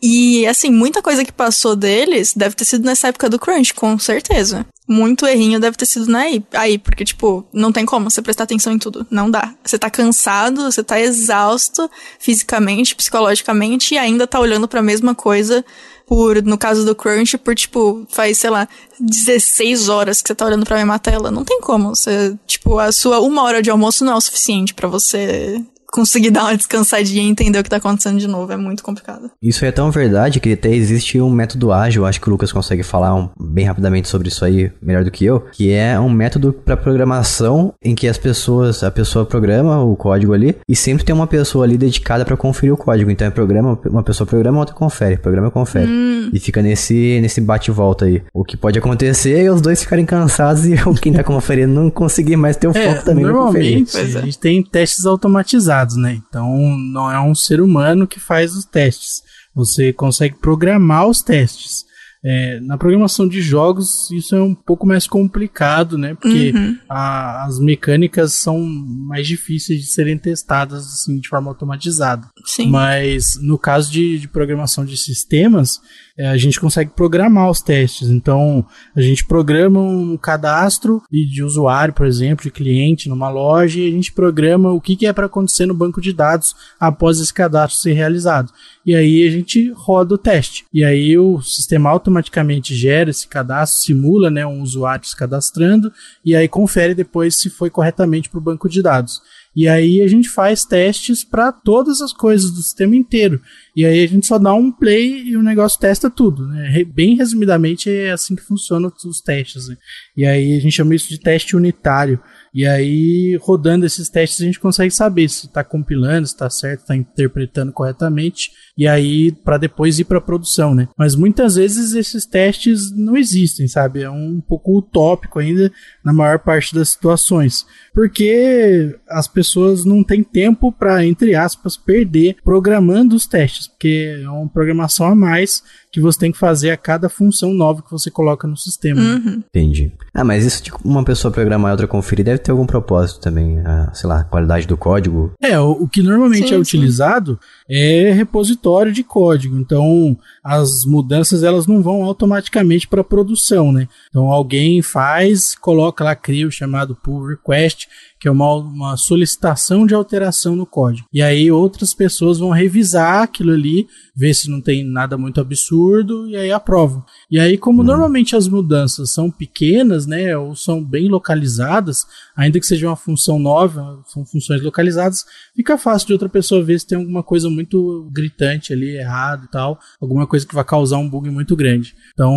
[0.02, 3.98] E, assim, muita coisa que passou deles deve ter sido nessa época do Crunch, com
[3.98, 4.66] certeza.
[4.88, 8.74] Muito errinho deve ter sido aí, aí, porque, tipo, não tem como você prestar atenção
[8.74, 9.08] em tudo.
[9.10, 9.56] Não dá.
[9.64, 11.90] Você tá cansado, você tá exausto
[12.20, 15.66] fisicamente, psicologicamente, e ainda tá olhando pra mesma coisa
[16.06, 18.68] por, no caso do Crunch, por, tipo, faz, sei lá,
[19.00, 21.32] 16 horas que você tá olhando pra mesma tela.
[21.32, 21.96] Não tem como.
[21.96, 25.64] Você, tipo, a sua uma hora de almoço não é o suficiente pra você
[25.96, 28.52] conseguir dar uma descansadinha e entender o que tá acontecendo de novo.
[28.52, 29.32] É muito complicado.
[29.42, 32.84] Isso é tão verdade que até existe um método ágil, acho que o Lucas consegue
[32.84, 36.52] falar um, bem rapidamente sobre isso aí, melhor do que eu, que é um método
[36.52, 41.16] para programação em que as pessoas, a pessoa programa o código ali e sempre tem
[41.16, 43.10] uma pessoa ali dedicada para conferir o código.
[43.10, 45.90] Então é programa, uma pessoa programa, outra confere, programa confere.
[46.34, 48.22] E fica nesse nesse bate volta aí.
[48.34, 52.36] O que pode acontecer é os dois ficarem cansados e quem tá conferindo não conseguir
[52.36, 53.80] mais ter o É, foco também no conferir.
[53.80, 54.20] normalmente é.
[54.20, 56.20] a gente tem testes automatizados, né?
[56.28, 56.58] Então
[56.92, 59.22] não é um ser humano que faz os testes.
[59.54, 61.84] Você consegue programar os testes.
[62.28, 66.16] É, na programação de jogos isso é um pouco mais complicado, né?
[66.16, 66.76] Porque Uhum.
[66.90, 72.28] a- as mecânicas são mais difíceis de serem testadas assim, de forma automatizada.
[72.44, 72.72] Sim.
[72.72, 75.80] Mas no caso de, de programação de sistemas,
[76.18, 78.10] é, a gente consegue programar os testes.
[78.10, 78.66] Então,
[78.96, 83.88] a gente programa um cadastro de de usuário, por exemplo, de cliente numa loja, e
[83.90, 87.34] a gente programa o que, que é para acontecer no banco de dados após esse
[87.34, 88.52] cadastro ser realizado.
[88.86, 90.66] E aí a gente roda o teste.
[90.74, 95.92] E aí o sistema automaticamente gera esse cadastro, simula né, um usuário se cadastrando,
[96.24, 99.22] e aí confere depois se foi corretamente para o banco de dados.
[99.56, 103.42] E aí a gente faz testes para todas as coisas do sistema inteiro.
[103.76, 106.84] E aí a gente só dá um play e o negócio testa tudo, né?
[106.84, 109.70] Bem resumidamente é assim que funcionam os testes.
[109.70, 109.78] Né?
[110.18, 112.20] E aí a gente chama isso de teste unitário.
[112.54, 116.82] E aí, rodando esses testes, a gente consegue saber se está compilando, se está certo,
[116.82, 120.88] está interpretando corretamente e aí para depois ir para produção, né?
[120.98, 124.02] Mas muitas vezes esses testes não existem, sabe?
[124.02, 125.72] É um pouco utópico ainda
[126.06, 132.38] na maior parte das situações, porque as pessoas não têm tempo para entre aspas perder
[132.44, 136.78] programando os testes, porque é uma programação a mais que você tem que fazer a
[136.78, 139.02] cada função nova que você coloca no sistema.
[139.02, 139.42] Uhum.
[139.48, 139.92] Entendi.
[140.14, 143.60] Ah, mas isso de uma pessoa programar e outra conferir deve ter algum propósito também,
[143.66, 145.32] a, sei lá, a qualidade do código.
[145.42, 147.65] É, o, o que normalmente sim, é utilizado sim.
[147.70, 149.58] É repositório de código.
[149.58, 153.88] Então, as mudanças elas não vão automaticamente para produção, né?
[154.10, 157.88] Então, alguém faz, coloca lá, cria o chamado pull request,
[158.26, 161.08] que é uma, uma solicitação de alteração no código.
[161.14, 166.28] E aí outras pessoas vão revisar aquilo ali, ver se não tem nada muito absurdo
[166.28, 167.06] e aí aprovam.
[167.30, 167.86] E aí, como hum.
[167.86, 173.38] normalmente as mudanças são pequenas, né, ou são bem localizadas, ainda que seja uma função
[173.38, 175.24] nova, são funções localizadas,
[175.56, 179.52] fica fácil de outra pessoa ver se tem alguma coisa muito gritante ali, errado e
[179.52, 181.94] tal, alguma coisa que vai causar um bug muito grande.
[182.14, 182.34] Então,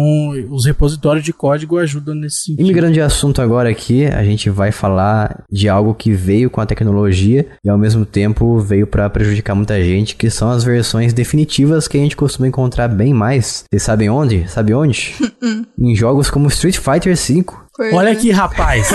[0.51, 2.61] os repositórios de código ajudam nesse sentido.
[2.61, 6.67] Imigrando de assunto agora aqui, a gente vai falar de algo que veio com a
[6.67, 11.89] tecnologia e ao mesmo tempo veio para prejudicar muita gente, que são as versões definitivas
[11.89, 13.65] que a gente costuma encontrar bem mais.
[13.71, 14.49] Vocês sabem onde?
[14.49, 15.15] Sabe onde?
[15.79, 17.45] em jogos como Street Fighter V.
[17.93, 18.89] Olha aqui, rapaz.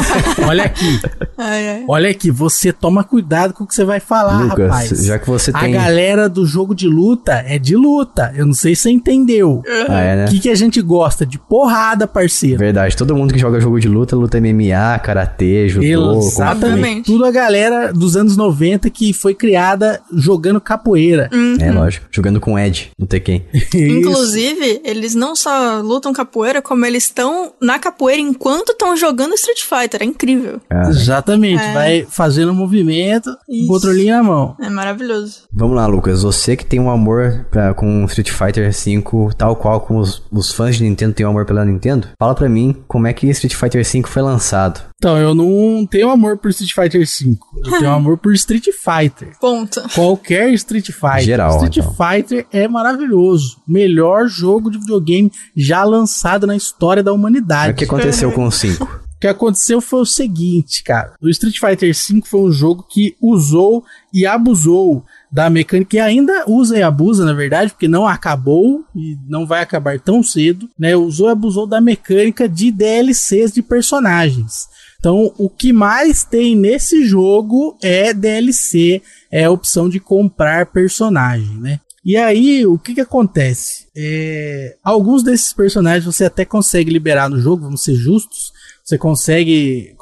[0.46, 1.00] Olha aqui.
[1.36, 1.86] Ai, ai.
[1.88, 4.90] Olha aqui, você toma cuidado com o que você vai falar, Lucas, rapaz.
[4.90, 5.76] Já que você a tem.
[5.76, 8.32] A galera do jogo de luta é de luta.
[8.36, 9.64] Eu não sei se você entendeu.
[9.90, 10.26] Ah, é, né?
[10.26, 11.26] O que, que a gente gosta?
[11.26, 12.60] De porrada, parceiro.
[12.60, 12.96] Verdade.
[12.96, 16.20] Todo mundo que joga jogo de luta, luta MMA, karatê, judô.
[16.20, 17.06] Exatamente.
[17.06, 21.30] Tudo a galera dos anos 90 que foi criada jogando capoeira.
[21.34, 21.58] Uhum.
[21.60, 22.06] É, lógico.
[22.12, 23.44] Jogando com Ed no Tekken.
[23.74, 29.62] Inclusive, eles não só lutam capoeira, como eles estão na capoeira enquanto estão jogando Street
[29.62, 30.02] Fighter.
[30.02, 30.62] É incrível.
[30.70, 30.90] É.
[30.90, 31.62] Exatamente.
[31.62, 31.74] É.
[31.74, 33.68] Vai fazendo movimento, Isso.
[33.68, 34.56] controlinho na mão.
[34.62, 35.44] É maravilhoso.
[35.52, 36.24] Vamos lá, Lucas.
[36.24, 40.52] Você que tem um amor pra, com Street Fighter V, tal qual como os, os
[40.52, 43.56] fãs de Nintendo têm um amor pela Nintendo, fala pra mim como é que Street
[43.56, 44.82] Fighter V foi lançado.
[45.04, 47.38] Então, eu não tenho amor por Street Fighter V.
[47.66, 49.38] Eu tenho amor por Street Fighter.
[49.40, 49.82] Ponto.
[49.94, 51.24] Qualquer Street Fighter.
[51.24, 51.94] Geral, Street então.
[51.94, 53.58] Fighter é maravilhoso.
[53.68, 57.74] Melhor jogo de videogame já lançado na história da humanidade.
[57.74, 58.84] O que aconteceu com o 5?
[58.84, 61.14] O que aconteceu foi o seguinte, cara.
[61.22, 66.44] O Street Fighter V foi um jogo que usou e abusou da mecânica e ainda
[66.48, 70.96] usa e abusa, na verdade, porque não acabou e não vai acabar tão cedo, né?
[70.96, 74.68] Usou e abusou da mecânica de DLCs de personagens.
[75.00, 81.58] Então, o que mais tem nesse jogo é DLC, é a opção de comprar personagem,
[81.58, 81.80] né?
[82.06, 83.88] E aí, o que que acontece?
[83.96, 88.52] É, alguns desses personagens você até consegue liberar no jogo, vamos ser justos,
[88.84, 89.96] você consegue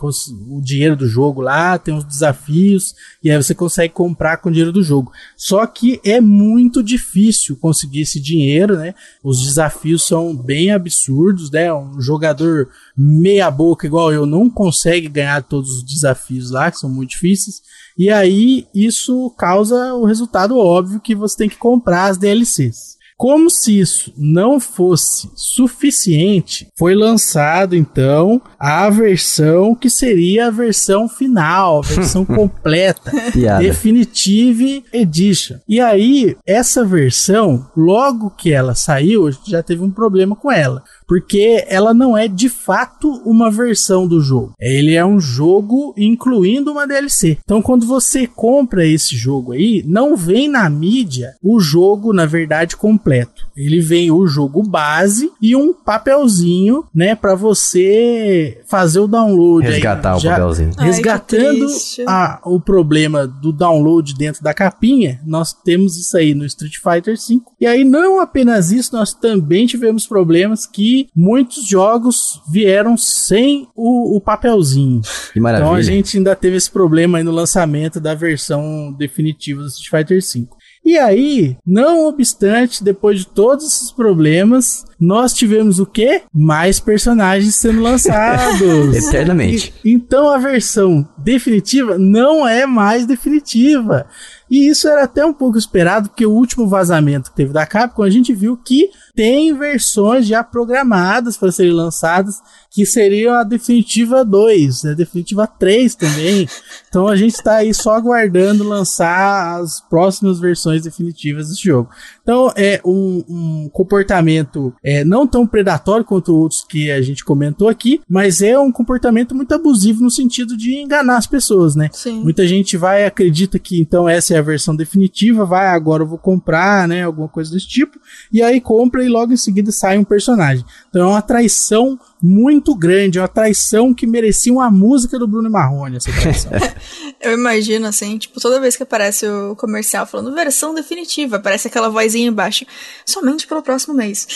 [0.49, 4.51] o dinheiro do jogo lá, tem uns desafios, e aí você consegue comprar com o
[4.51, 5.11] dinheiro do jogo.
[5.37, 8.95] Só que é muito difícil conseguir esse dinheiro, né?
[9.23, 11.71] Os desafios são bem absurdos, né?
[11.71, 16.89] Um jogador meia boca igual eu não consegue ganhar todos os desafios lá, que são
[16.89, 17.61] muito difíceis.
[18.01, 22.97] E aí isso causa o resultado óbvio que você tem que comprar as DLCs.
[23.15, 31.07] Como se isso não fosse suficiente, foi lançado então a versão que seria a versão
[31.07, 33.11] final, a versão completa,
[33.59, 35.57] Definitive Edition.
[35.69, 40.81] E aí, essa versão, logo que ela saiu, já teve um problema com ela
[41.11, 44.53] porque ela não é de fato uma versão do jogo.
[44.57, 47.37] Ele é um jogo incluindo uma DLC.
[47.43, 52.77] Então, quando você compra esse jogo aí, não vem na mídia o jogo, na verdade,
[52.77, 53.45] completo.
[53.57, 59.67] Ele vem o jogo base e um papelzinho, né, para você fazer o download.
[59.67, 60.71] Resgatar aí, o papelzinho.
[60.77, 61.67] Resgatando
[62.07, 67.17] a, o problema do download dentro da capinha, nós temos isso aí no Street Fighter
[67.17, 67.41] V.
[67.59, 74.17] E aí, não apenas isso, nós também tivemos problemas que muitos jogos vieram sem o,
[74.17, 75.01] o papelzinho.
[75.33, 75.65] Que maravilha.
[75.67, 79.89] Então a gente ainda teve esse problema aí no lançamento da versão definitiva do Street
[79.89, 80.47] Fighter V.
[80.83, 86.23] E aí, não obstante, depois de todos esses problemas, nós tivemos o quê?
[86.33, 88.95] Mais personagens sendo lançados.
[88.97, 89.73] Eternamente.
[89.85, 94.07] E, então a versão definitiva não é mais definitiva.
[94.51, 98.03] E isso era até um pouco esperado, porque o último vazamento que teve da Capcom,
[98.03, 104.25] a gente viu que tem versões já programadas para serem lançadas, que seriam a definitiva
[104.25, 106.49] 2, a definitiva 3 também.
[106.89, 111.89] Então a gente está aí só aguardando lançar as próximas versões definitivas desse jogo.
[112.21, 117.67] Então é um, um comportamento é, não tão predatório quanto outros que a gente comentou
[117.67, 121.89] aqui, mas é um comportamento muito abusivo no sentido de enganar as pessoas, né?
[121.91, 122.21] Sim.
[122.21, 126.17] Muita gente vai acredita que então essa é a versão definitiva, vai agora eu vou
[126.17, 127.99] comprar, né, alguma coisa desse tipo,
[128.31, 130.65] e aí compra e logo em seguida sai um personagem.
[130.89, 135.49] Então é uma traição muito grande, é uma traição que merecia uma música do Bruno
[135.49, 136.51] Marrone, essa traição.
[137.19, 141.89] Eu imagino, assim, tipo, toda vez que aparece o comercial falando versão definitiva, aparece aquela
[141.89, 142.65] vozinha embaixo,
[143.05, 144.27] somente pelo próximo mês.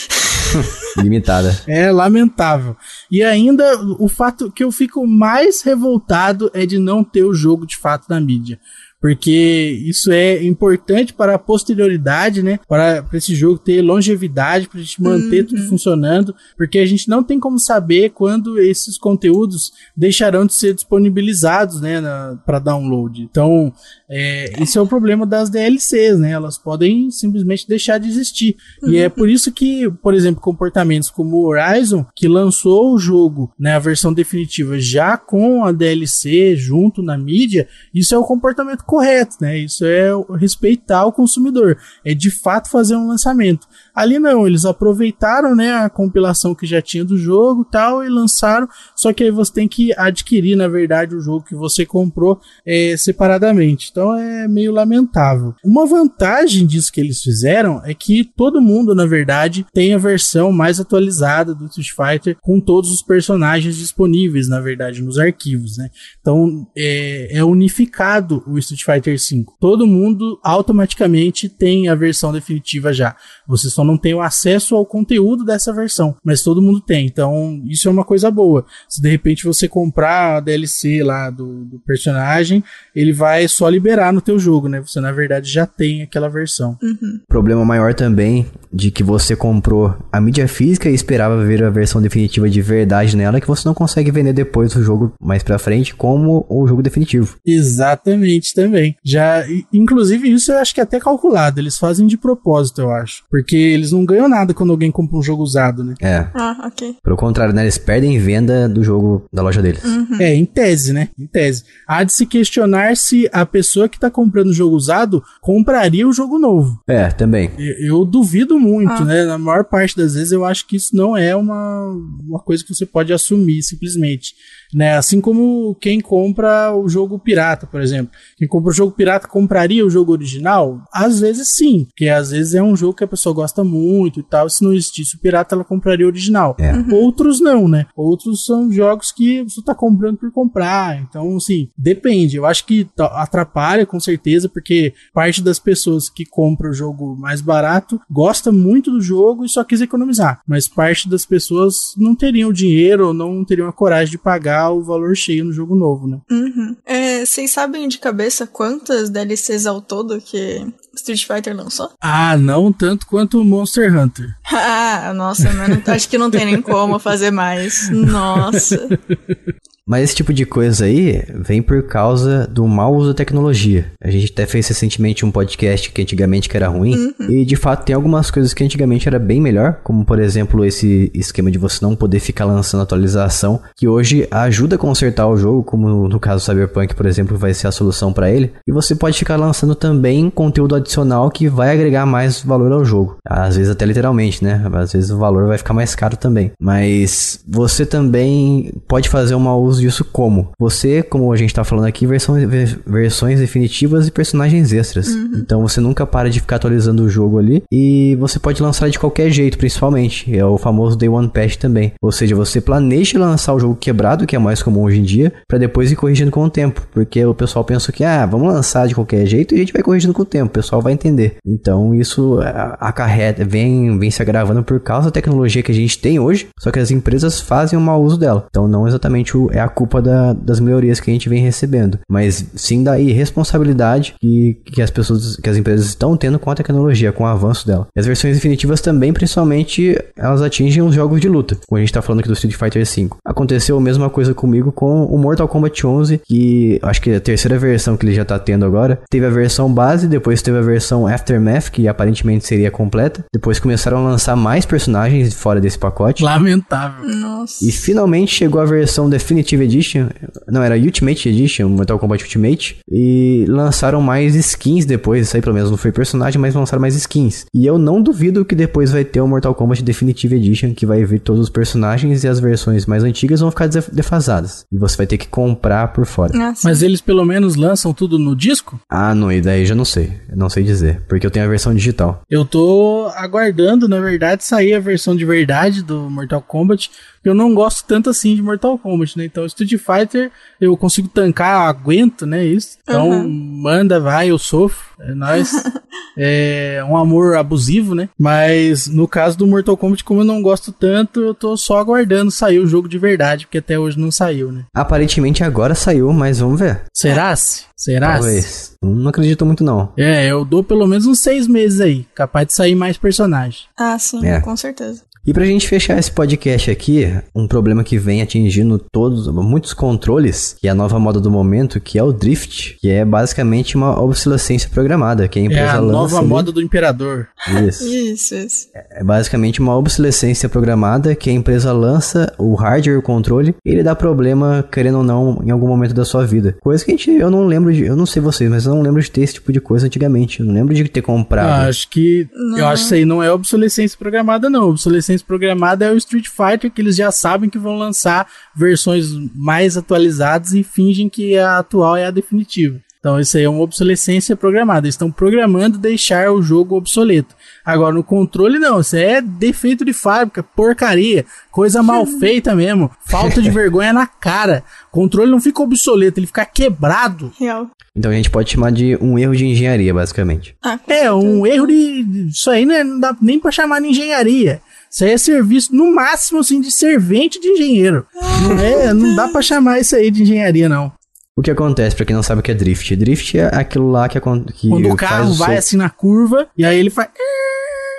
[0.98, 1.62] Limitada.
[1.66, 2.76] É lamentável.
[3.10, 7.66] E ainda o fato que eu fico mais revoltado é de não ter o jogo
[7.66, 8.58] de fato na mídia
[9.00, 12.58] porque isso é importante para a posterioridade, né?
[12.68, 15.46] Para, para esse jogo ter longevidade, para a gente manter uhum.
[15.48, 20.74] tudo funcionando, porque a gente não tem como saber quando esses conteúdos deixarão de ser
[20.74, 22.00] disponibilizados, né,
[22.44, 23.22] para download.
[23.22, 23.72] Então,
[24.08, 26.30] é, esse é o problema das DLCs, né?
[26.30, 28.56] Elas podem simplesmente deixar de existir.
[28.82, 28.90] Uhum.
[28.90, 33.52] E é por isso que, por exemplo, comportamentos como o Horizon, que lançou o jogo,
[33.58, 38.84] né, a versão definitiva já com a DLC junto na mídia, isso é o comportamento
[38.96, 39.58] correto, né?
[39.58, 40.08] Isso é
[40.38, 43.68] respeitar o consumidor, é de fato fazer um lançamento.
[43.96, 48.68] Ali não, eles aproveitaram, né, a compilação que já tinha do jogo, tal, e lançaram.
[48.94, 52.94] Só que aí você tem que adquirir, na verdade, o jogo que você comprou é,
[52.98, 53.88] separadamente.
[53.90, 55.54] Então é meio lamentável.
[55.64, 60.52] Uma vantagem disso que eles fizeram é que todo mundo, na verdade, tem a versão
[60.52, 65.88] mais atualizada do Street Fighter com todos os personagens disponíveis, na verdade, nos arquivos, né?
[66.20, 69.46] Então é, é unificado o Street Fighter V.
[69.58, 73.16] Todo mundo automaticamente tem a versão definitiva já.
[73.46, 77.06] Você só não tem o acesso ao conteúdo dessa versão, mas todo mundo tem.
[77.06, 78.64] Então, isso é uma coisa boa.
[78.88, 82.62] Se de repente você comprar a DLC lá do, do personagem,
[82.94, 84.80] ele vai só liberar no teu jogo, né?
[84.80, 86.76] Você na verdade já tem aquela versão.
[86.82, 87.20] Uhum.
[87.28, 92.02] Problema maior também de que você comprou a mídia física e esperava ver a versão
[92.02, 95.94] definitiva de verdade nela, que você não consegue vender depois do jogo mais pra frente
[95.94, 97.36] como o jogo definitivo.
[97.44, 98.96] Exatamente também.
[99.04, 103.24] Já, inclusive isso eu acho que é até calculado, eles fazem de propósito, eu acho.
[103.30, 105.94] Porque eles não ganham nada quando alguém compra um jogo usado, né?
[106.00, 106.26] É.
[106.34, 106.96] Ah, ok.
[107.02, 107.62] Pelo contrário, né?
[107.62, 109.84] Eles perdem venda do jogo da loja deles.
[109.84, 110.16] Uhum.
[110.20, 111.08] É, em tese, né?
[111.18, 111.64] Em tese.
[111.86, 116.12] Há de se questionar se a pessoa que tá comprando o jogo usado compraria o
[116.12, 116.80] jogo novo.
[116.86, 117.50] É, também.
[117.58, 119.04] Eu, eu duvido muito, Ah.
[119.04, 119.24] né?
[119.24, 121.90] Na maior parte das vezes eu acho que isso não é uma,
[122.26, 124.34] uma coisa que você pode assumir simplesmente.
[124.74, 124.96] Né?
[124.96, 128.12] Assim como quem compra o jogo pirata, por exemplo.
[128.36, 130.82] Quem compra o jogo pirata compraria o jogo original?
[130.92, 134.22] Às vezes sim, porque às vezes é um jogo que a pessoa gosta muito e
[134.22, 134.48] tal.
[134.48, 136.56] Se não existisse o pirata, ela compraria o original.
[136.58, 136.72] É.
[136.94, 137.86] Outros não, né?
[137.96, 141.00] Outros são jogos que você tá comprando por comprar.
[141.00, 142.36] Então, assim, depende.
[142.36, 147.16] Eu acho que tá- atrapalha com certeza, porque parte das pessoas que compram o jogo
[147.16, 150.40] mais barato gosta muito do jogo e só quis economizar.
[150.46, 154.82] Mas parte das pessoas não teriam dinheiro ou não teriam a coragem de pagar o
[154.82, 156.18] valor cheio no jogo novo, né?
[156.30, 156.76] Uhum.
[156.84, 161.90] É, vocês sabem de cabeça quantas DLCs ao todo que Street Fighter lançou?
[162.00, 164.26] Ah, não tanto quanto Monster Hunter.
[164.98, 167.88] Ah, nossa, mas não- acho que não tem nem como fazer mais.
[167.90, 168.88] Nossa.
[169.88, 173.92] Mas esse tipo de coisa aí vem por causa do mau uso da tecnologia.
[174.02, 177.14] A gente até fez recentemente um podcast que antigamente que era ruim.
[177.28, 179.78] E de fato tem algumas coisas que antigamente era bem melhor.
[179.84, 183.60] Como por exemplo esse esquema de você não poder ficar lançando atualização.
[183.76, 185.62] Que hoje ajuda a consertar o jogo.
[185.62, 188.52] Como no caso do Cyberpunk, por exemplo, vai ser a solução para ele.
[188.66, 193.18] E você pode ficar lançando também conteúdo adicional que vai agregar mais valor ao jogo.
[193.24, 194.60] Às vezes até literalmente, né?
[194.74, 196.50] Às vezes o valor vai ficar mais caro também.
[196.60, 200.48] Mas você também pode fazer um mau uso disso como?
[200.58, 205.08] Você, como a gente tá falando aqui, versões, ver- versões definitivas e personagens extras.
[205.08, 207.62] Então você nunca para de ficar atualizando o jogo ali.
[207.70, 210.34] E você pode lançar de qualquer jeito, principalmente.
[210.36, 211.92] É o famoso Day One Patch também.
[212.02, 215.32] Ou seja, você planeja lançar o jogo quebrado, que é mais comum hoje em dia,
[215.48, 216.82] para depois ir corrigindo com o tempo.
[216.92, 219.82] Porque o pessoal pensa que, ah, vamos lançar de qualquer jeito e a gente vai
[219.82, 220.46] corrigindo com o tempo.
[220.46, 221.36] O pessoal vai entender.
[221.46, 225.98] Então isso a- acarreta, vem, vem se agravando por causa da tecnologia que a gente
[225.98, 226.48] tem hoje.
[226.58, 228.46] Só que as empresas fazem um mau uso dela.
[228.48, 231.42] Então não exatamente o, é a a culpa da, das melhorias que a gente vem
[231.42, 236.50] recebendo, mas sim da irresponsabilidade que, que as pessoas, que as empresas estão tendo com
[236.50, 237.86] a tecnologia, com o avanço dela.
[237.94, 241.92] E as versões definitivas também, principalmente, elas atingem os jogos de luta, como a gente
[241.92, 243.10] tá falando aqui do Street Fighter V.
[243.24, 247.20] Aconteceu a mesma coisa comigo com o Mortal Kombat 11, que acho que é a
[247.20, 250.62] terceira versão que ele já tá tendo agora, teve a versão base, depois teve a
[250.62, 256.22] versão Aftermath, que aparentemente seria completa, depois começaram a lançar mais personagens fora desse pacote.
[256.22, 257.08] Lamentável.
[257.08, 257.64] Nossa.
[257.64, 259.08] E finalmente chegou a versão
[259.56, 260.08] Definitive Edition,
[260.48, 265.54] não, era Ultimate Edition, Mortal Kombat Ultimate, e lançaram mais skins depois, isso aí pelo
[265.54, 267.46] menos não foi personagem, mas lançaram mais skins.
[267.54, 271.04] E eu não duvido que depois vai ter o Mortal Kombat Definitive Edition, que vai
[271.04, 274.64] vir todos os personagens e as versões mais antigas vão ficar defasadas.
[274.70, 276.32] E você vai ter que comprar por fora.
[276.36, 276.66] Ah, sim.
[276.66, 278.78] Mas eles pelo menos lançam tudo no disco?
[278.90, 280.12] Ah, não, e daí já não sei.
[280.28, 282.22] Eu não sei dizer, porque eu tenho a versão digital.
[282.28, 286.90] Eu tô aguardando, na verdade, sair a versão de verdade do Mortal Kombat.
[287.28, 289.24] Eu não gosto tanto assim de Mortal Kombat, né?
[289.24, 290.30] Então, Street Fighter
[290.60, 292.44] eu consigo tancar, aguento, né?
[292.44, 292.78] Isso.
[292.82, 293.28] Então, Uhum.
[293.62, 294.86] manda, vai, eu sofro.
[295.00, 295.50] É nóis.
[296.16, 298.08] é um amor abusivo, né?
[298.18, 302.30] Mas no caso do Mortal Kombat, como eu não gosto tanto, eu tô só aguardando
[302.30, 304.64] sair o jogo de verdade, porque até hoje não saiu, né?
[304.74, 306.82] Aparentemente agora saiu, mas vamos ver.
[306.94, 307.64] Será-se?
[307.76, 308.22] Será-se?
[308.22, 308.76] Talvez.
[308.82, 309.92] Não acredito muito não.
[309.96, 313.60] É, eu dou pelo menos uns seis meses aí, capaz de sair mais personagem.
[313.78, 314.40] Ah, sim, É.
[314.40, 315.02] com certeza.
[315.26, 320.54] E pra gente fechar esse podcast aqui, um problema que vem atingindo todos, muitos controles,
[320.60, 324.00] que é a nova moda do momento, que é o drift, que é basicamente uma
[324.00, 327.26] obsolescência programada, que a É empresa a lança nova ali- moda do imperador.
[327.66, 327.84] Isso.
[328.16, 328.68] Isso, isso.
[328.90, 333.70] É basicamente uma obsolescência programada que a empresa lança o hardware e o controle e
[333.70, 336.56] ele dá problema, querendo ou não, em algum momento da sua vida.
[336.60, 338.82] Coisa que a gente, eu não lembro de, eu não sei vocês, mas eu não
[338.82, 340.38] lembro de ter esse tipo de coisa antigamente.
[340.40, 341.48] Eu não lembro de ter comprado.
[341.48, 342.28] Ah, acho que.
[342.32, 342.58] Não.
[342.58, 344.70] Eu acho que isso aí não é obsolescência programada, não.
[344.70, 349.76] Obsolescência programada é o Street Fighter, que eles já sabem que vão lançar versões mais
[349.76, 352.80] atualizadas e fingem que a atual é a definitiva.
[352.98, 354.84] Então, isso aí é uma obsolescência programada.
[354.84, 357.36] Eles estão programando deixar o jogo obsoleto.
[357.64, 358.80] Agora, no controle, não.
[358.80, 364.64] Isso é defeito de fábrica, porcaria, coisa mal feita mesmo, falta de vergonha na cara.
[364.88, 367.30] O controle não fica obsoleto, ele fica quebrado.
[367.38, 367.70] Real.
[367.94, 370.56] Então a gente pode chamar de um erro de engenharia, basicamente.
[370.60, 372.28] Ah, É, um erro de.
[372.28, 374.60] Isso aí não, é- não dá nem pra chamar de engenharia.
[374.90, 378.06] Isso aí é serviço, no máximo, assim, de servente de engenheiro.
[378.14, 380.92] Não, é, não dá pra chamar isso aí de engenharia, não.
[381.36, 382.96] O que acontece, pra quem não sabe o que é drift?
[382.96, 385.90] Drift é aquilo lá que, acon- que Quando o faz carro o vai assim na
[385.90, 387.08] curva, e aí ele faz.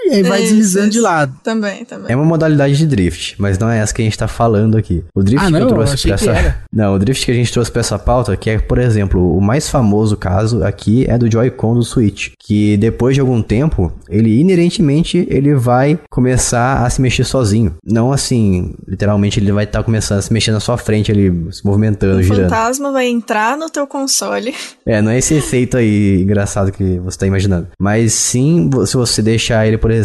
[0.07, 1.03] E aí vai Isso, deslizando de isso.
[1.03, 1.33] lado.
[1.43, 2.11] Também, também.
[2.11, 5.03] É uma modalidade de drift, mas não é essa que a gente tá falando aqui.
[5.13, 5.59] O drift Ah, que não?
[5.59, 6.57] eu Eu trouxe achei pra que essa.
[6.73, 9.41] Não, o drift que a gente trouxe pra essa pauta, que é, por exemplo, o
[9.41, 12.31] mais famoso caso aqui é do Joy-Con do Switch.
[12.39, 17.75] Que depois de algum tempo, ele inerentemente ele vai começar a se mexer sozinho.
[17.83, 21.65] Não assim, literalmente, ele vai estar começando a se mexer na sua frente, ele se
[21.65, 22.43] movimentando, O girando.
[22.49, 24.53] fantasma vai entrar no teu console.
[24.85, 27.67] É, não é esse efeito aí engraçado que você tá imaginando.
[27.79, 29.96] Mas sim, se você deixar ele, por exemplo,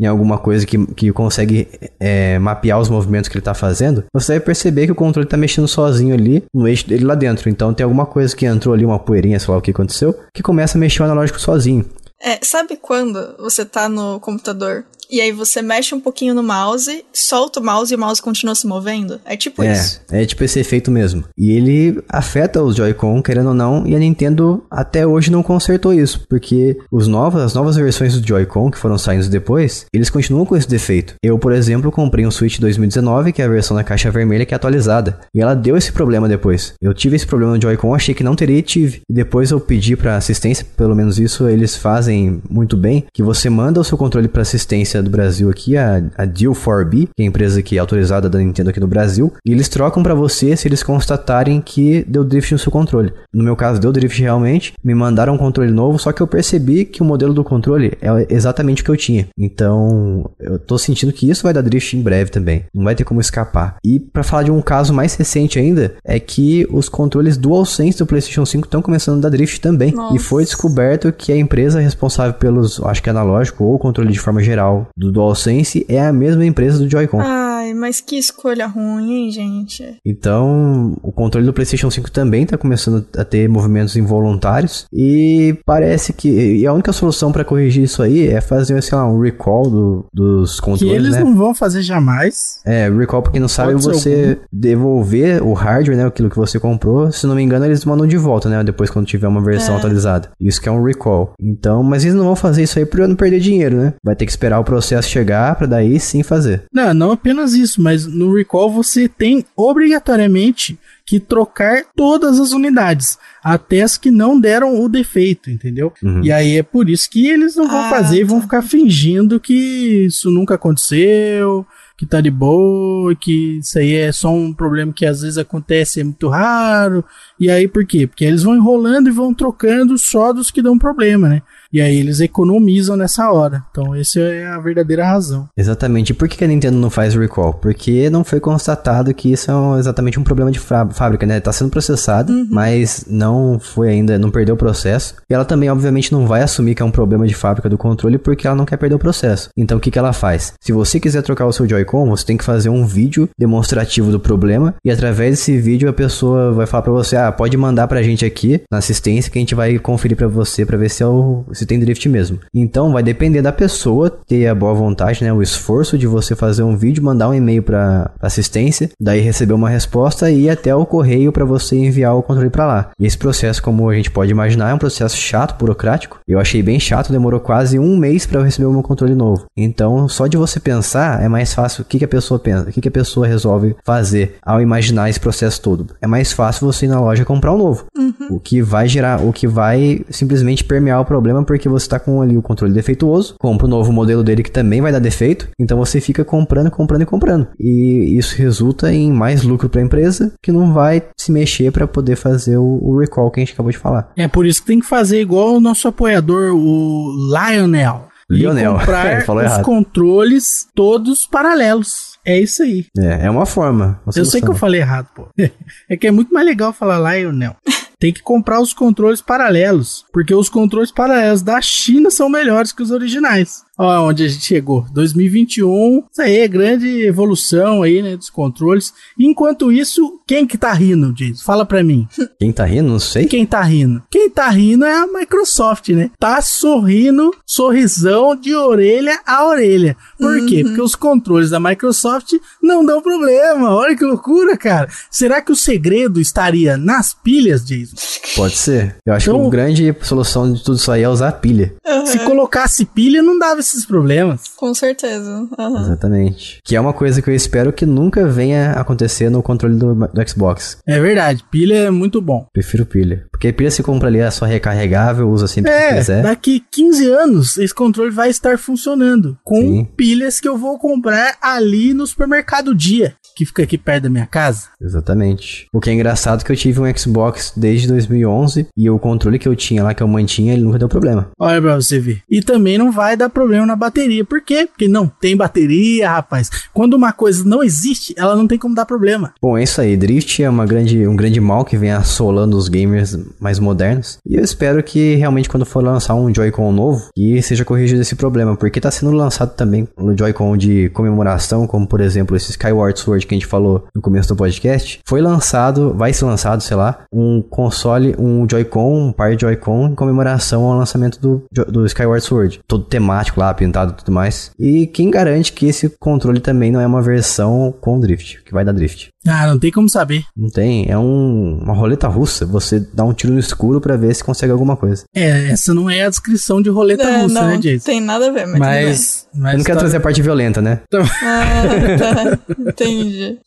[0.00, 4.32] em alguma coisa que, que consegue é, mapear os movimentos que ele tá fazendo, você
[4.32, 7.48] vai perceber que o controle tá mexendo sozinho ali no eixo dele lá dentro.
[7.48, 10.42] Então tem alguma coisa que entrou ali, uma poeirinha, sei lá o que aconteceu, que
[10.42, 11.84] começa a mexer o analógico sozinho.
[12.22, 14.84] É, sabe quando você tá no computador
[15.14, 18.54] e aí você mexe um pouquinho no mouse, solta o mouse e o mouse continua
[18.54, 19.20] se movendo?
[19.24, 20.00] É tipo é, isso.
[20.10, 21.24] é tipo esse efeito mesmo.
[21.38, 25.94] E ele afeta os Joy-Con, querendo ou não, e a Nintendo até hoje não consertou
[25.94, 30.44] isso, porque os novos, as novas versões do Joy-Con que foram saindo depois, eles continuam
[30.44, 31.14] com esse defeito.
[31.22, 34.52] Eu, por exemplo, comprei um Switch 2019, que é a versão da caixa vermelha que
[34.52, 36.74] é atualizada, e ela deu esse problema depois.
[36.82, 39.02] Eu tive esse problema no Joy-Con, achei que não teria e tive.
[39.08, 43.48] E depois eu pedi pra assistência, pelo menos isso eles fazem muito bem, que você
[43.48, 47.28] manda o seu controle pra assistência do Brasil aqui, a, a Deal4B, que é a
[47.28, 50.68] empresa que é autorizada da Nintendo aqui no Brasil, e eles trocam pra você se
[50.68, 53.12] eles constatarem que deu drift no seu controle.
[53.32, 56.84] No meu caso, deu drift realmente, me mandaram um controle novo, só que eu percebi
[56.84, 59.26] que o modelo do controle é exatamente o que eu tinha.
[59.38, 62.64] Então, eu tô sentindo que isso vai dar drift em breve também.
[62.74, 63.76] Não vai ter como escapar.
[63.84, 68.06] E pra falar de um caso mais recente ainda, é que os controles DualSense do
[68.06, 69.92] PlayStation 5 estão começando a dar drift também.
[69.92, 70.16] Nossa.
[70.16, 74.42] E foi descoberto que a empresa responsável pelos, acho que analógico ou controle de forma
[74.42, 77.20] geral do DualSense é a mesma empresa do Joy-Con.
[77.20, 79.96] Ai, mas que escolha ruim, hein, gente?
[80.04, 86.12] Então, o controle do PlayStation 5 também está começando a ter movimentos involuntários e parece
[86.12, 89.70] que e a única solução para corrigir isso aí é fazer, sei lá, um recall
[89.70, 91.20] do- dos Que controles, eles né?
[91.24, 92.60] não vão fazer jamais.
[92.64, 97.10] É, recall, pra quem não sabe, você devolver o hardware, né, aquilo que você comprou,
[97.12, 99.78] se não me engano, eles mandam de volta, né, depois quando tiver uma versão É.
[99.78, 100.30] atualizada.
[100.40, 101.32] Isso que é um recall.
[101.40, 103.94] Então, mas eles não vão fazer isso aí pra não perder dinheiro, né?
[104.04, 106.64] Vai ter que esperar o processo chegar pra daí sim fazer.
[106.72, 112.52] Não, não apenas apenas isso, mas no recall você tem obrigatoriamente que trocar todas as
[112.52, 115.92] unidades, até as que não deram o defeito, entendeu?
[116.02, 116.22] Uhum.
[116.24, 118.44] E aí é por isso que eles não vão ah, fazer e vão tá.
[118.44, 124.32] ficar fingindo que isso nunca aconteceu, que tá de boa, que isso aí é só
[124.32, 127.04] um problema que às vezes acontece, é muito raro.
[127.38, 128.06] E aí por quê?
[128.06, 131.42] Porque eles vão enrolando e vão trocando só dos que dão problema, né?
[131.74, 133.64] E aí eles economizam nessa hora.
[133.72, 135.48] Então, essa é a verdadeira razão.
[135.56, 136.10] Exatamente.
[136.10, 137.54] E por que a Nintendo não faz recall?
[137.54, 141.40] Porque não foi constatado que isso é exatamente um problema de fábrica, né?
[141.40, 142.46] Tá sendo processado, uhum.
[142.48, 145.16] mas não foi ainda, não perdeu o processo.
[145.28, 148.18] E ela também, obviamente, não vai assumir que é um problema de fábrica do controle
[148.18, 149.48] porque ela não quer perder o processo.
[149.56, 150.52] Então, o que, que ela faz?
[150.60, 154.20] Se você quiser trocar o seu Joy-Con, você tem que fazer um vídeo demonstrativo do
[154.20, 158.00] problema e através desse vídeo a pessoa vai falar para você: "Ah, pode mandar pra
[158.00, 161.06] gente aqui na assistência que a gente vai conferir para você para ver se é
[161.06, 162.38] o se tem drift mesmo".
[162.54, 166.62] Então, vai depender da pessoa ter a boa vontade, né, o esforço de você fazer
[166.62, 170.86] um vídeo, mandar um e-mail para assistência, daí receber uma resposta e ir até o
[170.86, 172.90] correio para você enviar o controle para lá.
[172.98, 176.18] E esse processo, como a gente pode imaginar, é um processo chato, burocrático.
[176.26, 179.46] Eu achei bem chato, demorou quase um mês para eu receber o meu controle novo.
[179.56, 182.72] Então, só de você pensar é mais fácil o que, que a pessoa pensa, o
[182.72, 185.86] que, que a pessoa resolve fazer ao imaginar esse processo todo.
[186.00, 187.86] É mais fácil você ir na loja comprar um novo.
[188.04, 188.36] Uhum.
[188.36, 192.20] O que vai gerar, o que vai simplesmente permear o problema porque você está com
[192.20, 195.48] ali o controle defeituoso, compra o um novo modelo dele que também vai dar defeito,
[195.58, 197.48] então você fica comprando, comprando e comprando.
[197.58, 201.86] E isso resulta em mais lucro para a empresa que não vai se mexer para
[201.86, 204.10] poder fazer o, o, recall que a gente acabou de falar.
[204.16, 208.08] É por isso que tem que fazer igual o nosso apoiador, o Lionel.
[208.30, 208.76] Lionel.
[208.76, 209.62] E comprar os errado.
[209.62, 212.14] controles todos paralelos.
[212.24, 212.86] É isso aí.
[212.96, 214.00] É, é uma forma.
[214.06, 215.28] Uma eu sei que eu falei errado, pô.
[215.88, 217.56] É que é muito mais legal falar Lionel.
[218.04, 222.82] Tem que comprar os controles paralelos, porque os controles paralelos da China são melhores que
[222.82, 223.64] os originais.
[223.76, 224.86] Olha onde a gente chegou.
[224.92, 228.92] 2021, isso aí é grande evolução aí, né, dos controles.
[229.18, 231.42] Enquanto isso, quem que tá rindo, Jason?
[231.44, 232.06] Fala pra mim.
[232.38, 232.90] Quem tá rindo?
[232.90, 233.26] Não sei.
[233.26, 234.02] Quem tá rindo?
[234.10, 236.10] Quem tá rindo é a Microsoft, né?
[236.18, 239.96] Tá sorrindo, sorrisão de orelha a orelha.
[240.18, 240.46] Por uhum.
[240.46, 240.62] quê?
[240.62, 243.74] Porque os controles da Microsoft não dão problema.
[243.74, 244.88] Olha que loucura, cara.
[245.10, 247.96] Será que o segredo estaria nas pilhas, Jason?
[248.36, 248.96] Pode ser.
[249.06, 251.74] Eu acho então, que a grande solução de tudo isso aí é usar pilha.
[251.86, 252.06] Uhum.
[252.06, 254.48] Se colocasse pilha, não dava esses problemas.
[254.56, 255.48] Com certeza.
[255.58, 255.80] Uhum.
[255.80, 256.60] Exatamente.
[256.64, 260.28] Que é uma coisa que eu espero que nunca venha acontecer no controle do, do
[260.28, 260.78] Xbox.
[260.86, 262.46] É verdade, pilha é muito bom.
[262.52, 263.26] Prefiro pilha.
[263.34, 266.22] Porque pilha se compra ali, é só recarregável, usa sempre é, que quiser.
[266.22, 269.36] Daqui 15 anos, esse controle vai estar funcionando.
[269.42, 269.88] Com Sim.
[269.96, 274.26] pilhas que eu vou comprar ali no supermercado dia que fica aqui perto da minha
[274.26, 274.68] casa.
[274.80, 275.66] Exatamente.
[275.72, 279.38] O que é engraçado é que eu tive um Xbox desde 2011 e o controle
[279.38, 281.30] que eu tinha lá, que eu mantinha, ele nunca deu problema.
[281.38, 282.22] Olha pra você ver.
[282.30, 284.24] E também não vai dar problema na bateria.
[284.24, 284.66] Por quê?
[284.66, 286.50] Porque não tem bateria, rapaz.
[286.72, 289.34] Quando uma coisa não existe, ela não tem como dar problema.
[289.42, 289.96] Bom, é isso aí.
[289.96, 294.18] Drift é uma grande, um grande mal que vem assolando os gamers mais modernos.
[294.26, 298.14] E eu espero que realmente quando for lançar um Joy-Con novo, que seja corrigido esse
[298.14, 298.56] problema.
[298.56, 303.26] Porque tá sendo lançado também o Joy-Con de comemoração, como por exemplo esse Skyward Sword
[303.26, 307.04] que a gente falou no começo do podcast, foi lançado, vai ser lançado, sei lá,
[307.12, 312.24] um console, um Joy-Con, um par de Joy-Con em comemoração ao lançamento do, do Skyward
[312.24, 312.60] Sword.
[312.66, 314.50] Todo temático lá, pintado e tudo mais.
[314.58, 318.64] E quem garante que esse controle também não é uma versão com drift, que vai
[318.64, 319.13] dar drift.
[319.26, 320.24] Ah, não tem como saber.
[320.36, 322.44] Não tem, é um, uma roleta russa.
[322.46, 325.04] Você dá um tiro no escuro para ver se consegue alguma coisa.
[325.14, 327.84] É, essa não é a descrição de roleta é, russa, não, né, Jason?
[327.86, 328.58] Tem nada a ver, mas.
[328.58, 329.28] Mas.
[329.34, 329.80] mas Eu não quero tá...
[329.80, 330.80] trazer a parte violenta, né?
[330.86, 331.02] Então...
[331.22, 331.62] Ah,
[331.98, 332.38] tá.
[332.70, 333.38] Entendi.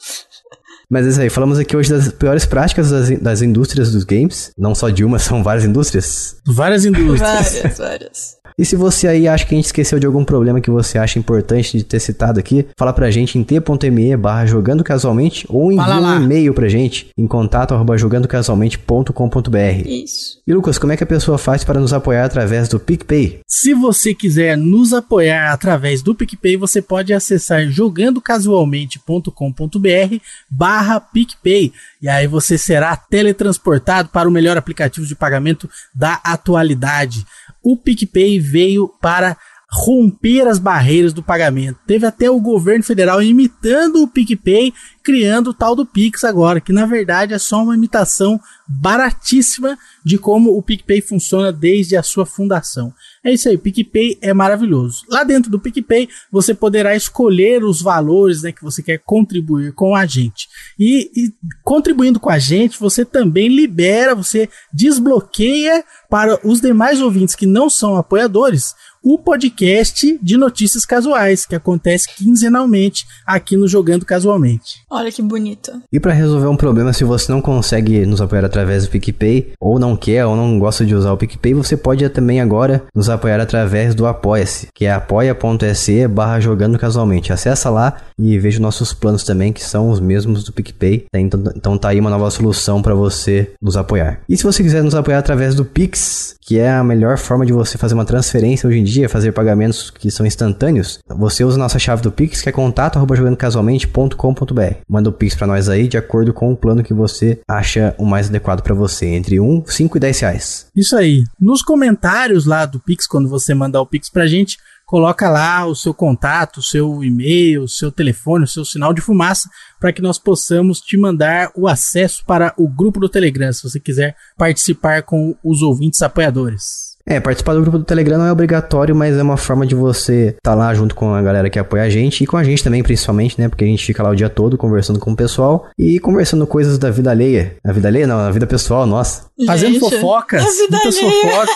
[0.90, 4.52] Mas é isso aí, falamos aqui hoje das piores práticas das, das indústrias dos games.
[4.58, 6.38] Não só de uma, são várias indústrias.
[6.46, 7.20] Várias indústrias.
[7.20, 8.37] várias, várias.
[8.60, 11.20] E se você aí acha que a gente esqueceu de algum problema que você acha
[11.20, 15.94] importante de ter citado aqui, fala pra gente em t.me barra jogando casualmente ou envia
[15.94, 19.86] um e-mail pra gente em contato arroba jogandocasualmente.com.br.
[19.86, 20.42] Isso.
[20.48, 23.42] E Lucas, como é que a pessoa faz para nos apoiar através do PicPay?
[23.48, 30.16] Se você quiser nos apoiar através do PicPay, você pode acessar jogandocasualmente.com.br
[30.50, 31.72] barra PicPay.
[32.02, 37.24] E aí você será teletransportado para o melhor aplicativo de pagamento da atualidade
[37.70, 39.38] o PicPay veio para
[39.70, 41.80] romper as barreiras do pagamento.
[41.86, 44.74] Teve até o governo federal imitando o PicPay,
[45.04, 50.18] criando o tal do Pix agora, que na verdade é só uma imitação baratíssima de
[50.18, 52.94] como o PicPay funciona desde a sua fundação.
[53.28, 55.04] É isso aí, PicPay é maravilhoso.
[55.10, 59.94] Lá dentro do PicPay você poderá escolher os valores né, que você quer contribuir com
[59.94, 60.48] a gente.
[60.80, 67.36] E, e contribuindo com a gente, você também libera, você desbloqueia para os demais ouvintes
[67.36, 74.06] que não são apoiadores o podcast de notícias casuais, que acontece quinzenalmente aqui no Jogando
[74.06, 74.82] Casualmente.
[74.90, 75.72] Olha que bonito.
[75.92, 79.80] E para resolver um problema, se você não consegue nos apoiar através do PicPay, ou
[79.80, 83.40] não quer, ou não gosta de usar o PicPay, você pode também agora nos apoiar
[83.40, 87.34] através do Apoia-se, que é apoia.se barra jogando casualmente.
[87.34, 91.06] Acessa lá e veja nossos planos também, que são os mesmos do PicPay.
[91.14, 94.22] Então, então tá aí uma nova solução para você nos apoiar.
[94.28, 97.54] E se você quiser nos apoiar através do Pix, que é a melhor forma de
[97.54, 101.60] você fazer uma transferência hoje em dia, fazer pagamentos que são instantâneos, você usa a
[101.60, 104.76] nossa chave do Pix, que é contato jogandocasualmente.com.br.
[104.88, 108.06] Manda o Pix para nós aí de acordo com o plano que você acha o
[108.06, 110.68] mais adequado para você, entre 1, 5 e 10 reais.
[110.76, 111.24] Isso aí.
[111.40, 114.58] Nos comentários lá do Pix, quando você mandar o Pix pra gente,
[114.88, 119.02] coloca lá o seu contato, o seu e-mail, o seu telefone, o seu sinal de
[119.02, 119.50] fumaça,
[119.80, 123.80] para que nós possamos te mandar o acesso para o grupo do Telegram, se você
[123.80, 126.87] quiser participar com os ouvintes apoiadores.
[127.10, 130.36] É, participar do grupo do Telegram não é obrigatório, mas é uma forma de você
[130.38, 132.62] estar tá lá junto com a galera que apoia a gente e com a gente
[132.62, 133.48] também, principalmente, né?
[133.48, 136.78] Porque a gente fica lá o dia todo conversando com o pessoal e conversando coisas
[136.78, 137.56] da vida alheia.
[137.64, 139.28] A vida alheia não, a vida pessoal, nossa.
[139.46, 141.50] Fazendo gente, fofocas, muitas fofocas,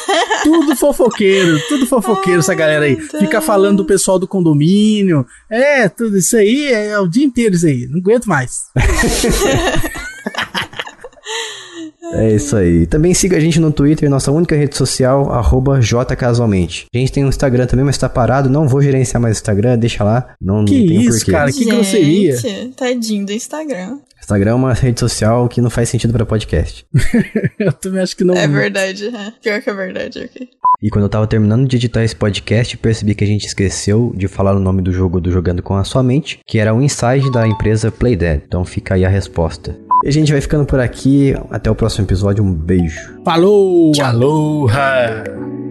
[0.43, 2.95] tudo fofoqueiro, tudo fofoqueiro essa galera aí.
[2.95, 7.55] Fica falando do pessoal do condomínio, é, tudo isso aí, é, é o dia inteiro
[7.55, 8.67] isso aí, não aguento mais.
[12.13, 12.85] É isso aí.
[12.85, 16.85] Também siga a gente no Twitter, nossa única rede social, arroba jcasualmente.
[16.93, 18.49] A gente tem um Instagram também, mas tá parado.
[18.49, 20.35] Não vou gerenciar mais o Instagram, deixa lá.
[20.39, 21.31] Não, que não tem isso, porquê.
[21.31, 22.37] cara, que grosseria.
[22.75, 23.97] Tadinho do Instagram.
[24.21, 26.85] Instagram é uma rede social que não faz sentido para podcast.
[27.59, 28.35] eu também acho que não.
[28.35, 29.33] É verdade, é.
[29.41, 30.49] pior que é verdade, ok.
[30.81, 34.27] E quando eu tava terminando de editar esse podcast, percebi que a gente esqueceu de
[34.27, 37.31] falar o nome do jogo do Jogando com a Sua Mente, que era o Inside
[37.31, 38.43] da empresa Playdead.
[38.47, 39.77] Então fica aí a resposta.
[40.03, 41.35] E a gente vai ficando por aqui.
[41.49, 42.43] Até o próximo episódio.
[42.43, 43.21] Um beijo.
[43.23, 43.91] Falou!
[44.01, 45.70] Aloha!